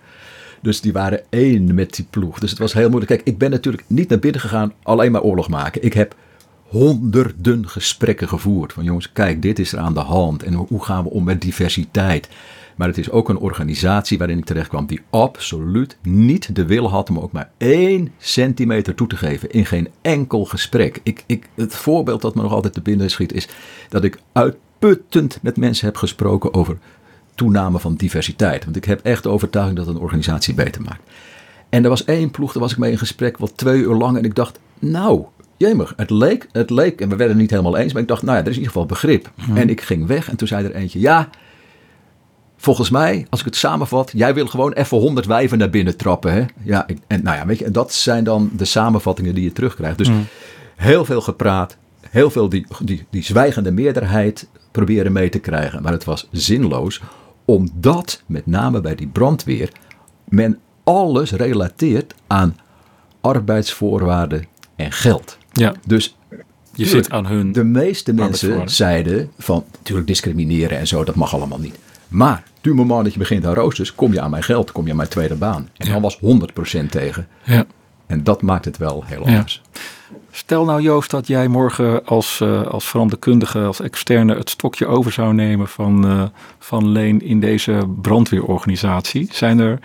Dus 0.66 0.82
die 0.82 0.94
waren 0.94 1.22
één 1.30 1.74
met 1.74 1.96
die 1.96 2.08
ploeg. 2.10 2.40
Dus 2.40 2.50
het 2.50 2.60
was 2.60 2.74
heel 2.74 2.90
moeilijk. 2.90 3.12
Kijk, 3.12 3.28
ik 3.28 3.38
ben 3.38 3.52
natuurlijk 3.52 3.84
niet 3.88 4.10
naar 4.10 4.20
binnen 4.20 4.42
gegaan 4.42 4.74
alleen 4.84 5.12
maar 5.12 5.22
oorlog 5.22 5.50
maken. 5.50 5.84
Ik 5.84 5.94
heb 5.94 6.16
honderden 6.68 7.70
gesprekken 7.70 8.28
gevoerd. 8.28 8.74
Van 8.74 8.84
jongens, 8.84 9.12
kijk, 9.12 9.42
dit 9.42 9.60
is 9.60 9.74
er 9.74 9.80
aan 9.80 9.94
de 9.94 10.00
hand. 10.00 10.44
En 10.44 10.54
hoe 10.54 10.84
gaan 10.84 11.04
we 11.04 11.10
om 11.10 11.24
met 11.24 11.42
diversiteit? 11.42 12.30
Maar 12.76 12.88
het 12.88 12.98
is 12.98 13.10
ook 13.10 13.30
een 13.30 13.38
organisatie 13.38 14.18
waarin 14.18 14.38
ik 14.38 14.46
terecht 14.46 14.68
kwam 14.68 14.86
die 14.86 15.02
absoluut 15.10 15.98
niet 16.02 16.56
de 16.56 16.66
wil 16.66 16.90
had 16.90 17.10
om 17.10 17.20
ook 17.20 17.32
maar 17.32 17.52
één 17.58 18.12
centimeter 18.18 18.96
toe 18.96 19.08
te 19.08 19.18
geven 19.18 19.52
in 19.52 19.66
geen 19.66 19.90
enkel 20.02 20.46
gesprek. 20.46 21.00
Ik, 21.04 21.24
ik, 21.26 21.50
het 21.56 21.76
voorbeeld 21.76 22.22
dat 22.22 22.36
me 22.36 22.42
nog 22.42 22.54
altijd 22.54 22.74
te 22.74 22.82
binnen 22.82 23.10
schiet 23.10 23.34
is 23.34 23.48
dat 23.90 24.04
ik 24.04 24.20
uitputtend 24.32 25.40
met 25.42 25.58
mensen 25.58 25.86
heb 25.86 25.98
gesproken 25.98 26.54
over 26.54 26.78
toename 27.36 27.80
van 27.80 27.96
diversiteit. 27.96 28.64
Want 28.64 28.76
ik 28.76 28.86
heb 28.86 29.00
echt 29.04 29.24
de 29.24 29.30
overtuiging 29.30 29.78
dat 29.78 29.88
een 29.88 29.98
organisatie 29.98 30.54
beter 30.54 30.82
maakt. 30.82 31.02
En 31.70 31.84
er 31.84 31.90
was 31.90 32.06
één 32.06 32.32
ploeg, 32.32 32.52
daar 32.54 32.62
was 32.62 32.72
ik 32.72 32.78
mee 32.78 32.92
in 32.92 32.98
gesprek, 32.98 33.38
wat 33.38 33.58
twee 33.58 33.80
uur 33.80 33.96
lang. 33.96 34.18
En 34.18 34.24
ik 34.24 34.36
dacht, 34.36 34.60
nou, 34.80 35.26
jemig, 35.58 35.94
het 35.98 36.10
leek, 36.10 36.48
het 36.52 36.70
leek, 36.70 37.02
en 37.02 37.10
we 37.10 37.16
werden 37.16 37.34
het 37.34 37.42
niet 37.42 37.50
helemaal 37.50 37.78
eens. 37.78 37.94
Maar 37.94 38.02
ik 38.02 38.08
dacht, 38.08 38.22
nou 38.22 38.38
ja, 38.38 38.44
er 38.44 38.50
is 38.50 38.56
in 38.56 38.62
ieder 38.62 38.74
geval 38.74 38.88
begrip. 38.88 39.32
Mhm. 39.36 39.58
En 39.58 39.70
ik 39.70 39.82
ging 39.82 40.08
weg 40.08 40.30
en 40.30 40.36
toen 40.36 40.48
zei 40.48 40.66
er 40.66 40.76
eentje, 40.76 41.00
ja, 41.00 41.30
volgens 42.58 42.90
mij, 42.90 43.28
als 43.30 43.40
ik 43.40 43.46
het 43.46 43.56
samenvat, 43.56 44.12
jij 44.16 44.34
wil 44.34 44.48
gewoon 44.48 44.74
even 44.74 44.98
honderd 44.98 45.26
wijven 45.26 45.58
naar 45.58 45.70
binnen 45.70 45.98
trappen. 45.98 46.34
Hè? 46.34 46.46
Ja, 46.64 46.88
ik, 46.88 46.98
en 47.08 47.24
nou 47.24 47.38
ja, 47.38 47.46
weet 47.46 47.60
je, 47.60 47.66
en 47.66 47.72
dat 47.72 47.94
zijn 47.94 48.24
dan 48.24 48.50
de 48.54 48.66
samenvattingen 48.66 49.36
die 49.36 49.44
je 49.44 49.52
terugkrijgt. 49.52 49.98
Dus 49.98 50.10
heel 50.76 51.06
veel 51.06 51.22
gepraat, 51.22 51.78
heel 52.10 52.30
veel 52.30 52.50
die, 52.50 52.68
die, 52.80 53.06
die 53.10 53.24
zwijgende 53.24 53.72
meerderheid 53.72 54.48
proberen 54.72 55.12
mee 55.12 55.30
te 55.30 55.40
krijgen. 55.40 55.82
Maar 55.82 55.92
het 55.92 56.04
was 56.04 56.28
zinloos, 56.32 57.02
omdat 57.46 58.24
met 58.26 58.46
name 58.46 58.82
bij 58.82 58.96
die 58.96 59.08
brandweer 59.08 59.70
men 60.26 60.60
alles 60.84 61.32
relateert 61.32 62.14
aan 62.28 62.58
arbeidsvoorwaarden 63.22 64.46
en 64.76 64.92
geld. 64.92 65.38
Ja, 65.52 65.74
Dus 65.86 66.18
je 66.74 66.86
zit 66.86 67.10
aan 67.12 67.26
hun... 67.26 67.52
de 67.52 67.64
meeste 67.64 68.14
mensen 68.14 68.70
zeiden 68.70 69.32
van 69.38 69.64
natuurlijk 69.78 70.08
discrimineren 70.08 70.78
en 70.78 70.88
zo, 70.88 71.04
dat 71.04 71.16
mag 71.16 71.34
allemaal 71.34 71.60
niet. 71.60 71.76
Maar 72.08 72.44
du 72.62 72.74
moment 72.74 73.04
dat 73.04 73.14
je 73.14 73.20
begint 73.20 73.46
aan 73.46 73.54
roosters, 73.54 73.96
kom 73.96 74.14
je 74.14 74.22
aan 74.22 74.30
mijn 74.30 74.44
geld, 74.44 74.72
kom 74.72 74.84
je 74.86 74.90
aan 74.92 74.98
mijn 74.98 75.10
tweede 75.10 75.36
baan. 75.36 75.70
En 75.78 75.86
Ja. 75.88 75.94
dan 75.94 76.02
was 76.02 76.20
100% 76.20 76.90
tegen. 76.90 77.28
Ja. 77.44 77.66
En 78.08 78.24
dat 78.24 78.42
maakt 78.42 78.66
het 78.66 78.78
wel 78.78 79.04
heel 79.06 79.30
Ja. 79.30 79.46
Stel 80.32 80.66
nou 80.66 80.82
Joost 80.82 81.12
dat 81.12 81.28
jij 81.28 81.48
morgen 81.48 82.06
als, 82.06 82.42
eh, 82.42 82.68
als 82.68 82.86
veranderkundige, 82.86 83.60
als 83.60 83.80
externe 83.80 84.36
het 84.36 84.50
stokje 84.50 84.86
over 84.86 85.12
zou 85.12 85.34
nemen 85.34 85.68
van, 85.68 86.08
eh, 86.08 86.24
van 86.60 86.88
Leen 86.90 87.22
in 87.22 87.40
deze 87.40 87.88
brandweerorganisatie. 88.02 89.28
Zijn 89.32 89.60
er, 89.60 89.80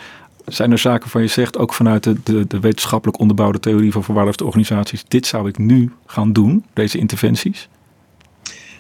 zijn 0.47 0.73
er 0.73 0.79
zaken 0.79 1.11
van 1.11 1.23
je 1.23 1.29
zegt, 1.29 1.59
ook 1.59 1.75
vanuit 1.75 2.03
de, 2.03 2.17
de, 2.25 2.47
de 2.47 2.61
wetenschappelijk 2.61 3.19
onderbouwde 3.19 3.61
theorie 3.61 3.93
van 3.93 4.05
verwaarloosde 4.05 4.45
organisaties, 4.45 5.05
dit 5.09 5.27
zou 5.27 5.49
ik 5.49 5.59
nu 5.59 5.93
gaan 6.07 6.33
doen, 6.33 6.65
deze 6.73 6.99
interventies? 6.99 7.69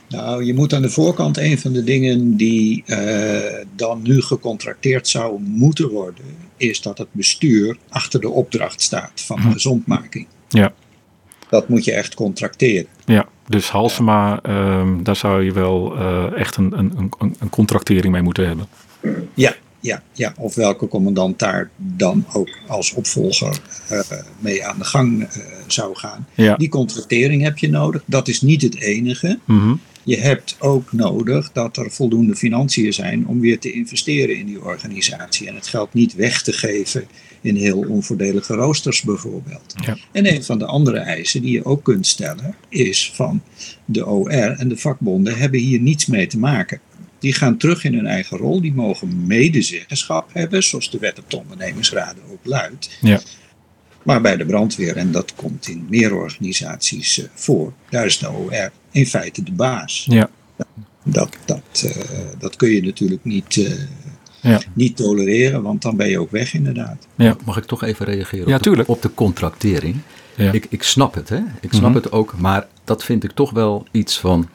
Nou, 0.09 0.44
je 0.44 0.55
moet 0.55 0.74
aan 0.74 0.83
de 0.83 0.90
voorkant 0.90 1.37
een 1.37 1.59
van 1.59 1.72
de 1.72 1.85
dingen 1.85 2.37
die 2.37 2.83
eh, 2.87 3.66
dan 3.76 4.03
nu 4.03 4.22
gecontracteerd 4.22 5.09
zou 5.09 5.40
moeten 5.40 5.88
worden, 5.88 6.24
is 6.57 6.83
dat 6.83 6.98
het 6.98 7.09
bestuur 7.12 7.76
achter 7.88 8.20
de 8.20 8.29
opdracht 8.29 8.83
staat 8.83 9.12
van 9.14 9.40
de 9.40 9.50
gezondmaking. 9.50 10.26
Ja. 10.48 10.72
Dat 11.51 11.69
moet 11.69 11.85
je 11.85 11.93
echt 11.93 12.15
contracteren. 12.15 12.87
Ja, 13.05 13.29
dus 13.47 13.69
Halsema, 13.69 14.41
ehm, 14.43 15.03
daar 15.03 15.17
zou 15.17 15.45
je 15.45 15.53
wel 15.53 15.97
eh, 15.97 16.33
echt 16.37 16.57
een, 16.57 16.79
een, 16.79 17.13
een, 17.19 17.37
een 17.39 17.51
contractering 17.51 18.13
mee 18.13 18.23
moeten 18.23 18.47
hebben. 18.47 18.67
Ja, 19.35 19.55
ja, 19.81 20.03
ja. 20.13 20.33
Of 20.37 20.55
welke 20.55 20.89
commandant 20.89 21.39
daar 21.39 21.71
dan 21.77 22.25
ook 22.33 22.49
als 22.67 22.93
opvolger 22.93 23.59
eh, 23.89 24.01
mee 24.39 24.65
aan 24.65 24.79
de 24.79 24.85
gang 24.85 25.23
eh, 25.23 25.43
zou 25.67 25.97
gaan. 25.97 26.27
Ja. 26.35 26.57
Die 26.57 26.69
contractering 26.69 27.43
heb 27.43 27.59
je 27.59 27.69
nodig. 27.69 28.03
Dat 28.07 28.29
is 28.29 28.41
niet 28.41 28.63
het 28.63 28.81
enige. 28.81 29.39
Mhm. 29.45 29.75
Je 30.03 30.17
hebt 30.17 30.57
ook 30.59 30.93
nodig 30.93 31.53
dat 31.53 31.77
er 31.77 31.91
voldoende 31.91 32.37
financiën 32.37 32.93
zijn 32.93 33.27
om 33.27 33.41
weer 33.41 33.59
te 33.59 33.73
investeren 33.73 34.39
in 34.39 34.47
die 34.47 34.65
organisatie. 34.65 35.49
En 35.49 35.55
het 35.55 35.67
geld 35.67 35.95
niet 35.95 36.15
weg 36.15 36.43
te 36.43 36.53
geven 36.53 37.09
in 37.40 37.57
heel 37.57 37.85
onvoordelige 37.88 38.55
roosters 38.55 39.03
bijvoorbeeld. 39.03 39.74
Ja. 39.85 39.96
En 40.12 40.35
een 40.35 40.44
van 40.44 40.59
de 40.59 40.64
andere 40.66 40.98
eisen 40.98 41.42
die 41.42 41.53
je 41.53 41.64
ook 41.64 41.85
kunt 41.85 42.07
stellen 42.07 42.55
is 42.68 43.12
van 43.14 43.42
de 43.85 44.07
OR 44.07 44.31
en 44.31 44.68
de 44.68 44.76
vakbonden 44.76 45.37
hebben 45.37 45.61
hier 45.61 45.81
niets 45.81 46.07
mee 46.07 46.26
te 46.26 46.38
maken. 46.38 46.81
Die 47.18 47.33
gaan 47.33 47.57
terug 47.57 47.85
in 47.85 47.94
hun 47.94 48.07
eigen 48.07 48.38
rol, 48.38 48.61
die 48.61 48.72
mogen 48.72 49.26
medezeggenschap 49.26 50.31
hebben, 50.33 50.62
zoals 50.62 50.90
de 50.90 50.98
wet 50.98 51.18
op 51.18 51.31
de 51.31 51.38
ondernemingsraden 51.38 52.22
ook 52.31 52.40
luidt. 52.42 52.98
Ja. 53.00 53.20
Maar 54.03 54.20
bij 54.20 54.37
de 54.37 54.46
brandweer, 54.46 54.96
en 54.96 55.12
dat 55.12 55.35
komt 55.35 55.68
in 55.68 55.87
meer 55.88 56.14
organisaties 56.14 57.18
eh, 57.18 57.29
voor, 57.35 57.72
daar 57.90 58.07
is 58.07 58.18
de 58.18 58.31
OR 58.31 58.70
in 58.90 59.07
feite 59.07 59.42
de 59.42 59.53
baas. 59.53 60.07
Ja. 60.09 60.31
Dat, 61.05 61.37
dat, 61.44 61.85
eh, 61.85 62.16
dat 62.38 62.57
kun 62.57 62.70
je 62.70 62.83
natuurlijk 62.83 63.24
niet, 63.24 63.57
eh, 63.57 63.72
Ja. 64.42 64.61
niet 64.72 64.96
tolereren, 64.96 65.62
want 65.62 65.83
dan 65.83 65.96
ben 65.96 66.09
je 66.09 66.18
ook 66.20 66.31
weg 66.31 66.55
inderdaad. 66.55 67.07
Ja. 67.14 67.37
Mag 67.44 67.57
ik 67.57 67.64
toch 67.64 67.83
even 67.83 68.07
reageren 68.07 68.48
Ja, 68.48 68.57
op, 68.57 68.62
de, 68.62 68.68
tuurlijk. 68.68 68.88
op 68.88 69.03
de 69.03 69.14
contractering? 69.14 69.96
Ja. 70.35 70.53
Ik, 70.53 70.66
ik 70.68 70.83
snap 70.83 71.14
het, 71.14 71.29
hè? 71.29 71.38
Ik 71.61 71.72
snap 71.72 71.88
Mhm. 71.90 71.94
het 71.98 72.12
ook, 72.12 72.35
maar 72.38 72.66
dat 72.85 73.05
vind 73.05 73.24
ik 73.24 73.31
toch 73.33 73.50
wel 73.50 73.87
iets 73.90 74.18
van 74.20 74.48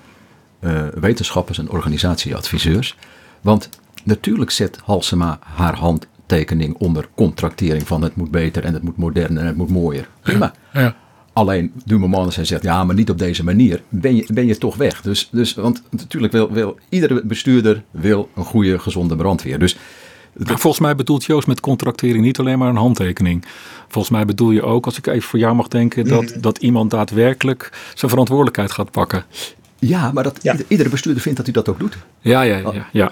eh, 0.60 0.88
wetenschappers 1.00 1.58
en 1.58 1.70
organisatieadviseurs. 1.70 2.98
Want 3.42 3.70
natuurlijk 4.04 4.52
zet 4.52 4.80
Halsema 4.84 5.40
haar 5.42 5.76
handtekening 5.76 6.76
onder 6.78 7.08
contractering 7.16 7.88
van 7.88 8.02
het 8.02 8.16
moet 8.16 8.32
beter 8.32 8.64
en 8.64 8.74
het 8.74 8.84
moet 8.84 8.98
modern 8.98 9.38
en 9.38 9.46
het 9.46 9.56
moet 9.56 9.70
mooier. 9.70 10.08
Prima. 10.22 10.54
Ja. 10.74 10.96
Alleen 11.36 11.72
du 11.86 11.98
moment 11.98 12.24
dat 12.24 12.34
zij 12.34 12.46
zegt, 12.46 12.64
ja, 12.64 12.84
maar 12.84 12.96
niet 12.96 13.10
op 13.10 13.18
deze 13.18 13.44
manier, 13.44 13.82
ben 13.90 14.16
je, 14.16 14.26
ben 14.34 14.46
je 14.46 14.58
toch 14.58 14.76
weg. 14.76 15.02
Dus, 15.02 15.30
dus, 15.32 15.54
want 15.54 15.82
natuurlijk 15.90 16.34
wil, 16.34 16.52
wil 16.52 16.78
iedere 16.90 17.22
bestuurder 17.24 17.84
wil 17.92 18.30
een 18.36 18.44
goede, 18.46 18.80
gezonde 18.80 19.16
brandweer. 19.16 19.60
Dus 19.60 19.78
Maar 20.34 20.60
volgens 20.60 20.80
mij 20.80 20.96
bedoelt 20.96 21.26
Joost 21.26 21.48
met 21.48 21.60
contractering 21.60 22.24
niet 22.24 22.40
alleen 22.40 22.58
maar 22.60 22.70
een 22.70 22.76
handtekening. 22.76 23.46
Volgens 23.88 24.14
mij 24.14 24.26
bedoel 24.26 24.52
je 24.52 24.64
ook, 24.64 24.86
als 24.86 24.98
ik 24.98 25.08
even 25.08 25.30
voor 25.30 25.40
jou 25.40 25.56
mag 25.56 25.68
denken, 25.68 26.08
dat, 26.08 26.36
dat 26.40 26.58
iemand 26.58 26.92
daadwerkelijk 26.92 27.70
zijn 27.94 28.12
verantwoordelijkheid 28.12 28.72
gaat 28.72 28.92
pakken. 28.92 29.26
ja, 29.80 30.12
maar 30.12 30.24
dat, 30.24 30.40
Ja. 30.42 30.56
iedere 30.68 30.90
bestuurder 30.90 31.22
vindt 31.22 31.38
dat 31.38 31.46
hij 31.46 31.56
dat 31.56 31.70
ook 31.70 31.80
doet. 31.80 31.98
Ja, 32.20 32.42
ja, 32.42 32.58
ja. 32.58 32.88
ja. 32.92 33.12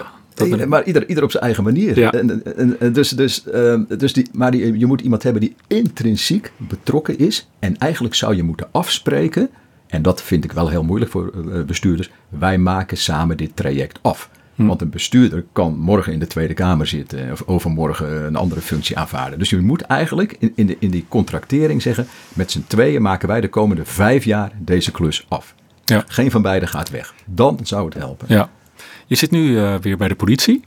Maar 0.66 0.84
ieder, 0.84 1.08
ieder 1.08 1.24
op 1.24 1.30
zijn 1.30 1.42
eigen 1.42 1.64
manier. 1.64 1.98
Ja. 1.98 2.12
En, 2.12 2.56
en, 2.56 2.80
en 2.80 2.92
dus, 2.92 3.08
dus, 3.08 3.48
ehm, 3.50 3.82
dus 3.98 4.12
die, 4.12 4.28
maar 4.32 4.50
die, 4.50 4.78
je 4.78 4.86
moet 4.86 5.00
iemand 5.00 5.22
hebben 5.22 5.40
die 5.40 5.54
intrinsiek 5.66 6.52
betrokken 6.56 7.18
is. 7.18 7.48
En 7.58 7.78
eigenlijk 7.78 8.14
zou 8.14 8.36
je 8.36 8.42
moeten 8.42 8.68
afspreken. 8.70 9.50
En 9.86 10.02
dat 10.02 10.22
vind 10.22 10.44
ik 10.44 10.52
wel 10.52 10.68
heel 10.68 10.82
moeilijk 10.84 11.10
voor 11.10 11.32
eh, 11.52 11.62
bestuurders. 11.62 12.10
Wij 12.28 12.58
maken 12.58 12.96
samen 12.96 13.36
dit 13.36 13.56
traject 13.56 13.98
af. 14.02 14.30
Hm. 14.54 14.66
Want 14.66 14.80
een 14.80 14.90
bestuurder 14.90 15.44
kan 15.52 15.78
morgen 15.78 16.12
in 16.12 16.18
de 16.18 16.26
Tweede 16.26 16.54
Kamer 16.54 16.86
zitten. 16.86 17.32
Of 17.32 17.42
overmorgen 17.46 18.26
een 18.26 18.36
andere 18.36 18.60
functie 18.60 18.98
aanvaarden. 18.98 19.38
Dus 19.38 19.50
je 19.50 19.60
moet 19.60 19.80
eigenlijk 19.80 20.36
in, 20.38 20.52
in, 20.54 20.66
de, 20.66 20.76
in 20.78 20.90
die 20.90 21.06
contractering 21.08 21.82
zeggen. 21.82 22.06
Met 22.32 22.50
z'n 22.50 22.64
tweeën 22.66 23.02
maken 23.02 23.28
wij 23.28 23.40
de 23.40 23.48
komende 23.48 23.84
vijf 23.84 24.24
jaar 24.24 24.52
deze 24.58 24.90
klus 24.90 25.26
af. 25.28 25.54
Ja. 25.84 26.04
Geen 26.06 26.30
van 26.30 26.42
beiden 26.42 26.68
gaat 26.68 26.90
weg. 26.90 27.14
Dan 27.26 27.58
zou 27.62 27.84
het 27.84 27.94
helpen. 27.94 28.26
ja. 28.28 28.50
Je 29.06 29.14
zit 29.14 29.30
nu 29.30 29.58
eh, 29.58 29.74
weer 29.74 29.96
bij 29.96 30.08
de 30.08 30.14
politie. 30.14 30.62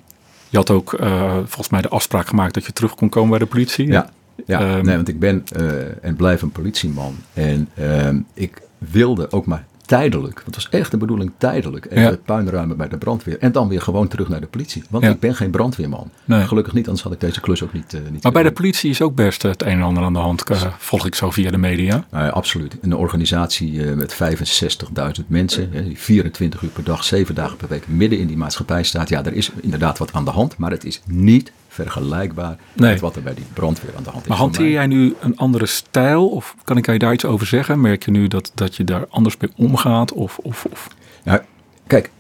Je 0.50 0.58
had 0.58 0.70
ook 0.70 0.94
eh, 0.94 1.36
volgens 1.36 1.70
mij 1.70 1.82
de 1.82 1.90
afspraak 1.90 2.28
gemaakt 2.28 2.54
dat 2.54 2.66
je 2.66 2.74
terug 2.74 2.96
kon 2.96 3.10
komen 3.10 3.30
bij 3.30 3.40
de 3.40 3.46
politie. 3.46 3.88
Ja, 3.88 4.10
ja 4.46 4.60
Ehm, 4.60 4.86
nee, 4.86 4.96
want 4.96 5.08
ik 5.08 5.20
ben 5.20 5.44
eh, 5.56 6.06
en 6.06 6.16
blijf 6.16 6.42
een 6.42 6.52
politieman. 6.52 7.16
En 7.34 7.70
ehm, 7.76 8.20
ik 8.34 8.62
wilde 8.78 9.32
ook 9.32 9.46
maar 9.46 9.66
tijdelijk, 9.88 10.34
want 10.44 10.46
het 10.46 10.56
was 10.56 10.70
echt 10.70 10.92
de 10.92 10.98
bedoeling 10.98 11.32
tijdelijk, 11.38 11.86
even 11.86 12.02
Ja. 12.02 12.10
het 12.10 12.26
puinruimen 12.26 12.78
bij 12.78 12.88
de 12.88 12.98
brandweer. 12.98 13.38
En 13.40 13.52
dan 13.52 13.68
weer 13.68 13.82
gewoon 13.82 14.08
terug 14.08 14.30
naar 14.30 14.42
de 14.42 14.48
politie. 14.48 14.84
Want 14.90 15.04
Ja. 15.04 15.10
ik 15.10 15.20
ben 15.20 15.36
geen 15.36 15.52
brandweerman. 15.52 16.10
Nee. 16.26 16.48
Gelukkig 16.48 16.74
niet, 16.74 16.86
anders 16.86 17.04
had 17.04 17.14
ik 17.14 17.20
deze 17.20 17.42
klus 17.42 17.64
ook 17.64 17.74
niet, 17.74 17.94
eh 17.94 18.00
niet 18.12 18.24
Maar 18.24 18.32
bij 18.32 18.44
de 18.44 18.52
politie 18.52 18.90
is 18.90 19.02
ook 19.02 19.16
best 19.16 19.42
het 19.42 19.62
een 19.62 19.68
en 19.68 19.82
ander 19.82 20.04
aan 20.04 20.14
de 20.14 20.20
hand, 20.20 20.44
eh, 20.50 20.62
volg 20.78 21.06
ik 21.06 21.16
zo 21.16 21.32
via 21.32 21.52
de 21.52 21.58
media. 21.58 22.06
Nou 22.12 22.32
absoluut. 22.32 22.78
Een 22.82 22.96
organisatie 22.96 23.86
eh, 23.90 23.96
met 23.96 24.14
65.000 24.14 25.30
mensen, 25.30 25.72
die 25.72 25.98
24 26.00 26.62
uur 26.62 26.70
per 26.70 26.84
dag, 26.84 27.04
7 27.04 27.36
dagen 27.36 27.58
per 27.58 27.68
week 27.68 27.88
midden 27.88 28.20
in 28.20 28.28
die 28.28 28.38
maatschappij 28.38 28.84
staat. 28.84 29.10
Ja, 29.10 29.26
er 29.26 29.34
is 29.34 29.52
inderdaad 29.62 29.98
wat 29.98 30.14
aan 30.14 30.26
de 30.26 30.32
hand, 30.32 30.58
maar 30.58 30.72
het 30.72 30.86
is 30.86 31.02
niet 31.06 31.52
vergelijkbaar 31.84 32.58
Nee. 32.74 32.92
met 32.92 33.00
wat 33.02 33.16
er 33.16 33.22
bij 33.24 33.34
die 33.34 33.46
brandweer 33.54 33.96
aan 33.98 34.04
de 34.04 34.10
hand 34.10 34.22
is. 34.24 34.30
Maar 34.30 34.38
hanteer 34.38 34.70
jij 34.70 34.88
nu 34.88 35.16
een 35.20 35.38
andere 35.38 35.66
stijl? 35.66 36.30
Of 36.30 36.56
kan 36.64 36.78
ik 36.78 36.86
je 36.86 37.00
daar 37.00 37.14
iets 37.14 37.26
over 37.26 37.48
zeggen? 37.48 37.82
Merk 37.82 38.06
je 38.06 38.12
nu 38.12 38.28
dat, 38.28 38.52
dat 38.56 38.76
je 38.76 38.84
daar 38.84 39.06
anders 39.10 39.38
mee 39.38 39.52
omgaat? 39.56 40.12
Of, 40.14 40.38
of, 40.38 40.66
of... 40.72 40.88
Nou, 41.24 41.40
kijk, 41.88 42.12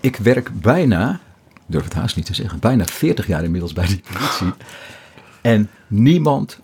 ik 0.00 0.16
werk 0.16 0.50
bijna, 0.60 1.20
durf 1.66 1.84
het 1.84 1.94
haast 1.94 2.16
niet 2.16 2.26
te 2.26 2.34
zeggen, 2.34 2.58
bijna 2.58 2.84
40 2.84 3.26
jaar 3.26 3.44
inmiddels 3.44 3.72
bij 3.72 3.86
die 3.86 4.02
politie. 4.12 4.52
En 5.40 5.70
niemand 5.86 6.60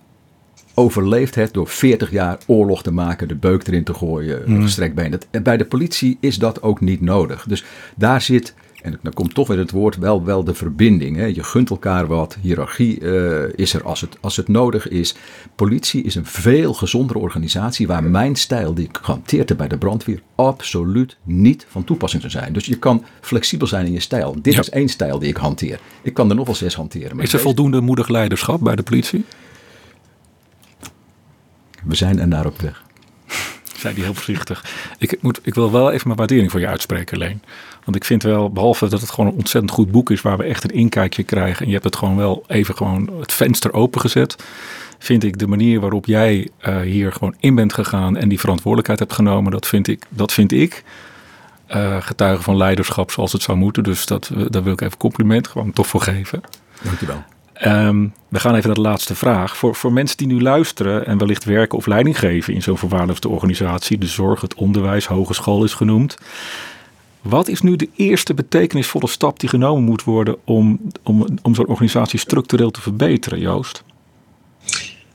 overleeft 0.74 1.34
het 1.34 1.52
door 1.52 1.68
40 1.68 2.10
jaar 2.10 2.38
oorlog 2.46 2.82
te 2.82 2.90
maken, 2.92 3.28
de 3.28 3.34
beuk 3.34 3.66
erin 3.66 3.84
te 3.84 3.94
gooien, 3.94 4.42
Hmm. 4.44 4.62
gestrekt 4.62 4.94
been. 4.94 5.20
Bij 5.42 5.56
de 5.56 5.64
politie 5.64 6.16
is 6.20 6.38
dat 6.38 6.62
ook 6.62 6.80
niet 6.80 7.00
nodig. 7.00 7.44
Dus 7.48 7.64
daar 7.94 8.20
zit 8.20 8.54
En 8.82 8.98
dan 9.02 9.12
komt 9.12 9.34
toch 9.34 9.48
weer 9.48 9.58
het 9.58 9.70
woord 9.70 9.96
wel, 9.96 10.24
wel 10.24 10.44
de 10.44 10.54
verbinding. 10.54 11.16
Hè. 11.16 11.24
Je 11.24 11.42
gunt 11.42 11.70
elkaar 11.70 12.06
wat, 12.06 12.36
hiërarchie 12.40 13.00
uh, 13.00 13.42
is 13.54 13.74
er 13.74 13.84
als 13.84 14.00
het, 14.00 14.16
als 14.20 14.36
het 14.36 14.48
nodig 14.48 14.88
is. 14.88 15.14
Politie 15.54 16.02
is 16.02 16.14
een 16.14 16.26
veel 16.26 16.74
gezondere 16.74 17.18
organisatie 17.18 17.86
waar 17.86 18.04
mijn 18.04 18.36
stijl 18.36 18.74
die 18.74 18.84
ik 18.84 18.98
gehanteerd 19.02 19.48
heb 19.48 19.58
bij 19.58 19.68
de 19.68 19.78
brandweer 19.78 20.22
absoluut 20.34 21.16
niet 21.22 21.66
van 21.68 21.84
toepassing 21.84 22.22
zou 22.22 22.34
zijn. 22.34 22.52
Dus 22.52 22.66
je 22.66 22.78
kan 22.78 23.04
flexibel 23.20 23.66
zijn 23.66 23.86
in 23.86 23.92
je 23.92 24.00
stijl. 24.00 24.36
Dit 24.42 24.58
is 24.58 24.70
één 24.70 24.88
stijl 24.88 25.18
die 25.18 25.28
ik 25.28 25.36
hanteer. 25.36 25.80
Ik 26.02 26.14
kan 26.14 26.30
er 26.30 26.36
nog 26.36 26.46
wel 26.46 26.54
zes 26.54 26.74
hanteren. 26.74 27.20
is 27.20 27.32
er 27.32 27.40
voldoende 27.40 27.80
moedig 27.80 28.08
leiderschap 28.08 28.60
bij 28.60 28.76
de 28.76 28.82
politie? 28.82 29.24
We 31.84 31.94
zijn 31.94 32.18
er 32.18 32.28
naar 32.28 32.46
op 32.46 32.60
weg 32.60 32.82
zei 33.82 33.94
hij 33.94 34.04
heel 34.04 34.14
voorzichtig. 34.14 34.64
Ik, 34.98 35.22
moet, 35.22 35.40
ik 35.42 35.54
wil 35.54 35.72
wel 35.72 35.90
even 35.90 36.06
mijn 36.06 36.18
waardering 36.18 36.50
voor 36.50 36.60
je 36.60 36.66
uitspreken, 36.66 37.18
Leen. 37.18 37.42
Want 37.84 37.96
ik 37.96 38.04
vind 38.04 38.22
wel, 38.22 38.50
behalve 38.50 38.88
dat 38.88 39.00
het 39.00 39.10
gewoon 39.10 39.30
een 39.30 39.36
ontzettend 39.36 39.72
goed 39.72 39.90
boek 39.90 40.10
is 40.10 40.20
waar 40.20 40.36
we 40.36 40.44
echt 40.44 40.64
een 40.64 40.70
inkijkje 40.70 41.22
krijgen. 41.22 41.60
En 41.60 41.66
je 41.66 41.72
hebt 41.72 41.84
het 41.84 41.96
gewoon 41.96 42.16
wel 42.16 42.44
even 42.46 42.76
gewoon 42.76 43.10
het 43.20 43.32
venster 43.32 43.72
opengezet. 43.72 44.36
Vind 44.98 45.24
ik 45.24 45.38
de 45.38 45.46
manier 45.46 45.80
waarop 45.80 46.06
jij 46.06 46.48
uh, 46.68 46.80
hier 46.80 47.12
gewoon 47.12 47.34
in 47.38 47.54
bent 47.54 47.72
gegaan 47.72 48.16
en 48.16 48.28
die 48.28 48.40
verantwoordelijkheid 48.40 49.00
hebt 49.00 49.12
genomen, 49.12 49.52
dat 49.52 49.66
vind 49.66 49.88
ik, 49.88 50.04
dat 50.08 50.32
vind 50.32 50.52
ik 50.52 50.84
uh, 51.74 51.96
getuige 52.00 52.42
van 52.42 52.56
leiderschap 52.56 53.10
zoals 53.10 53.32
het 53.32 53.42
zou 53.42 53.58
moeten. 53.58 53.82
Dus 53.82 54.06
dat, 54.06 54.30
daar 54.48 54.62
wil 54.62 54.72
ik 54.72 54.80
even 54.80 54.98
compliment 54.98 55.48
gewoon 55.48 55.72
toch 55.72 55.86
voor 55.86 56.00
geven. 56.00 56.40
Dankjewel. 56.82 57.24
Um, 57.66 58.14
we 58.28 58.40
gaan 58.40 58.54
even 58.54 58.66
naar 58.66 58.76
de 58.76 58.88
laatste 58.88 59.14
vraag. 59.14 59.56
Voor, 59.56 59.74
voor 59.74 59.92
mensen 59.92 60.16
die 60.16 60.26
nu 60.26 60.42
luisteren 60.42 61.06
en 61.06 61.18
wellicht 61.18 61.44
werken 61.44 61.78
of 61.78 61.86
leiding 61.86 62.18
geven 62.18 62.54
in 62.54 62.62
zo'n 62.62 62.78
verwaarloosde 62.78 63.28
organisatie, 63.28 63.98
de 63.98 64.06
zorg, 64.06 64.40
het 64.40 64.54
onderwijs, 64.54 65.06
hogeschool 65.06 65.64
is 65.64 65.74
genoemd. 65.74 66.16
Wat 67.22 67.48
is 67.48 67.60
nu 67.60 67.76
de 67.76 67.88
eerste 67.96 68.34
betekenisvolle 68.34 69.08
stap 69.08 69.40
die 69.40 69.48
genomen 69.48 69.82
moet 69.82 70.04
worden 70.04 70.36
om, 70.44 70.80
om, 71.02 71.26
om 71.42 71.54
zo'n 71.54 71.66
organisatie 71.66 72.18
structureel 72.18 72.70
te 72.70 72.80
verbeteren, 72.80 73.40
Joost? 73.40 73.82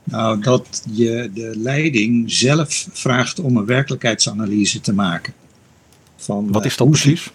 Nou, 0.04 0.40
dat 0.40 0.82
je 0.90 1.30
de 1.34 1.52
leiding 1.56 2.32
zelf 2.32 2.88
vraagt 2.92 3.40
om 3.40 3.56
een 3.56 3.66
werkelijkheidsanalyse 3.66 4.80
te 4.80 4.92
maken. 4.92 5.32
Van, 6.16 6.52
Wat 6.52 6.64
is 6.64 6.76
dat 6.76 6.90
precies? 6.90 7.30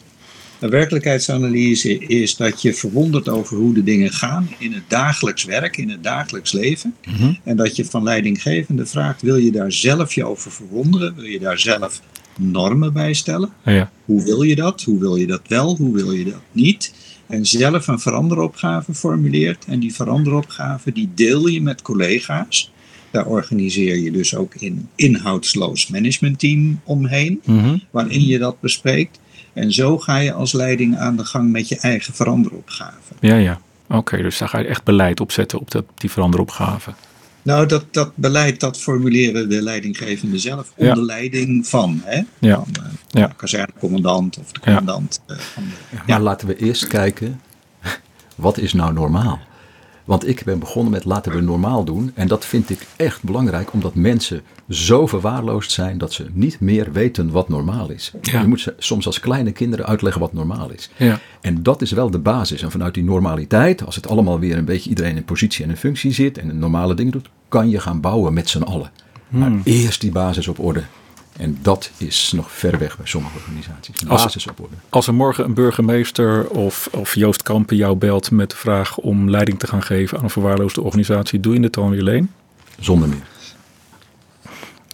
Een 0.59 0.69
werkelijkheidsanalyse 0.69 1.97
is 1.97 2.35
dat 2.35 2.61
je 2.61 2.73
verwondert 2.73 3.29
over 3.29 3.57
hoe 3.57 3.73
de 3.73 3.83
dingen 3.83 4.11
gaan 4.11 4.49
in 4.57 4.73
het 4.73 4.83
dagelijks 4.87 5.43
werk, 5.43 5.77
in 5.77 5.89
het 5.89 6.03
dagelijks 6.03 6.51
leven. 6.51 6.95
Mhm. 7.05 7.33
En 7.43 7.55
dat 7.55 7.75
je 7.75 7.85
van 7.85 8.03
leidinggevende 8.03 8.85
vraagt: 8.85 9.21
wil 9.21 9.35
je 9.35 9.51
daar 9.51 9.71
zelf 9.71 10.13
je 10.13 10.25
over 10.25 10.51
verwonderen? 10.51 11.15
Wil 11.15 11.25
je 11.25 11.39
daar 11.39 11.59
zelf 11.59 12.01
normen 12.37 12.93
bij 12.93 13.13
stellen? 13.13 13.49
Ja. 13.65 13.91
Hoe 14.05 14.23
wil 14.23 14.41
je 14.41 14.55
dat? 14.55 14.81
Hoe 14.81 14.99
wil 14.99 15.15
je 15.15 15.27
dat 15.27 15.41
wel? 15.47 15.75
Hoe 15.75 15.93
wil 15.93 16.11
je 16.11 16.23
dat 16.23 16.41
niet? 16.51 16.93
En 17.27 17.45
zelf 17.45 17.87
een 17.87 17.99
veranderopgave 17.99 18.93
formuleert. 18.93 19.65
En 19.65 19.79
die 19.79 19.93
veranderopgave 19.93 20.91
die 20.91 21.09
deel 21.15 21.47
je 21.47 21.61
met 21.61 21.81
collega's. 21.81 22.71
Daar 23.11 23.25
organiseer 23.25 23.97
je 23.97 24.11
dus 24.11 24.35
ook 24.35 24.53
een 24.59 24.89
inhoudsloos 24.95 25.87
managementteam 25.87 26.81
omheen, 26.83 27.41
mhm. 27.45 27.77
waarin 27.91 28.25
je 28.25 28.37
dat 28.37 28.59
bespreekt. 28.59 29.19
En 29.53 29.71
zo 29.71 29.97
ga 29.97 30.17
je 30.17 30.33
als 30.33 30.51
leiding 30.51 30.97
aan 30.97 31.15
de 31.15 31.25
gang 31.25 31.51
met 31.51 31.67
je 31.67 31.77
eigen 31.77 32.13
veranderopgave. 32.13 33.13
Ja, 33.19 33.35
ja. 33.35 33.61
Oké, 33.89 34.21
dus 34.21 34.37
daar 34.37 34.49
ga 34.49 34.59
je 34.59 34.67
echt 34.67 34.83
beleid 34.83 35.19
opzetten 35.19 35.59
op 35.59 35.71
dat, 35.71 35.85
die 35.95 36.11
veranderopgave. 36.11 36.93
Nou, 37.43 37.67
dat, 37.67 37.85
dat 37.91 38.11
beleid 38.15 38.59
dat 38.59 38.77
formuleren 38.79 39.49
de 39.49 39.61
leidinggevende 39.61 40.37
zelf 40.37 40.71
onder 40.75 41.03
leiding 41.03 41.67
van, 41.67 42.01
hè? 42.03 42.21
Ja. 42.39 42.55
van 42.55 42.67
uh, 42.79 42.85
ja. 43.09 43.27
de 43.27 43.35
kazernecommandant 43.35 44.37
of 44.37 44.51
de 44.51 44.59
commandant. 44.59 45.21
Uh, 45.27 45.37
van 45.37 45.63
de, 45.63 45.95
ja. 45.95 46.03
Maar 46.07 46.21
laten 46.21 46.47
we 46.47 46.55
eerst 46.57 46.87
kijken, 46.87 47.41
wat 48.35 48.57
is 48.57 48.73
nou 48.73 48.93
normaal? 48.93 49.39
Want 50.05 50.27
ik 50.27 50.43
ben 50.43 50.59
begonnen 50.59 50.91
met 50.91 51.05
laten 51.05 51.31
we 51.31 51.41
normaal 51.41 51.83
doen. 51.83 52.11
En 52.13 52.27
dat 52.27 52.45
vind 52.45 52.69
ik 52.69 52.87
echt 52.95 53.23
belangrijk, 53.23 53.73
omdat 53.73 53.95
mensen 53.95 54.41
zo 54.69 55.07
verwaarloosd 55.07 55.71
zijn 55.71 55.97
dat 55.97 56.13
ze 56.13 56.25
niet 56.33 56.59
meer 56.59 56.91
weten 56.91 57.31
wat 57.31 57.49
normaal 57.49 57.89
is. 57.89 58.13
Je 58.21 58.47
moet 58.47 58.61
ze 58.61 58.73
soms 58.77 59.05
als 59.05 59.19
kleine 59.19 59.51
kinderen 59.51 59.85
uitleggen 59.85 60.21
wat 60.21 60.33
normaal 60.33 60.71
is. 60.71 60.89
Ja. 60.97 61.19
En 61.41 61.63
dat 61.63 61.81
is 61.81 61.91
wel 61.91 62.09
de 62.09 62.19
basis. 62.19 62.61
En 62.61 62.71
vanuit 62.71 62.93
die 62.93 63.03
normaliteit, 63.03 63.85
als 63.85 63.95
het 63.95 64.07
allemaal 64.07 64.39
weer 64.39 64.57
een 64.57 64.65
beetje 64.65 64.89
iedereen 64.89 65.15
in 65.15 65.23
positie 65.23 65.63
en 65.63 65.69
in 65.69 65.77
functie 65.77 66.13
zit 66.13 66.37
en 66.37 66.59
normale 66.59 66.95
dingen 66.95 67.11
doet, 67.11 67.29
kan 67.47 67.69
je 67.69 67.79
gaan 67.79 68.01
bouwen 68.01 68.33
met 68.33 68.49
z'n 68.49 68.61
allen. 68.61 68.91
Maar 69.27 69.47
hmm. 69.47 69.61
eerst 69.63 70.01
die 70.01 70.11
basis 70.11 70.47
op 70.47 70.59
orde. 70.59 70.83
En 71.37 71.57
dat 71.61 71.91
is 71.97 72.31
nog 72.35 72.51
ver 72.51 72.77
weg 72.77 72.97
bij 72.97 73.05
sommige 73.05 73.37
organisaties. 73.37 73.95
De 73.95 74.05
basis 74.05 74.47
op 74.47 74.59
orde. 74.59 74.75
Als 74.89 75.07
er 75.07 75.13
morgen 75.13 75.45
een 75.45 75.53
burgemeester 75.53 76.47
of, 76.47 76.89
of 76.91 77.15
Joost 77.15 77.43
Kampen 77.43 77.75
jou 77.75 77.95
belt 77.95 78.31
met 78.31 78.49
de 78.49 78.55
vraag 78.55 78.97
om 78.97 79.29
leiding 79.29 79.59
te 79.59 79.67
gaan 79.67 79.83
geven 79.83 80.17
aan 80.17 80.23
een 80.23 80.29
verwaarloosde 80.29 80.81
organisatie, 80.81 81.39
doe 81.39 81.53
je 81.53 81.59
het 81.61 81.73
dan 81.73 81.89
weer 81.89 81.99
alleen? 81.99 82.31
Zonder 82.79 83.09
meer. 83.09 83.23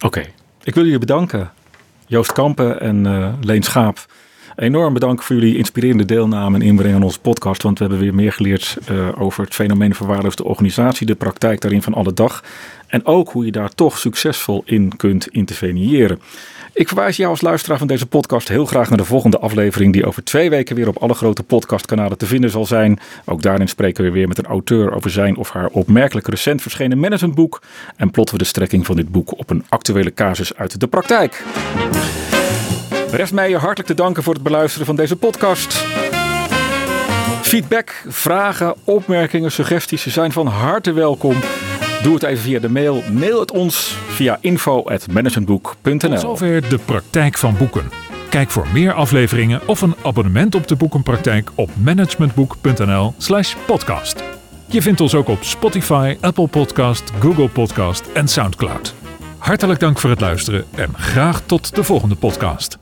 Oké, 0.00 0.20
ik 0.62 0.74
wil 0.74 0.84
jullie 0.84 0.98
bedanken. 0.98 1.52
Joost 2.06 2.32
Kampen 2.32 2.80
en 2.80 3.04
uh, 3.04 3.32
Leen 3.40 3.62
Schaap. 3.62 4.06
Enorm 4.56 4.92
bedankt 4.92 5.24
voor 5.24 5.36
jullie 5.36 5.56
inspirerende 5.56 6.04
deelname 6.04 6.56
en 6.56 6.62
inbreng 6.62 6.94
aan 6.94 7.02
onze 7.02 7.20
podcast. 7.20 7.62
Want 7.62 7.78
we 7.78 7.84
hebben 7.84 8.02
weer 8.02 8.14
meer 8.14 8.32
geleerd 8.32 8.78
uh, 8.90 9.20
over 9.20 9.44
het 9.44 9.54
fenomeen 9.54 9.94
verwaarloosde 9.94 10.44
organisatie, 10.44 11.06
de 11.06 11.14
praktijk 11.14 11.60
daarin 11.60 11.82
van 11.82 11.94
alle 11.94 12.12
dag. 12.12 12.44
En 12.86 13.06
ook 13.06 13.30
hoe 13.30 13.44
je 13.44 13.52
daar 13.52 13.74
toch 13.74 13.98
succesvol 13.98 14.62
in 14.64 14.96
kunt 14.96 15.28
interveneren. 15.28 16.20
Ik 16.72 16.88
verwijs 16.88 17.16
jou 17.16 17.30
als 17.30 17.40
luisteraar 17.40 17.78
van 17.78 17.86
deze 17.86 18.06
podcast 18.06 18.48
heel 18.48 18.66
graag 18.66 18.88
naar 18.88 18.98
de 18.98 19.04
volgende 19.04 19.38
aflevering, 19.38 19.92
die 19.92 20.06
over 20.06 20.24
twee 20.24 20.50
weken 20.50 20.76
weer 20.76 20.88
op 20.88 20.96
alle 20.96 21.14
grote 21.14 21.42
podcastkanalen 21.42 22.18
te 22.18 22.26
vinden 22.26 22.50
zal 22.50 22.66
zijn. 22.66 22.98
Ook 23.24 23.42
daarin 23.42 23.68
spreken 23.68 24.04
we 24.04 24.10
weer 24.10 24.28
met 24.28 24.38
een 24.38 24.46
auteur 24.46 24.94
over 24.94 25.10
zijn 25.10 25.36
of 25.36 25.50
haar 25.50 25.66
opmerkelijk 25.66 26.28
recent 26.28 26.62
verschenen 26.62 26.98
managementboek. 26.98 27.62
En 27.96 28.10
plotten 28.10 28.36
we 28.36 28.42
de 28.42 28.48
strekking 28.48 28.86
van 28.86 28.96
dit 28.96 29.08
boek 29.08 29.38
op 29.38 29.50
een 29.50 29.64
actuele 29.68 30.14
casus 30.14 30.56
uit 30.56 30.80
de 30.80 30.86
praktijk. 30.86 31.44
Rest 33.12 33.32
mij 33.32 33.48
je 33.48 33.56
hartelijk 33.56 33.88
te 33.88 33.94
danken 33.94 34.22
voor 34.22 34.34
het 34.34 34.42
beluisteren 34.42 34.86
van 34.86 34.96
deze 34.96 35.16
podcast. 35.16 35.84
Feedback, 37.42 38.04
vragen, 38.08 38.74
opmerkingen, 38.84 39.52
suggesties 39.52 40.06
zijn 40.06 40.32
van 40.32 40.46
harte 40.46 40.92
welkom. 40.92 41.34
Doe 42.02 42.14
het 42.14 42.22
even 42.22 42.42
via 42.42 42.60
de 42.60 42.68
mail. 42.68 43.02
Mail 43.12 43.40
het 43.40 43.50
ons 43.50 43.96
via 44.08 44.38
info.managementboek.nl. 44.40 46.18
Zover 46.18 46.68
de 46.68 46.78
praktijk 46.78 47.36
van 47.36 47.56
boeken. 47.56 47.90
Kijk 48.28 48.50
voor 48.50 48.66
meer 48.72 48.92
afleveringen 48.92 49.60
of 49.66 49.80
een 49.80 49.94
abonnement 50.02 50.54
op 50.54 50.68
de 50.68 50.76
boekenpraktijk 50.76 51.50
op 51.54 51.70
managementboek.nl/slash 51.82 53.54
podcast. 53.66 54.22
Je 54.66 54.82
vindt 54.82 55.00
ons 55.00 55.14
ook 55.14 55.28
op 55.28 55.44
Spotify, 55.44 56.16
Apple 56.20 56.46
Podcast, 56.46 57.10
Google 57.20 57.48
Podcast 57.48 58.04
en 58.12 58.28
Soundcloud. 58.28 58.94
Hartelijk 59.38 59.80
dank 59.80 59.98
voor 59.98 60.10
het 60.10 60.20
luisteren 60.20 60.64
en 60.74 60.94
graag 60.94 61.42
tot 61.46 61.74
de 61.74 61.84
volgende 61.84 62.14
podcast. 62.14 62.79